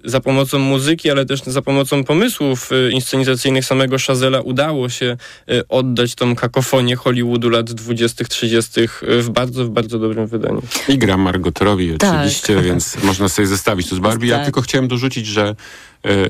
za 0.05 0.21
pomocą 0.21 0.59
muzyki, 0.59 1.11
ale 1.11 1.27
też 1.27 1.43
za 1.43 1.63
pomocą 1.63 2.05
pomysłów 2.05 2.71
inscenizacyjnych 2.91 3.65
samego 3.65 3.99
Szazela 3.99 4.41
udało 4.41 4.89
się 4.89 5.17
e, 5.49 5.69
oddać 5.91 6.15
tą 6.15 6.35
kakofonię 6.35 6.97
Hollywoodu 6.97 7.49
lat 7.51 7.73
20., 7.73 8.25
30. 8.25 8.81
w 9.03 9.31
bardzo, 9.31 9.65
w 9.65 9.71
bardzo 9.71 9.99
dobrym 9.99 10.27
wydaniu. 10.27 10.63
I 10.89 10.99
gra 10.99 11.17
Margot 11.17 11.61
Robbie 11.61 11.99
Tak. 11.99 12.15
oczywiście, 12.15 12.63
więc 12.63 13.03
można 13.03 13.29
sobie 13.29 13.49
zestawić 13.49 13.89
to 13.89 13.97
z 13.97 13.99
Barbie. 13.99 14.29
Ja 14.29 14.37
Tak. 14.37 14.45
tylko 14.45 14.61
chciałem 14.61 14.89
dorzucić, 14.89 15.27
że 15.27 15.55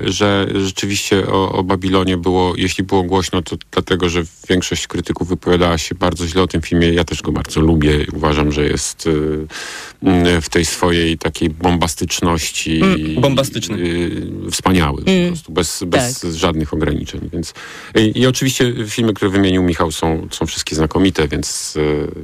że 0.03 0.47
rzeczywiście 0.55 1.27
o, 1.27 1.51
o 1.51 1.63
Babilonie 1.63 2.17
było, 2.17 2.53
jeśli 2.57 2.83
było 2.83 3.03
głośno, 3.03 3.41
to 3.41 3.55
dlatego, 3.71 4.09
że 4.09 4.23
większość 4.49 4.87
krytyków 4.87 5.27
wypowiadała 5.27 5.77
się 5.77 5.95
bardzo 5.95 6.27
źle 6.27 6.41
o 6.43 6.47
tym 6.47 6.61
filmie. 6.61 6.89
Ja 6.93 7.03
też 7.03 7.21
go 7.21 7.31
bardzo 7.31 7.61
lubię. 7.61 8.05
Uważam, 8.13 8.51
że 8.51 8.65
jest 8.65 9.07
y, 9.07 9.47
w 10.41 10.49
tej 10.49 10.65
swojej 10.65 11.17
takiej 11.17 11.49
bombastyczności 11.49 12.81
Mm, 12.81 13.21
bombastyczny. 13.21 13.77
y, 13.77 14.51
wspaniały 14.51 15.03
po 15.03 15.11
Mm, 15.11 15.27
prostu, 15.27 15.51
bez, 15.51 15.83
bez 15.87 16.19
tak. 16.19 16.31
żadnych 16.31 16.73
ograniczeń. 16.73 17.29
Więc, 17.33 17.53
i, 17.95 18.19
I 18.19 18.27
oczywiście 18.27 18.73
filmy, 18.87 19.13
które 19.13 19.31
wymienił 19.31 19.63
Michał 19.63 19.91
są, 19.91 20.27
są 20.31 20.45
wszystkie 20.45 20.75
znakomite, 20.75 21.27
więc, 21.27 21.77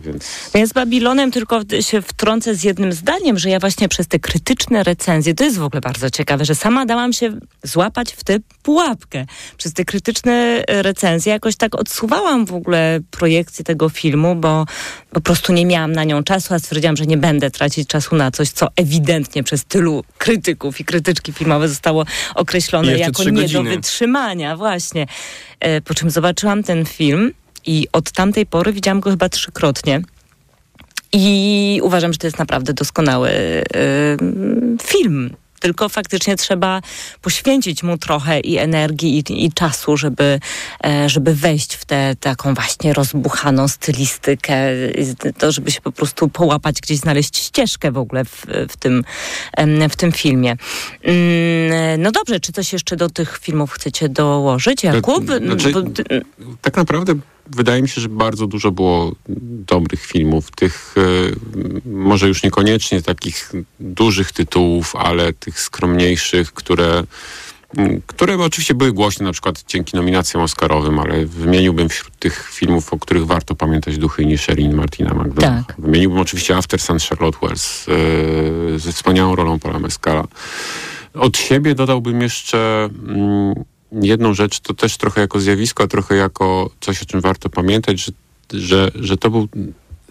więc 0.06 0.26
Ja 0.54 0.66
z 0.66 0.74
Babilonem 0.74 1.32
tylko 1.32 1.62
się 1.82 2.02
wtrącę 2.02 2.56
z 2.56 2.64
jednym 2.64 2.94
zdaniem, 2.94 3.38
że 3.40 3.50
ja 3.50 3.60
właśnie 3.60 3.90
przez 3.90 4.08
te 4.08 4.20
krytyczne 4.20 4.84
recenzje, 4.84 5.34
to 5.36 5.44
jest 5.44 5.58
w 5.58 5.64
ogóle 5.64 5.82
bardzo 5.82 6.10
ciekawe, 6.10 6.46
że 6.46 6.56
sama 6.56 6.86
dałam 6.86 7.14
się 7.14 7.37
złapać 7.64 8.14
w 8.14 8.24
tę 8.24 8.38
pułapkę. 8.64 9.26
Przez 9.58 9.74
te 9.74 9.86
krytyczne 9.86 10.64
e, 10.68 10.82
recenzje 10.84 11.34
jakoś 11.34 11.56
tak 11.56 11.76
odsuwałam 11.76 12.46
w 12.46 12.54
ogóle 12.54 13.00
projekcję 13.12 13.66
tego 13.66 13.90
filmu, 13.90 14.36
bo 14.36 14.66
po 15.12 15.22
prostu 15.22 15.54
nie 15.54 15.66
miałam 15.66 15.92
na 15.92 16.04
nią 16.04 16.24
czasu, 16.24 16.54
a 16.54 16.60
stwierdziłam, 16.60 16.98
że 16.98 17.06
nie 17.06 17.18
będę 17.18 17.52
tracić 17.52 17.88
czasu 17.88 18.16
na 18.16 18.32
coś, 18.32 18.50
co 18.50 18.68
ewidentnie 18.76 19.44
przez 19.44 19.66
tylu 19.66 20.04
krytyków 20.18 20.80
i 20.80 20.86
krytyczki 20.86 21.34
filmowe 21.34 21.70
zostało 21.70 22.06
określone 22.36 22.98
jako 22.98 23.24
nie 23.24 23.50
do 23.50 23.64
wytrzymania. 23.64 24.58
Właśnie. 24.58 25.08
E, 25.60 25.82
Po 25.82 25.94
czym 25.94 26.10
zobaczyłam 26.10 26.64
ten 26.64 26.86
film 26.86 27.32
i 27.66 27.88
od 27.92 28.12
tamtej 28.12 28.46
pory 28.46 28.74
widziałam 28.74 29.00
go 29.00 29.10
chyba 29.10 29.30
trzykrotnie. 29.30 30.02
I 31.14 31.80
uważam, 31.84 32.14
że 32.14 32.20
to 32.20 32.28
jest 32.28 32.40
naprawdę 32.40 32.74
doskonały 32.74 33.30
y, 33.30 33.64
film. 34.84 35.36
Tylko 35.60 35.90
faktycznie 35.90 36.36
trzeba 36.36 36.82
poświęcić 37.22 37.84
mu 37.84 37.98
trochę 37.98 38.40
i 38.40 38.58
energii, 38.58 39.24
i, 39.30 39.46
i 39.46 39.54
czasu, 39.54 39.98
żeby, 39.98 40.40
e, 40.86 41.10
żeby 41.10 41.34
wejść 41.36 41.74
w 41.74 41.86
tę 41.86 42.16
taką 42.20 42.54
właśnie 42.54 42.94
rozbuchaną 42.94 43.68
stylistykę, 43.68 44.58
to 45.38 45.52
żeby 45.52 45.72
się 45.72 45.82
po 45.82 45.92
prostu 45.92 46.30
połapać, 46.30 46.82
gdzieś 46.82 46.98
znaleźć 46.98 47.38
ścieżkę 47.38 47.92
w 47.92 47.98
ogóle 47.98 48.26
w, 48.26 48.46
w, 48.70 48.78
tym, 48.78 49.04
w 49.90 49.96
tym 49.96 50.12
filmie. 50.12 50.56
Mm, 51.04 52.02
No 52.02 52.12
dobrze, 52.12 52.40
czy 52.40 52.52
coś 52.52 52.74
jeszcze 52.74 52.96
do 52.96 53.10
tych 53.10 53.40
filmów 53.40 53.72
chcecie 53.72 54.10
dołożyć, 54.10 54.84
Jakub? 54.84 55.26
Znaczy, 55.26 55.74
tak 56.62 56.78
naprawdę 56.78 57.14
wydaje 57.50 57.82
mi 57.82 57.90
się, 57.90 58.02
że 58.02 58.10
bardzo 58.10 58.48
dużo 58.48 58.72
było 58.72 59.16
dobrych 59.68 60.06
filmów. 60.06 60.52
Tych 60.52 60.96
e, 60.98 61.90
może 61.90 62.28
już 62.28 62.44
niekoniecznie 62.44 63.02
takich 63.02 63.52
dużych 63.80 64.32
tytułów, 64.32 64.96
ale 64.96 65.34
tych 65.34 65.60
skromniejszych, 65.60 66.54
które 66.54 67.04
które 68.08 68.38
oczywiście 68.38 68.76
były 68.76 68.94
głośne 68.94 69.26
na 69.26 69.32
przykład 69.32 69.64
dzięki 69.68 69.96
nominacjom 69.96 70.44
Oscarowym, 70.44 71.00
ale 71.00 71.26
wymieniłbym 71.26 71.90
wśród 71.90 72.20
tych 72.20 72.50
filmów, 72.54 72.94
o 72.94 73.00
których 73.00 73.26
warto 73.26 73.56
pamiętać 73.56 73.98
Duchy 73.98 74.24
i 74.58 74.70
Martina 74.70 75.14
McDonagh. 75.14 75.68
Tak. 75.68 75.76
Wymieniłbym 75.80 76.20
oczywiście 76.20 76.58
After 76.58 76.82
Sun 76.82 76.98
Charlotte 77.10 77.38
Wells 77.42 77.86
e, 78.76 78.80
ze 78.80 78.92
wspaniałą 78.92 79.36
rolą 79.36 79.60
Paula 79.60 79.80
Mescala. 79.80 80.28
Od 81.14 81.38
siebie 81.38 81.76
dodałbym 81.76 82.22
jeszcze 82.22 82.90
mm, 83.08 83.54
jedną 83.92 84.34
rzecz, 84.34 84.60
to 84.60 84.74
też 84.74 84.98
trochę 84.98 85.22
jako 85.22 85.40
zjawisko, 85.40 85.84
a 85.84 85.88
trochę 85.88 86.16
jako 86.16 86.70
coś, 86.82 87.02
o 87.02 87.06
czym 87.06 87.22
warto 87.22 87.50
pamiętać, 87.50 88.00
że, 88.00 88.12
że, 88.54 88.92
że 88.96 89.18
to 89.18 89.30
był 89.30 89.48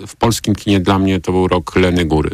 w 0.07 0.16
polskim 0.16 0.55
kinie 0.55 0.81
dla 0.81 0.99
mnie 0.99 1.20
to 1.20 1.33
był 1.33 1.49
rok 1.49 1.77
Leny 1.77 2.05
Góry. 2.05 2.31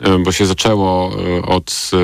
E, 0.00 0.18
Bo 0.18 0.32
się 0.32 0.46
zaczęło 0.46 1.12
e, 1.38 1.42
od 1.42 1.90
e, 1.92 1.96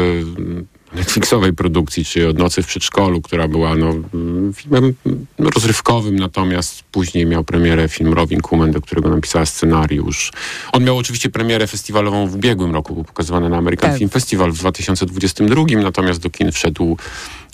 Netflixowej 0.95 1.53
produkcji, 1.53 2.05
czyli 2.05 2.27
od 2.27 2.39
Nocy 2.39 2.63
w 2.63 2.67
przedszkolu, 2.67 3.21
która 3.21 3.49
była 3.49 3.75
no, 3.75 3.95
mm, 4.15 4.53
filmem 4.55 4.95
rozrywkowym, 5.39 6.17
natomiast 6.17 6.83
później 6.83 7.27
miał 7.27 7.45
premierę 7.45 7.89
film 7.89 8.13
Robin 8.13 8.41
Kumen, 8.41 8.73
do 8.73 8.81
którego 8.81 9.09
napisała 9.09 9.47
scenariusz. 9.47 10.33
On 10.73 10.85
miał 10.85 10.99
oczywiście 10.99 11.31
premierę 11.31 11.67
festiwalową 11.67 12.27
w 12.27 12.35
ubiegłym 12.35 12.75
roku, 12.75 12.95
był 12.95 13.05
pokazywany 13.05 13.49
na 13.49 13.57
American 13.57 13.91
Tak. 13.91 13.99
Film 13.99 14.11
Festival 14.11 14.53
w 14.53 14.59
2022, 14.59 15.65
natomiast 15.83 16.21
do 16.21 16.31
kin 16.31 16.53
wszedł 16.53 16.97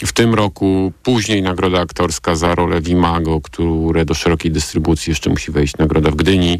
w 0.07 0.13
tym 0.13 0.35
roku. 0.35 0.93
Później 1.03 1.43
nagroda 1.43 1.81
aktorska 1.81 2.37
za 2.37 2.55
rolę 2.55 2.81
Vimago, 2.81 3.41
które 3.41 4.05
do 4.05 4.15
szerokiej 4.15 4.51
dystrybucji 4.51 5.11
jeszcze 5.11 5.31
musi 5.31 5.53
wejść 5.53 5.77
nagroda 5.77 6.11
w 6.11 6.17
Gdyni. 6.17 6.59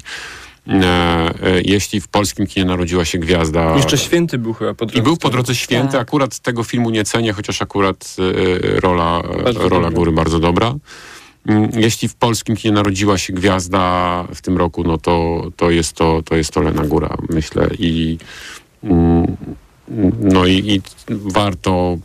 E, 0.69 0.75
e, 1.43 1.61
jeśli 1.65 2.01
w 2.01 2.09
polskim 2.09 2.47
kinie 2.47 2.67
narodziła 2.67 3.05
się 3.05 3.19
gwiazda... 3.19 3.77
Jeszcze 3.77 3.99
święty 3.99 4.39
był 4.39 4.53
chyba 4.53 4.75
po 4.75 4.87
drodze. 4.87 5.01
I 5.01 5.03
był 5.03 5.17
po 5.17 5.31
drodze 5.31 5.55
święty. 5.55 5.93
Tak. 5.93 6.01
Akurat 6.01 6.39
tego 6.39 6.65
filmu 6.65 6.91
nie 6.91 7.05
cenię, 7.05 7.33
chociaż 7.33 7.63
akurat 7.63 8.17
e, 8.19 8.81
rola, 8.81 9.23
Bardzo 9.45 9.69
rola 9.69 9.91
góry 9.91 10.13
bardzo 10.13 10.41
dobra. 10.41 10.75
Mm, 11.47 11.71
Jeśli 11.75 12.09
w 12.09 12.15
polskim 12.15 12.57
kinie 12.57 12.75
narodziła 12.75 13.19
się 13.19 13.33
gwiazda 13.33 14.25
w 14.35 14.43
tym 14.43 14.57
roku, 14.57 14.85
no 14.85 14.99
to, 14.99 15.45
to, 15.57 15.71
jest, 15.71 15.93
to, 15.93 16.23
to 16.23 16.37
jest 16.37 16.53
to 16.53 16.63
Lena 16.63 16.85
Góra, 16.85 17.17
myślę. 17.31 17.69
I, 17.79 18.19
mm, 18.85 19.37
no 20.21 20.47
i, 20.47 20.53
i 20.53 20.83
warto 21.09 21.99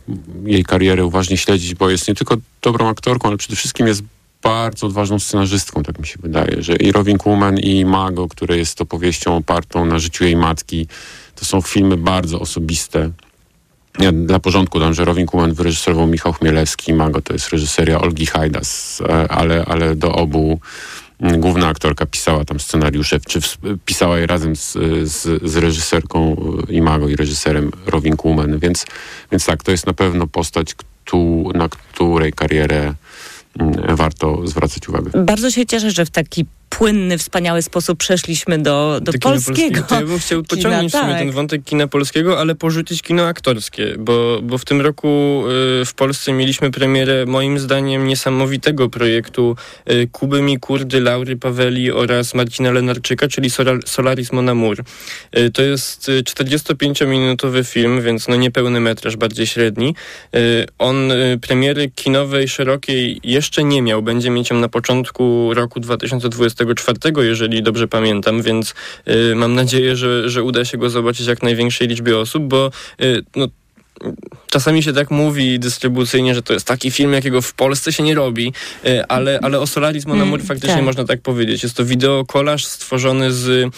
jej 0.44 0.64
karierę 0.64 1.04
uważnie 1.04 1.36
śledzić, 1.36 1.74
bo 1.74 1.90
jest 1.90 2.08
nie 2.08 2.14
tylko 2.14 2.36
dobrą 2.62 2.88
aktorką, 2.88 3.28
ale 3.28 3.36
przede 3.36 3.56
wszystkim 3.56 3.86
jest 3.86 4.02
bardzo 4.44 4.86
odważną 4.86 5.18
scenarzystką, 5.18 5.82
tak 5.82 5.98
mi 5.98 6.06
się 6.06 6.16
wydaje, 6.22 6.62
że 6.62 6.76
i 6.76 6.92
Robin 6.92 7.18
Kuman 7.18 7.58
i 7.58 7.84
Mago, 7.84 8.28
które 8.28 8.58
jest 8.58 8.80
opowieścią 8.80 9.36
opartą 9.36 9.84
na 9.84 9.98
życiu 9.98 10.24
jej 10.24 10.36
matki, 10.36 10.86
to 11.34 11.44
są 11.44 11.60
filmy 11.60 11.96
bardzo 11.96 12.40
osobiste. 12.40 13.10
Ja 13.98 14.12
dla 14.12 14.38
porządku 14.38 14.80
dam, 14.80 14.94
że 14.94 15.04
Robin 15.04 15.26
Kuman 15.26 15.54
wyreżyserował 15.54 16.06
Michał 16.06 16.32
Chmielewski, 16.32 16.94
Mago 16.94 17.20
to 17.20 17.32
jest 17.32 17.48
reżyseria 17.48 18.00
Olgi 18.00 18.26
Hajdas, 18.26 19.00
e, 19.00 19.28
ale, 19.32 19.64
ale 19.64 19.96
do 19.96 20.12
obu 20.12 20.60
mm, 21.20 21.40
główna 21.40 21.68
aktorka 21.68 22.06
pisała 22.06 22.44
tam 22.44 22.60
scenariusze, 22.60 23.20
czy 23.20 23.40
pisała 23.84 24.18
je 24.18 24.26
razem 24.26 24.56
z, 24.56 24.72
z, 25.02 25.42
z 25.50 25.56
reżyserką 25.56 26.36
Imago 26.68 27.08
i 27.08 27.16
reżyserem 27.16 27.70
Robin 27.86 28.16
Kuman, 28.16 28.58
więc, 28.58 28.86
więc 29.32 29.46
tak, 29.46 29.62
to 29.62 29.70
jest 29.70 29.86
na 29.86 29.92
pewno 29.92 30.26
postać, 30.26 30.74
na 31.54 31.68
której 31.68 32.32
karierę 32.32 32.94
warto 33.96 34.46
zwracać 34.46 34.88
uwagę. 34.88 35.24
Bardzo 35.24 35.50
się 35.50 35.66
cieszę, 35.66 35.90
że 35.90 36.04
w 36.04 36.10
taki 36.10 36.46
płynny, 36.78 37.18
wspaniały 37.18 37.62
sposób 37.62 37.98
przeszliśmy 37.98 38.58
do, 38.58 39.00
do 39.02 39.12
polskiego. 39.12 39.82
To 39.82 39.94
ja 39.94 40.06
bym 40.06 40.18
chciał 40.18 40.42
kina, 40.42 40.56
pociągnąć 40.56 40.92
tak. 40.92 41.02
sobie 41.02 41.14
ten 41.14 41.30
wątek 41.30 41.64
kina 41.64 41.86
polskiego, 41.86 42.40
ale 42.40 42.54
porzucić 42.54 43.02
kino 43.02 43.26
aktorskie, 43.26 43.94
bo, 43.98 44.40
bo 44.42 44.58
w 44.58 44.64
tym 44.64 44.80
roku 44.80 45.42
y, 45.80 45.84
w 45.84 45.94
Polsce 45.96 46.32
mieliśmy 46.32 46.70
premierę 46.70 47.26
moim 47.26 47.58
zdaniem 47.58 48.06
niesamowitego 48.06 48.88
projektu 48.88 49.56
y, 49.90 50.08
Kuby 50.12 50.42
Mikurdy, 50.42 51.00
Laury 51.00 51.36
Paweli 51.36 51.92
oraz 51.92 52.34
Marcina 52.34 52.70
Lenarczyka, 52.70 53.28
czyli 53.28 53.50
Solar, 53.50 53.78
Solaris 53.86 54.32
Mon 54.32 54.48
Amour. 54.48 54.84
Y, 55.38 55.50
to 55.50 55.62
jest 55.62 56.08
y, 56.08 56.22
45-minutowy 56.22 57.64
film, 57.64 58.02
więc 58.02 58.28
no 58.28 58.36
niepełny 58.36 58.80
metraż, 58.80 59.16
bardziej 59.16 59.46
średni. 59.46 59.94
On 60.78 61.12
premiery 61.40 61.90
kinowej, 61.90 62.48
szerokiej 62.48 63.20
jeszcze 63.24 63.64
nie 63.64 63.82
miał. 63.82 64.02
Będzie 64.02 64.30
mieć 64.30 64.50
ją 64.50 64.60
na 64.60 64.68
początku 64.68 65.50
roku 65.54 65.80
2024, 66.64 67.28
jeżeli 67.28 67.62
dobrze 67.62 67.88
pamiętam, 67.88 68.42
więc 68.42 68.74
y, 69.08 69.34
mam 69.34 69.54
nadzieję, 69.54 69.96
że, 69.96 70.28
że 70.30 70.42
uda 70.42 70.64
się 70.64 70.78
go 70.78 70.90
zobaczyć 70.90 71.26
jak 71.26 71.42
największej 71.42 71.88
liczbie 71.88 72.18
osób, 72.18 72.42
bo 72.44 72.70
y, 73.02 73.22
no, 73.36 73.48
Czasami 74.50 74.82
się 74.82 74.92
tak 74.92 75.10
mówi 75.10 75.58
dystrybucyjnie, 75.58 76.34
że 76.34 76.42
to 76.42 76.52
jest 76.52 76.66
taki 76.66 76.90
film, 76.90 77.12
jakiego 77.12 77.42
w 77.42 77.52
Polsce 77.54 77.92
się 77.92 78.02
nie 78.02 78.14
robi, 78.14 78.52
y, 78.86 79.06
ale, 79.06 79.38
ale 79.42 79.60
o 79.60 79.66
Solaris 79.66 80.06
Mon 80.06 80.20
Amour 80.20 80.38
Mm, 80.40 80.46
faktycznie 80.46 80.74
tak. 80.76 80.84
można 80.84 81.04
tak 81.04 81.20
powiedzieć. 81.20 81.62
Jest 81.62 81.76
to 81.76 81.84
wideokolaż 81.84 82.64
stworzony 82.66 83.32
z 83.32 83.48
y, 83.48 83.70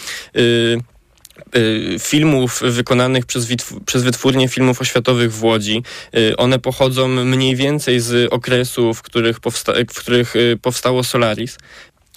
y, 1.55 1.95
filmów 1.99 2.61
wykonanych 2.61 3.25
przez, 3.25 3.47
przez 3.85 4.03
wytwórnię 4.03 4.47
filmów 4.47 4.81
oświatowych 4.81 5.33
w 5.33 5.43
Łodzi. 5.43 5.83
Y, 6.17 6.37
One 6.37 6.59
pochodzą 6.59 7.07
mniej 7.07 7.55
więcej 7.55 7.99
z 7.99 8.33
okresów, 8.33 8.97
w 8.97 9.01
których, 9.01 9.39
powsta- 9.39 9.73
w 9.93 9.99
których 9.99 10.33
powstało 10.61 11.03
Solaris. 11.03 11.57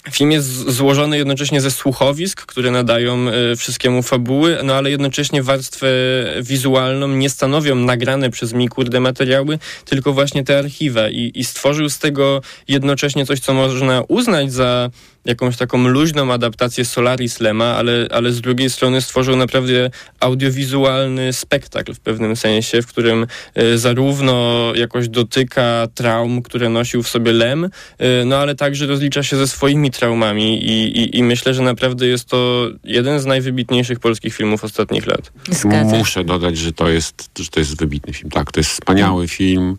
Film 0.09 0.31
jest 0.31 0.47
złożony 0.69 1.17
jednocześnie 1.17 1.61
ze 1.61 1.71
słuchowisk, 1.71 2.45
które 2.45 2.71
nadają 2.71 3.27
y, 3.27 3.55
wszystkiemu 3.55 4.03
fabuły, 4.03 4.57
no 4.63 4.75
ale 4.75 4.91
jednocześnie 4.91 5.43
warstwę 5.43 5.87
wizualną 6.41 7.07
nie 7.07 7.29
stanowią 7.29 7.75
nagrane 7.75 8.29
przez 8.29 8.53
Mikurde 8.53 8.99
materiały, 8.99 9.59
tylko 9.85 10.13
właśnie 10.13 10.43
te 10.43 10.59
archiwa. 10.59 11.09
I, 11.09 11.31
i 11.35 11.43
stworzył 11.43 11.89
z 11.89 11.99
tego 11.99 12.41
jednocześnie 12.67 13.25
coś, 13.25 13.39
co 13.39 13.53
można 13.53 14.03
uznać 14.07 14.53
za 14.53 14.89
jakąś 15.25 15.57
taką 15.57 15.87
luźną 15.87 16.33
adaptację 16.33 16.85
Solaris 16.85 17.39
Lema, 17.39 17.75
ale, 17.75 18.07
ale 18.11 18.31
z 18.31 18.41
drugiej 18.41 18.69
strony 18.69 19.01
stworzył 19.01 19.35
naprawdę 19.35 19.89
audiowizualny 20.19 21.33
spektakl 21.33 21.93
w 21.93 21.99
pewnym 21.99 22.35
sensie, 22.35 22.81
w 22.81 22.87
którym 22.87 23.27
e, 23.55 23.77
zarówno 23.77 24.65
jakoś 24.75 25.09
dotyka 25.09 25.87
traum, 25.95 26.41
które 26.41 26.69
nosił 26.69 27.03
w 27.03 27.09
sobie 27.09 27.31
Lem, 27.31 27.69
e, 27.97 28.25
no 28.25 28.37
ale 28.37 28.55
także 28.55 28.87
rozlicza 28.87 29.23
się 29.23 29.37
ze 29.37 29.47
swoimi 29.47 29.90
traumami 29.91 30.65
i, 30.65 30.99
i, 30.99 31.17
i 31.17 31.23
myślę, 31.23 31.53
że 31.53 31.61
naprawdę 31.61 32.07
jest 32.07 32.25
to 32.25 32.67
jeden 32.83 33.19
z 33.19 33.25
najwybitniejszych 33.25 33.99
polskich 33.99 34.35
filmów 34.35 34.63
ostatnich 34.63 35.07
lat. 35.07 35.31
Muszę 35.85 36.23
dodać, 36.23 36.57
że 36.57 36.71
to 36.73 36.89
jest, 36.89 37.29
że 37.39 37.49
to 37.49 37.59
jest 37.59 37.77
wybitny 37.77 38.13
film. 38.13 38.31
Tak, 38.31 38.51
to 38.51 38.59
jest 38.59 38.69
wspaniały 38.69 39.27
film. 39.27 39.77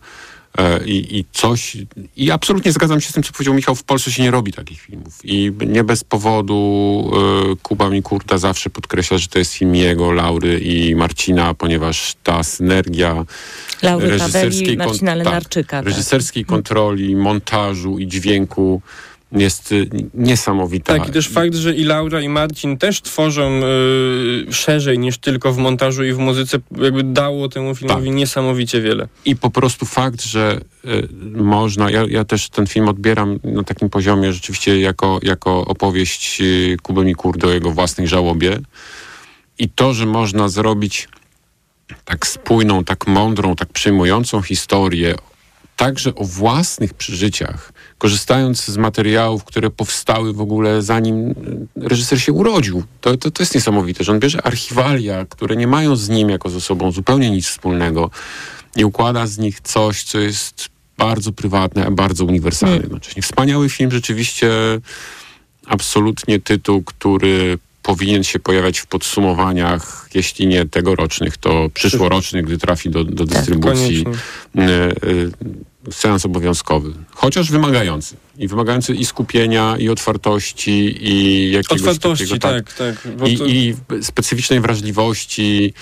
e, 0.58 0.84
I, 0.84 1.18
I 1.18 1.24
coś, 1.32 1.76
i 2.16 2.30
absolutnie 2.30 2.72
zgadzam 2.72 3.00
się 3.00 3.10
z 3.10 3.12
tym, 3.12 3.22
co 3.22 3.32
powiedział 3.32 3.54
Michał, 3.54 3.74
w 3.74 3.84
Polsce 3.84 4.12
się 4.12 4.22
nie 4.22 4.30
robi 4.30 4.52
takich 4.52 4.80
filmów. 4.80 5.20
I 5.24 5.52
nie 5.66 5.84
bez 5.84 6.04
powodu 6.04 7.10
e, 7.52 7.56
Kuba 7.62 7.90
Mikurta 7.90 8.38
zawsze 8.38 8.70
podkreśla, 8.70 9.18
że 9.18 9.28
to 9.28 9.38
jest 9.38 9.52
film 9.52 9.74
jego, 9.74 10.12
Laury 10.12 10.60
i 10.60 10.94
Marcina, 10.94 11.54
ponieważ 11.54 12.14
ta 12.22 12.42
synergia 12.42 13.24
Laury 13.82 14.08
reżyserskiej 14.08 14.76
Paweli 14.76 14.76
Marcina 14.76 15.10
tak, 15.10 15.18
Lenarczyka. 15.24 15.76
tak. 15.76 15.86
reżyserskiej 15.86 16.44
kontroli, 16.44 17.16
montażu 17.16 17.98
i 17.98 18.06
dźwięku 18.06 18.82
jest 19.32 19.72
y, 19.72 19.86
niesamowita. 20.14 20.98
Tak, 20.98 21.08
i 21.08 21.12
też 21.12 21.28
fakt, 21.28 21.54
że 21.54 21.74
i 21.74 21.84
Laura, 21.84 22.20
i 22.20 22.28
Marcin 22.28 22.78
też 22.78 23.02
tworzą 23.02 23.60
y, 24.48 24.52
szerzej 24.52 24.98
niż 24.98 25.18
tylko 25.18 25.52
w 25.52 25.58
montażu 25.58 26.04
i 26.04 26.12
w 26.12 26.18
muzyce, 26.18 26.58
jakby 26.76 27.02
dało 27.02 27.48
temu 27.48 27.74
filmowi 27.74 28.06
Tak. 28.06 28.14
niesamowicie 28.14 28.80
wiele. 28.80 29.08
I 29.24 29.36
po 29.36 29.50
prostu 29.50 29.86
fakt, 29.86 30.22
że 30.22 30.60
y, 30.84 31.08
można, 31.42 31.90
ja, 31.90 32.04
ja 32.08 32.24
też 32.24 32.48
ten 32.48 32.66
film 32.66 32.88
odbieram 32.88 33.38
na 33.44 33.64
takim 33.64 33.90
poziomie 33.90 34.32
rzeczywiście 34.32 34.80
jako, 34.80 35.20
jako 35.22 35.64
opowieść 35.64 36.40
y, 36.40 36.76
Kuby 36.82 37.04
Mikurdy 37.04 37.46
o 37.46 37.50
jego 37.50 37.70
własnej 37.70 38.08
żałobie. 38.08 38.60
I 39.58 39.68
to, 39.68 39.94
że 39.94 40.06
można 40.06 40.48
zrobić 40.48 41.08
tak 42.04 42.26
spójną, 42.26 42.84
tak 42.84 43.06
mądrą, 43.06 43.56
tak 43.56 43.68
przejmującą 43.68 44.42
historię, 44.42 45.14
także 45.76 46.14
o 46.14 46.24
własnych 46.24 46.94
przeżyciach, 46.94 47.71
korzystając 48.02 48.64
z 48.64 48.76
materiałów, 48.76 49.44
które 49.44 49.70
powstały 49.70 50.32
w 50.32 50.40
ogóle 50.40 50.82
zanim 50.82 51.30
y, 51.30 51.34
reżyser 51.76 52.20
się 52.22 52.32
urodził. 52.32 52.82
To, 53.00 53.16
to, 53.16 53.30
to 53.30 53.42
jest 53.42 53.54
niesamowite, 53.54 54.04
że 54.04 54.12
on 54.12 54.20
bierze 54.20 54.46
archiwalia, 54.46 55.26
które 55.28 55.56
nie 55.56 55.66
mają 55.66 55.96
z 55.96 56.08
nim 56.08 56.30
jako 56.30 56.50
ze 56.50 56.60
sobą 56.60 56.92
zupełnie 56.92 57.30
nic 57.30 57.46
wspólnego 57.46 58.10
i 58.76 58.84
układa 58.84 59.26
z 59.26 59.38
nich 59.38 59.60
coś, 59.60 60.02
co 60.02 60.18
jest 60.18 60.68
bardzo 60.98 61.32
prywatne, 61.32 61.86
a 61.86 61.90
bardzo 61.90 62.24
uniwersalne 62.24 62.76
jednocześnie. 62.76 63.22
Wspaniały 63.22 63.68
film, 63.68 63.90
rzeczywiście 63.90 64.50
absolutnie 65.66 66.40
tytuł, 66.40 66.82
który 66.82 67.58
powinien 67.82 68.24
się 68.24 68.38
pojawiać 68.38 68.78
w 68.78 68.86
podsumowaniach, 68.86 70.08
jeśli 70.14 70.46
nie 70.46 70.66
tegorocznych, 70.66 71.36
to 71.36 71.70
przyszłorocznych, 71.74 72.44
gdy 72.44 72.58
trafi 72.58 72.90
do, 72.90 73.04
do 73.04 73.24
dystrybucji. 73.24 74.04
koniecznie. 74.04 74.92
Seans 75.90 76.26
obowiązkowy. 76.26 76.92
Chociaż 77.10 77.50
wymagający. 77.50 78.16
I 78.38 78.48
wymagający 78.48 78.94
i 78.94 79.04
skupienia, 79.04 79.76
i 79.78 79.88
otwartości, 79.88 81.08
i 81.08 81.50
jakiegoś 81.52 81.80
Otwartości, 81.80 82.38
takiego, 82.38 82.48
tak, 82.48 82.72
tak. 82.72 83.08
I, 83.28 83.38
to- 83.38 83.46
I 83.46 83.74
specyficznej 84.02 84.60
wrażliwości. 84.60 85.74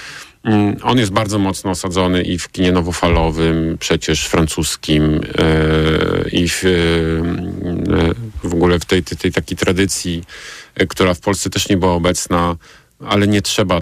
Mm, 0.44 0.76
On 0.82 0.98
jest 0.98 1.12
bardzo 1.12 1.38
mocno 1.38 1.70
osadzony 1.70 2.22
i 2.22 2.38
w 2.38 2.48
kinie 2.48 2.72
nowofalowym, 2.72 3.76
przecież 3.80 4.26
francuskim, 4.26 5.20
e, 5.38 6.28
i 6.28 6.48
w, 6.48 6.64
e, 6.64 6.68
w 8.48 8.55
ogóle 8.55 8.78
w 8.78 8.84
tej, 8.84 9.03
tej, 9.03 9.18
tej 9.18 9.32
takiej 9.32 9.57
tradycji, 9.57 10.24
e, 10.74 10.86
która 10.86 11.14
w 11.14 11.20
Polsce 11.20 11.51
też 11.51 11.68
nie 11.68 11.76
była 11.76 11.92
obecna, 11.92 12.57
ale 13.07 13.26
nie 13.28 13.42
trzeba 13.42 13.80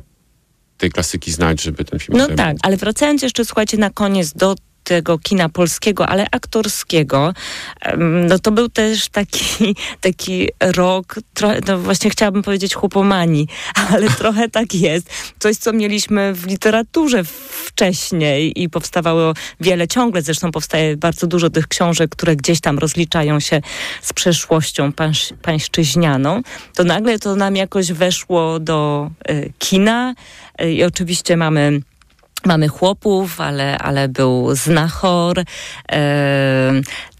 tej 0.78 0.90
klasyki 0.90 1.32
znać, 1.32 1.62
żeby 1.62 1.84
ten 1.84 1.98
film 1.98 2.18
No 2.18 2.26
tak, 2.36 2.56
ale 2.62 2.76
wracając 2.76 3.22
jeszcze, 3.22 3.44
słuchajcie, 3.44 3.76
na 3.76 3.90
koniec 3.90 4.32
do 4.32 4.54
tego 4.88 5.18
kina 5.18 5.48
polskiego, 5.48 6.06
ale 6.06 6.26
aktorskiego, 6.30 7.32
no 7.98 8.38
to 8.38 8.50
był 8.50 8.68
też 8.68 9.08
taki, 9.08 9.76
taki 10.00 10.48
rok, 10.60 11.14
trochę, 11.34 11.60
no 11.66 11.78
właśnie 11.78 12.10
chciałabym 12.10 12.42
powiedzieć 12.42 12.74
chłopomanii, 12.74 13.48
ale 13.92 14.10
trochę 14.10 14.48
tak 14.48 14.74
jest. 14.74 15.10
Coś, 15.38 15.56
co 15.56 15.72
mieliśmy 15.72 16.34
w 16.34 16.46
literaturze 16.46 17.24
wcześniej 17.64 18.62
i 18.62 18.68
powstawało 18.68 19.34
wiele 19.60 19.88
ciągle, 19.88 20.22
zresztą 20.22 20.50
powstaje 20.50 20.96
bardzo 20.96 21.26
dużo 21.26 21.50
tych 21.50 21.68
książek, 21.68 22.10
które 22.10 22.36
gdzieś 22.36 22.60
tam 22.60 22.78
rozliczają 22.78 23.40
się 23.40 23.60
z 24.02 24.12
przeszłością 24.12 24.92
pańsz, 24.92 25.32
pańszczyźnianą, 25.42 26.42
to 26.74 26.84
nagle 26.84 27.18
to 27.18 27.36
nam 27.36 27.56
jakoś 27.56 27.92
weszło 27.92 28.60
do 28.60 29.10
y, 29.30 29.52
kina. 29.58 30.14
Y, 30.62 30.72
i 30.72 30.84
oczywiście 30.84 31.36
mamy 31.36 31.80
Mamy 32.46 32.68
chłopów, 32.68 33.40
ale, 33.40 33.78
ale 33.78 34.08
był 34.08 34.54
znachor. 34.54 35.42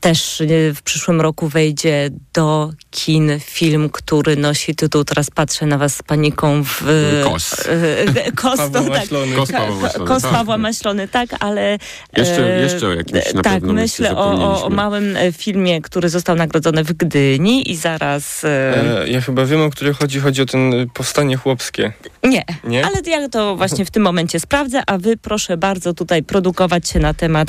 Też 0.01 0.41
e, 0.41 0.45
w 0.75 0.83
przyszłym 0.83 1.21
roku 1.21 1.49
wejdzie 1.49 2.11
do 2.35 2.71
kin 2.91 3.41
film, 3.41 3.91
który 3.91 4.37
nosi 4.37 4.75
tytuł, 4.75 5.05
teraz 5.05 5.31
patrzę 5.31 5.67
na 5.67 5.79
was 5.79 5.97
z 5.97 6.03
paniką 6.03 6.65
w... 6.65 6.83
Kos. 7.25 7.67
e, 7.69 8.33
Kos, 8.33 8.57
Pawła 8.57 8.81
to 8.81 8.89
tak. 8.89 9.01
Maślony. 9.01 9.37
Kos 9.37 9.53
Pawła 9.53 9.81
Maślony, 9.83 10.09
Kos 10.09 10.23
tak. 10.23 10.33
Pawła 10.33 10.59
Maślony, 10.59 11.09
tak, 11.09 11.29
ale... 11.41 11.79
Jeszcze- 12.17 12.57
e, 12.57 12.61
jeszcze 12.61 12.87
o 12.87 12.93
jakimś 12.95 13.35
na 13.35 13.43
Tak, 13.43 13.53
pewno 13.53 13.73
myślę, 13.73 14.17
o, 14.17 14.65
o, 14.65 14.71
małym 14.71 15.17
e, 15.17 15.33
filmie, 15.33 15.83
który 15.83 16.09
został 16.09 16.37
nagrodzony 16.37 16.85
w 16.85 16.93
Gdyni 16.93 17.71
i 17.71 17.77
zaraz... 17.77 18.45
E, 18.45 19.05
ja 19.07 19.21
chyba 19.21 19.45
wiem, 19.45 19.63
o 19.63 19.71
który 19.71 19.95
chodzi. 19.95 20.21
Chodzi 20.21 20.43
o 20.43 20.47
ten 20.47 20.75
y, 20.75 20.87
powstanie 20.95 21.37
chłopskie. 21.37 21.93
Nie, 22.25 22.45
Nie? 22.65 22.87
ale 22.87 22.97
ja 23.07 23.29
to 23.29 23.57
właśnie 23.57 23.85
w 23.85 23.91
tym 23.91 24.03
momencie 24.03 24.41
sprawdzę, 24.41 24.83
a 24.87 24.99
wy 24.99 25.17
proszę 25.17 25.57
bardzo 25.57 25.95
tutaj 25.95 26.23
produkować 26.23 26.89
się 26.89 26.99
na 26.99 27.15
temat 27.15 27.49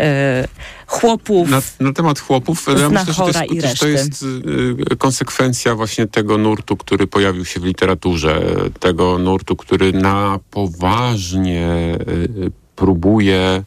e, 0.00 0.48
chłopów. 0.88 1.48
Na, 1.48 1.62
na 1.80 1.92
temat 1.92 2.20
chłopów, 2.20 2.66
ja 2.80 2.88
myślę, 2.88 3.12
że 3.12 3.22
to 3.22 3.28
jest, 3.28 3.80
to 3.80 3.86
reszty. 3.86 3.90
jest 3.90 4.22
y, 4.92 4.96
konsekwencja 4.96 5.74
właśnie 5.74 6.06
tego 6.06 6.38
nurtu, 6.38 6.76
który 6.76 7.06
pojawił 7.06 7.44
się 7.44 7.60
w 7.60 7.64
literaturze, 7.64 8.42
tego 8.80 9.18
nurtu, 9.18 9.56
który 9.56 9.92
na 9.92 10.38
poważnie 10.50 11.98
y, 12.08 12.50
próbuje 12.76 13.64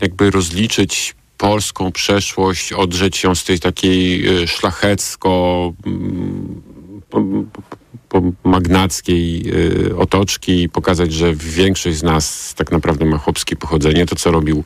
jakby 0.00 0.30
rozliczyć 0.30 1.14
polską 1.38 1.92
przeszłość, 1.92 2.72
odrzeć 2.72 3.22
ją 3.22 3.34
z 3.34 3.44
tej 3.44 3.60
takiej 3.60 4.28
y, 4.42 4.48
szlachecko 4.48 5.72
mm, 5.86 6.62
magnackiej 8.44 9.42
y, 9.90 9.96
otoczki 9.96 10.62
i 10.62 10.68
pokazać, 10.68 11.12
że 11.12 11.34
większość 11.34 11.96
z 11.96 12.02
nas 12.02 12.54
tak 12.54 12.72
naprawdę 12.72 13.04
ma 13.04 13.18
chłopskie 13.18 13.56
pochodzenie. 13.56 14.06
To, 14.06 14.16
co 14.16 14.30
robił 14.30 14.64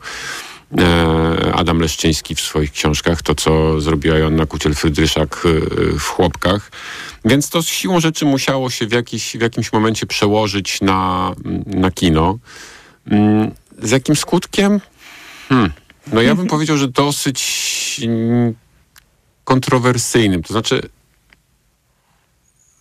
Adam 1.53 1.79
Leszczyński 1.79 2.35
w 2.35 2.41
swoich 2.41 2.71
książkach, 2.71 3.21
to, 3.21 3.35
co 3.35 3.81
zrobiła 3.81 4.17
Joanna 4.17 4.45
Kuciel-Frydryszak 4.45 5.45
y, 5.45 5.99
w 5.99 6.03
Chłopkach. 6.03 6.71
Więc 7.25 7.49
to 7.49 7.61
siłą 7.61 7.99
rzeczy 7.99 8.25
musiało 8.25 8.69
się 8.69 8.87
w, 8.87 8.91
jakiś, 8.91 9.37
w 9.37 9.41
jakimś 9.41 9.73
momencie 9.73 10.05
przełożyć 10.05 10.81
na, 10.81 11.31
na 11.65 11.91
kino. 11.91 12.37
Mm, 13.07 13.51
Z 13.81 13.91
jakim 13.91 14.15
skutkiem? 14.15 14.79
Hmm. 15.49 15.71
No 16.13 16.21
ja 16.21 16.35
bym 16.35 16.47
powiedział, 16.47 16.77
że 16.77 16.87
dosyć 16.87 18.01
kontrowersyjnym. 19.43 20.43
To 20.43 20.53
znaczy 20.53 20.89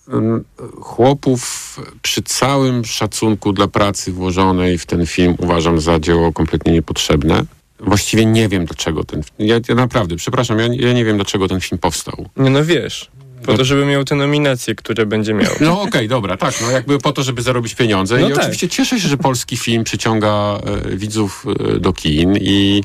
mm, 0.09 0.45
chłopów 0.81 1.77
przy 2.03 2.23
całym 2.23 2.85
szacunku 2.85 3.53
dla 3.53 3.69
pracy 3.69 4.13
włożonej 4.13 4.79
w 4.79 4.87
ten 4.87 5.07
film 5.07 5.35
uważam 5.39 5.81
za 5.81 6.01
dzieło 6.01 6.33
kompletnie 6.33 6.73
niepotrzebne. 6.73 7.45
Właściwie 7.81 8.27
nie 8.27 8.49
wiem 8.49 8.65
dlaczego 8.65 9.05
ten... 9.05 9.23
Ja, 9.39 9.61
ja 9.69 9.75
naprawdę, 9.75 10.17
przepraszam, 10.17 10.59
ja, 10.59 10.67
ja 10.67 10.93
nie 10.93 11.05
wiem 11.05 11.17
dlaczego 11.17 11.49
ten 11.49 11.61
film 11.61 11.79
powstał. 11.79 12.29
Nie 12.37 12.51
no 12.51 12.65
wiesz, 12.65 13.11
po 13.47 13.57
to, 13.57 13.65
żeby 13.65 13.87
miał 13.87 14.05
te 14.05 14.15
nominacje, 14.15 14.75
które 14.75 15.07
będzie 15.07 15.35
miał. 15.35 15.53
No 15.61 15.83
okej, 15.83 16.09
dobra, 16.09 16.37
tak, 16.37 16.55
no 16.63 16.71
jakby 16.71 16.99
po 16.99 17.13
to, 17.13 17.23
żeby 17.23 17.43
zarobić 17.43 17.75
pieniądze. 17.75 18.19
No 18.19 18.29
I 18.29 18.33
tak. 18.33 18.39
oczywiście 18.39 18.69
cieszę 18.69 19.01
się, 19.01 19.09
że 19.09 19.17
polski 19.17 19.57
film 19.57 19.85
przyciąga 19.85 20.61
e, 20.87 20.97
widzów 20.97 21.47
e, 21.75 21.81
do 21.81 21.93
kin 21.93 22.37
i 22.41 22.83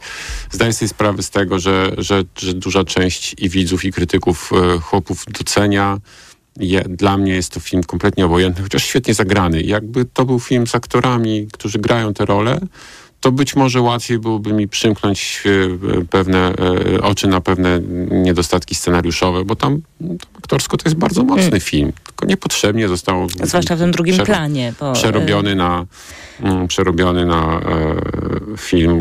zdaję 0.52 0.74
sobie 0.74 0.90
sprawę 0.90 1.24
z 1.24 1.30
tego, 1.30 1.60
że, 1.60 1.92
że, 1.98 2.24
że 2.38 2.54
duża 2.54 2.84
część 2.84 3.36
i 3.38 3.50
widzów, 3.50 3.86
i 3.86 3.92
krytyków 3.92 4.52
e, 4.54 4.80
chłopów 4.80 5.26
docenia. 5.28 5.98
Je, 6.60 6.82
dla 6.82 7.18
mnie 7.18 7.34
jest 7.34 7.52
to 7.52 7.60
film 7.60 7.84
kompletnie 7.84 8.26
obojętny, 8.26 8.64
chociaż 8.64 8.84
świetnie 8.84 9.14
zagrany. 9.14 9.62
Jakby 9.62 10.06
to 10.06 10.26
był 10.26 10.40
film 10.40 10.68
z 10.68 10.76
aktorami, 10.76 11.48
którzy 11.54 11.80
grają 11.80 12.14
te 12.14 12.26
role, 12.26 12.60
to 13.24 13.32
być 13.32 13.56
może 13.56 13.82
łatwiej 13.82 14.20
byłoby 14.20 14.54
mi 14.54 14.68
przymknąć 14.68 15.44
e, 15.46 16.06
pewne 16.06 16.54
e, 16.96 17.02
oczy 17.02 17.28
na 17.28 17.42
pewne 17.42 17.80
niedostatki 18.12 18.76
scenariuszowe, 18.76 19.46
bo 19.46 19.56
tam 19.56 19.82
aktorsko 20.38 20.78
to 20.78 20.90
jest 20.90 20.98
bardzo 20.98 21.24
mocny 21.24 21.60
film. 21.60 21.94
Tylko 22.06 22.26
niepotrzebnie 22.26 22.88
został 22.88 23.28
Zwłaszcza 23.44 23.76
w 23.76 23.80
tym 23.80 23.92
drugim 23.92 24.18
planie. 24.18 24.74
Bo, 24.80 24.94
przerobiony 24.94 25.56
na, 25.56 25.86
mm, 26.40 26.68
przerobiony 26.68 27.26
na 27.26 27.60
e, 27.60 28.58
film 28.58 29.00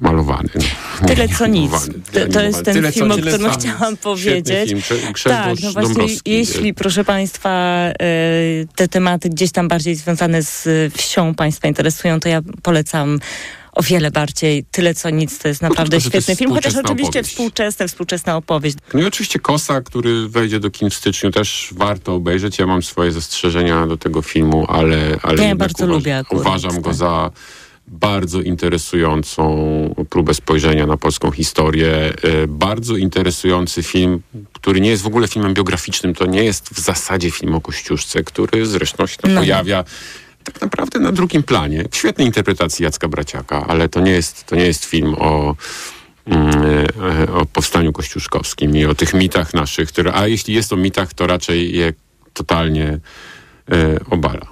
malowany. 0.00 0.48
No. 1.02 1.08
Tyle 1.08 1.28
co 1.28 1.46
nic. 1.46 1.72
To, 2.12 2.26
to 2.32 2.40
jest 2.42 2.64
ten 2.64 2.74
Tyle 2.74 2.92
film, 2.92 3.10
o 3.10 3.14
którym 3.16 3.40
co 3.40 3.50
chciałam 3.50 3.96
powiedzieć. 3.96 4.70
Film. 4.70 5.12
Tak, 5.24 5.46
no 5.62 5.72
właśnie, 5.72 5.94
Dąbrowski. 5.94 6.30
jeśli, 6.30 6.74
proszę 6.74 7.04
Państwa, 7.04 7.50
e, 7.50 7.94
te 8.76 8.88
tematy 8.88 9.28
gdzieś 9.28 9.52
tam 9.52 9.68
bardziej 9.68 9.94
związane 9.94 10.42
z 10.42 10.66
e, 10.66 10.70
wsią 10.98 11.34
Państwa 11.34 11.68
interesują, 11.68 12.20
to 12.20 12.28
ja 12.28 12.40
polecam 12.62 13.18
o 13.72 13.82
wiele 13.82 14.10
bardziej. 14.10 14.64
Tyle 14.70 14.94
co 14.94 15.10
nic, 15.10 15.38
to 15.38 15.48
jest 15.48 15.62
naprawdę 15.62 16.00
że 16.00 16.04
to 16.04 16.10
świetny 16.10 16.32
jest 16.32 16.38
film, 16.38 16.52
chociaż 16.54 16.74
oczywiście 16.76 17.08
opowieść. 17.08 17.30
współczesna, 17.30 17.86
współczesna 17.86 18.36
opowieść. 18.36 18.76
No 18.94 19.00
i 19.00 19.04
oczywiście 19.04 19.38
Kosa, 19.38 19.80
który 19.80 20.28
wejdzie 20.28 20.60
do 20.60 20.70
kin 20.70 20.90
w 20.90 20.94
styczniu, 20.94 21.30
też 21.30 21.68
warto 21.76 22.14
obejrzeć. 22.14 22.58
Ja 22.58 22.66
mam 22.66 22.82
swoje 22.82 23.12
zastrzeżenia 23.12 23.86
do 23.86 23.96
tego 23.96 24.22
filmu, 24.22 24.66
ale, 24.68 24.96
ale 25.22 25.44
Ja 25.44 25.56
bardzo 25.56 25.84
uważ- 25.84 25.88
lubię 25.96 26.18
akurat, 26.18 26.40
uważam 26.42 26.80
go 26.80 26.90
tak. 26.90 26.94
za 26.94 27.30
bardzo 27.90 28.40
interesującą 28.40 29.94
próbę 30.10 30.34
spojrzenia 30.34 30.86
na 30.86 30.96
polską 30.96 31.30
historię. 31.30 31.90
E, 31.94 32.46
Bardzo 32.46 32.96
interesujący 32.96 33.82
film, 33.82 34.20
który 34.52 34.80
nie 34.80 34.90
jest 34.90 35.02
w 35.02 35.06
ogóle 35.06 35.28
filmem 35.28 35.54
biograficznym. 35.54 36.14
To 36.14 36.26
nie 36.26 36.44
jest 36.44 36.68
w 36.74 36.80
zasadzie 36.80 37.30
film 37.30 37.54
o 37.54 37.60
Kościuszce, 37.60 38.24
który 38.24 38.66
zresztą 38.66 39.06
się 39.06 39.16
tam 39.16 39.34
No. 39.34 39.40
pojawia 39.40 39.84
tak 40.44 40.60
naprawdę 40.60 40.98
na 40.98 41.12
drugim 41.12 41.42
planie. 41.42 41.84
W 41.90 41.96
świetnej 41.96 42.26
interpretacji 42.26 42.84
Jacka 42.84 43.08
Braciaka, 43.08 43.66
ale 43.68 43.88
to 43.88 44.00
nie 44.00 44.10
jest, 44.12 44.44
to 44.46 44.56
nie 44.56 44.64
jest 44.66 44.84
film 44.84 45.14
o, 45.18 45.54
mm, 46.26 46.50
e, 47.28 47.32
o 47.32 47.46
powstaniu 47.46 47.92
kościuszkowskim 47.92 48.76
i 48.76 48.84
o 48.84 48.94
tych 48.94 49.14
mitach 49.14 49.54
naszych, 49.54 49.88
które, 49.88 50.14
a 50.14 50.26
jeśli 50.26 50.54
jest 50.54 50.72
o 50.72 50.76
mitach, 50.76 51.14
to 51.14 51.26
raczej 51.26 51.72
je 51.76 51.92
totalnie 52.32 52.98
e, 53.72 54.00
obala. 54.10 54.46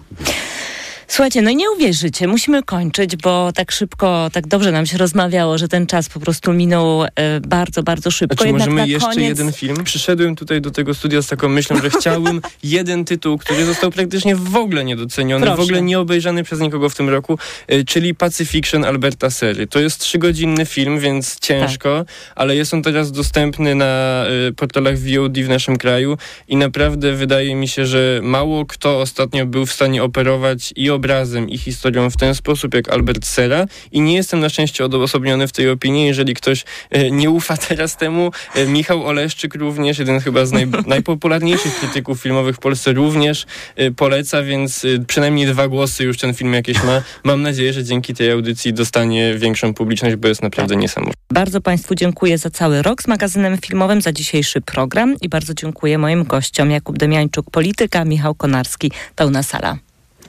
Słuchajcie, 1.09 1.43
no 1.43 1.51
i 1.51 1.57
nie 1.57 1.71
uwierzycie, 1.71 2.29
musimy 2.29 2.63
kończyć, 2.63 3.17
bo 3.17 3.53
tak 3.53 3.73
szybko, 3.73 4.31
tak 4.33 4.47
dobrze 4.47 4.73
nam 4.73 4.87
się 4.87 4.99
rozmawiało, 4.99 5.59
że 5.59 5.69
ten 5.69 5.87
czas 5.87 6.09
po 6.09 6.21
prostu 6.21 6.53
minął 6.53 7.05
e, 7.05 7.09
bardzo, 7.41 7.83
bardzo 7.83 8.11
szybko. 8.11 8.35
Znaczy, 8.35 8.49
Jednak 8.49 8.69
możemy 8.69 8.89
jeszcze 8.89 9.09
koniec... 9.09 9.29
jeden 9.29 9.53
film. 9.53 9.85
Przyszedłem 9.85 10.37
tutaj 10.37 10.61
do 10.61 10.71
tego 10.71 10.95
studia 10.95 11.23
z 11.23 11.27
taką 11.27 11.49
myślą, 11.49 11.81
że 11.83 11.91
chciałbym 11.91 12.41
jeden 12.63 13.05
tytuł, 13.05 13.39
który 13.39 13.65
został 13.65 13.91
praktycznie 13.91 14.37
w 14.37 14.57
ogóle 14.57 14.85
niedoceniony, 14.85 15.47
Proszę. 15.47 15.63
w 15.63 15.65
ogóle 15.65 15.83
nie 15.83 15.99
obejrzany 15.99 16.45
przez 16.45 16.61
nikogo 16.61 16.89
w 16.89 16.95
tym 16.95 17.09
roku, 17.09 17.39
y, 17.73 17.85
czyli 17.85 18.15
Pacifiction 18.15 18.85
Alberta 18.85 19.31
Sery. 19.31 19.67
To 19.67 19.79
jest 19.81 20.01
trzygodzinny 20.01 20.67
film, 20.67 20.99
więc 20.99 21.39
ciężko, 21.41 22.05
ale 22.35 22.57
jest 22.57 22.75
on 22.75 22.83
teraz 22.83 23.13
dostępny 23.13 23.75
na 23.75 24.25
y, 24.49 24.53
portalach 24.53 24.99
VOD 24.99 25.39
w 25.39 25.49
naszym 25.49 25.79
kraju 25.79 26.19
i 26.49 26.57
naprawdę 26.57 27.13
wydaje 27.13 27.55
mi 27.55 27.69
się, 27.69 27.87
że 27.87 28.21
mało 28.23 28.67
kto 28.67 29.01
ostatnio 29.01 29.47
był 29.47 29.67
w 29.67 29.73
stanie 29.73 30.03
operować 30.03 30.73
i 30.77 30.96
obrazem, 30.97 31.49
i 31.49 31.59
historią 31.59 32.11
w 32.11 32.17
ten 32.17 32.35
sposób 32.35 32.75
jak 32.75 32.89
Albert 32.89 33.27
Sera 33.27 33.67
i 33.93 34.01
nie 34.01 34.15
jestem 34.15 34.41
na 34.41 34.49
szczęście 34.49 34.85
odosobniony 34.85 35.49
w 35.49 35.53
tej 35.53 35.71
opinii. 35.71 36.07
Jeżeli 36.07 36.35
ktoś 36.35 36.65
e, 36.91 37.11
nie 37.11 37.31
ufa 37.31 37.57
teraz 37.69 37.97
temu, 37.97 38.31
e, 38.55 38.67
Michał 38.67 39.07
Oleszczyk 39.07 39.55
również, 39.55 39.99
jeden 39.99 40.21
chyba 40.21 40.47
z 40.47 40.53
naj, 40.53 40.67
najpopularniejszych 40.87 41.81
krytyków 41.81 42.23
filmowych 42.23 42.57
w 42.57 42.59
Polsce 42.59 42.93
również 42.93 43.47
e, 43.77 43.91
poleca, 43.91 44.43
więc 44.43 44.87
przynajmniej 45.07 45.47
dwa 45.47 45.69
głosy 45.69 46.05
już 46.05 46.19
ten 46.19 46.35
film 46.35 46.55
jakieś 46.55 46.83
ma. 46.83 47.03
Mam 47.25 47.43
nadzieję, 47.43 47.73
że 47.73 47.85
dzięki 47.85 48.15
tej 48.15 48.31
audycji 48.31 48.73
dostanie 48.73 49.35
większą 49.35 49.75
publiczność, 49.75 50.17
bo 50.17 50.29
jest 50.29 50.43
naprawdę 50.43 50.77
niesamowity. 50.77 51.17
Bardzo 51.31 51.61
Państwu 51.61 51.95
dziękuję 51.95 52.39
za 52.39 52.51
cały 52.51 52.83
rok 52.83 53.03
z 53.03 53.07
magazynem 53.07 53.59
filmowym, 53.59 54.01
za 54.03 54.13
dzisiejszy 54.13 54.61
program 54.61 55.15
i 55.21 55.29
bardzo 55.29 55.55
dziękuję 55.55 55.99
moim 55.99 56.25
gościom 56.25 56.71
Jakub 56.71 56.99
Demiańczuk, 56.99 57.51
polityka, 57.51 58.05
Michał 58.05 58.35
Konarski, 58.35 58.93
pełna 59.17 59.43
sala. 59.43 59.86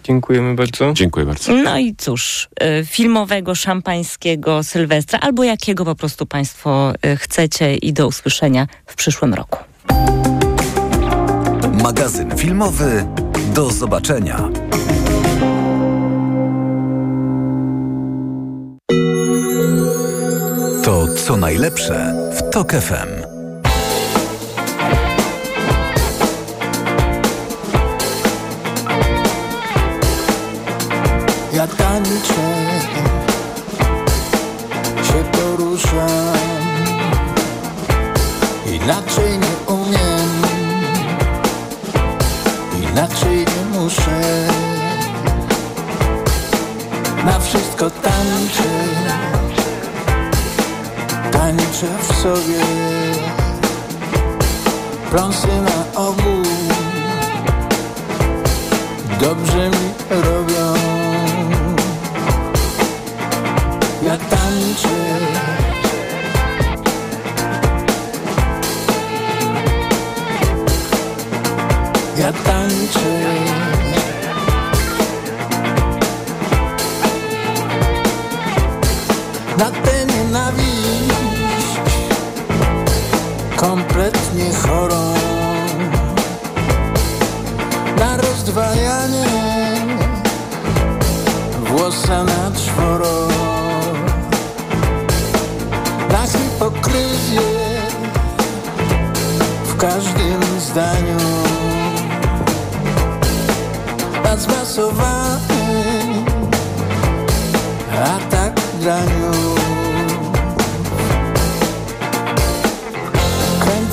Dziękujemy 0.08 0.55
bardzo. 0.55 0.93
Dziękuję 0.93 1.26
bardzo. 1.26 1.53
No 1.53 1.78
i 1.78 1.95
cóż, 1.95 2.49
y, 2.82 2.86
filmowego, 2.86 3.55
szampańskiego 3.55 4.64
Sylwestra, 4.64 5.20
albo 5.20 5.43
jakiego 5.43 5.86
po 5.86 5.95
prostu 5.95 6.26
Państwo 6.26 6.93
y, 7.05 7.18
chcecie 7.18 7.76
i 7.76 7.93
do 7.93 8.08
usłyszenia 8.08 8.68
w 8.86 8.95
przyszłym 8.95 9.34
roku. 9.34 9.60
Magazyn 11.84 12.38
filmowy. 12.38 13.05
Do 13.55 13.70
zobaczenia. 13.72 14.49
To 20.84 21.08
co 21.08 21.38
najlepsze 21.38 22.14
w 22.34 22.49
Tok 22.49 22.72
FM. 22.72 23.26
Tańczę, 32.08 32.80
się 35.03 35.24
poruszam, 35.32 36.38
inaczej 38.66 39.39
nie 39.39 39.74
umiem, 39.74 40.30
inaczej 42.82 43.38
nie 43.38 43.80
muszę. 43.80 44.47
Na 47.26 47.39
wszystko 47.39 47.89
tańczę, 47.89 48.70
tańczę 51.32 51.88
w 52.01 52.16
sobie, 52.16 52.64
pląsy 55.12 55.62
na 55.62 55.86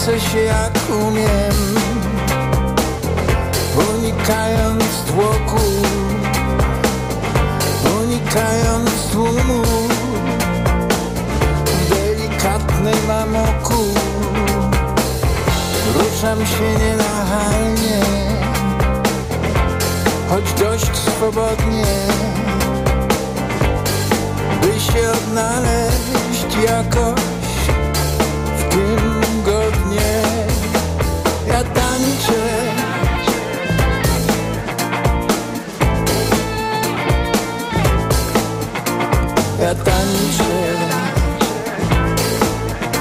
Się 0.05 0.41
jak 0.41 0.79
umiem, 0.91 1.55
unikając 3.95 4.85
tłoku, 5.07 5.61
unikając 8.01 8.91
tłumu 9.13 9.63
w 11.67 11.89
delikatnym 11.89 13.11
amoku. 13.11 13.85
Ruszam 15.95 16.47
się 16.47 16.85
nienachalnie, 16.85 18.01
choć 20.29 20.53
dość 20.53 20.97
swobodnie, 20.97 21.97
by 24.61 24.81
się 24.81 25.11
odnaleźć 25.11 26.57
jakoś 26.69 27.21
w 28.59 28.75
tym 28.75 29.04
godnie. 29.45 30.23
Ja 31.49 31.65
tańczę. 31.65 32.45
Ja 39.61 39.75
tańczę 39.75 40.55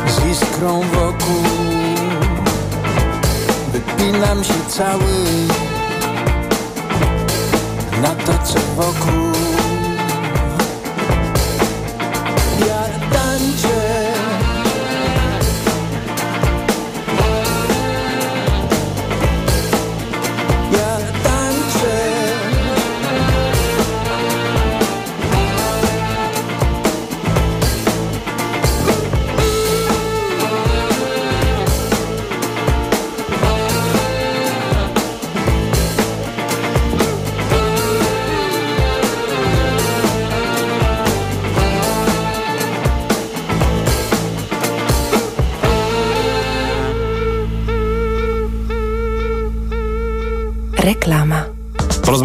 z 0.08 0.26
iskrą 0.32 0.82
wokół 0.82 1.44
Wypinam 3.74 4.44
się 4.44 4.54
cały 4.68 5.14
na 8.02 8.10
to, 8.10 8.34
co 8.44 8.60
wokół 8.76 9.63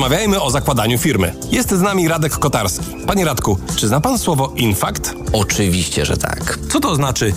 Porozmawiajmy 0.09 0.43
o 0.43 0.51
zakładaniu 0.51 0.99
firmy. 0.99 1.35
Jest 1.51 1.71
z 1.71 1.81
nami 1.81 2.09
Radek 2.09 2.33
Kotarski. 2.33 2.87
Panie 3.07 3.25
Radku, 3.25 3.59
czy 3.77 3.89
zna 3.89 4.01
pan 4.01 4.19
słowo 4.19 4.53
infakt? 4.57 5.15
Oczywiście, 5.33 6.07
że 6.07 6.17
tak. 6.17 6.59
Co 6.69 6.81
to 6.81 6.95
znaczy 6.95 7.33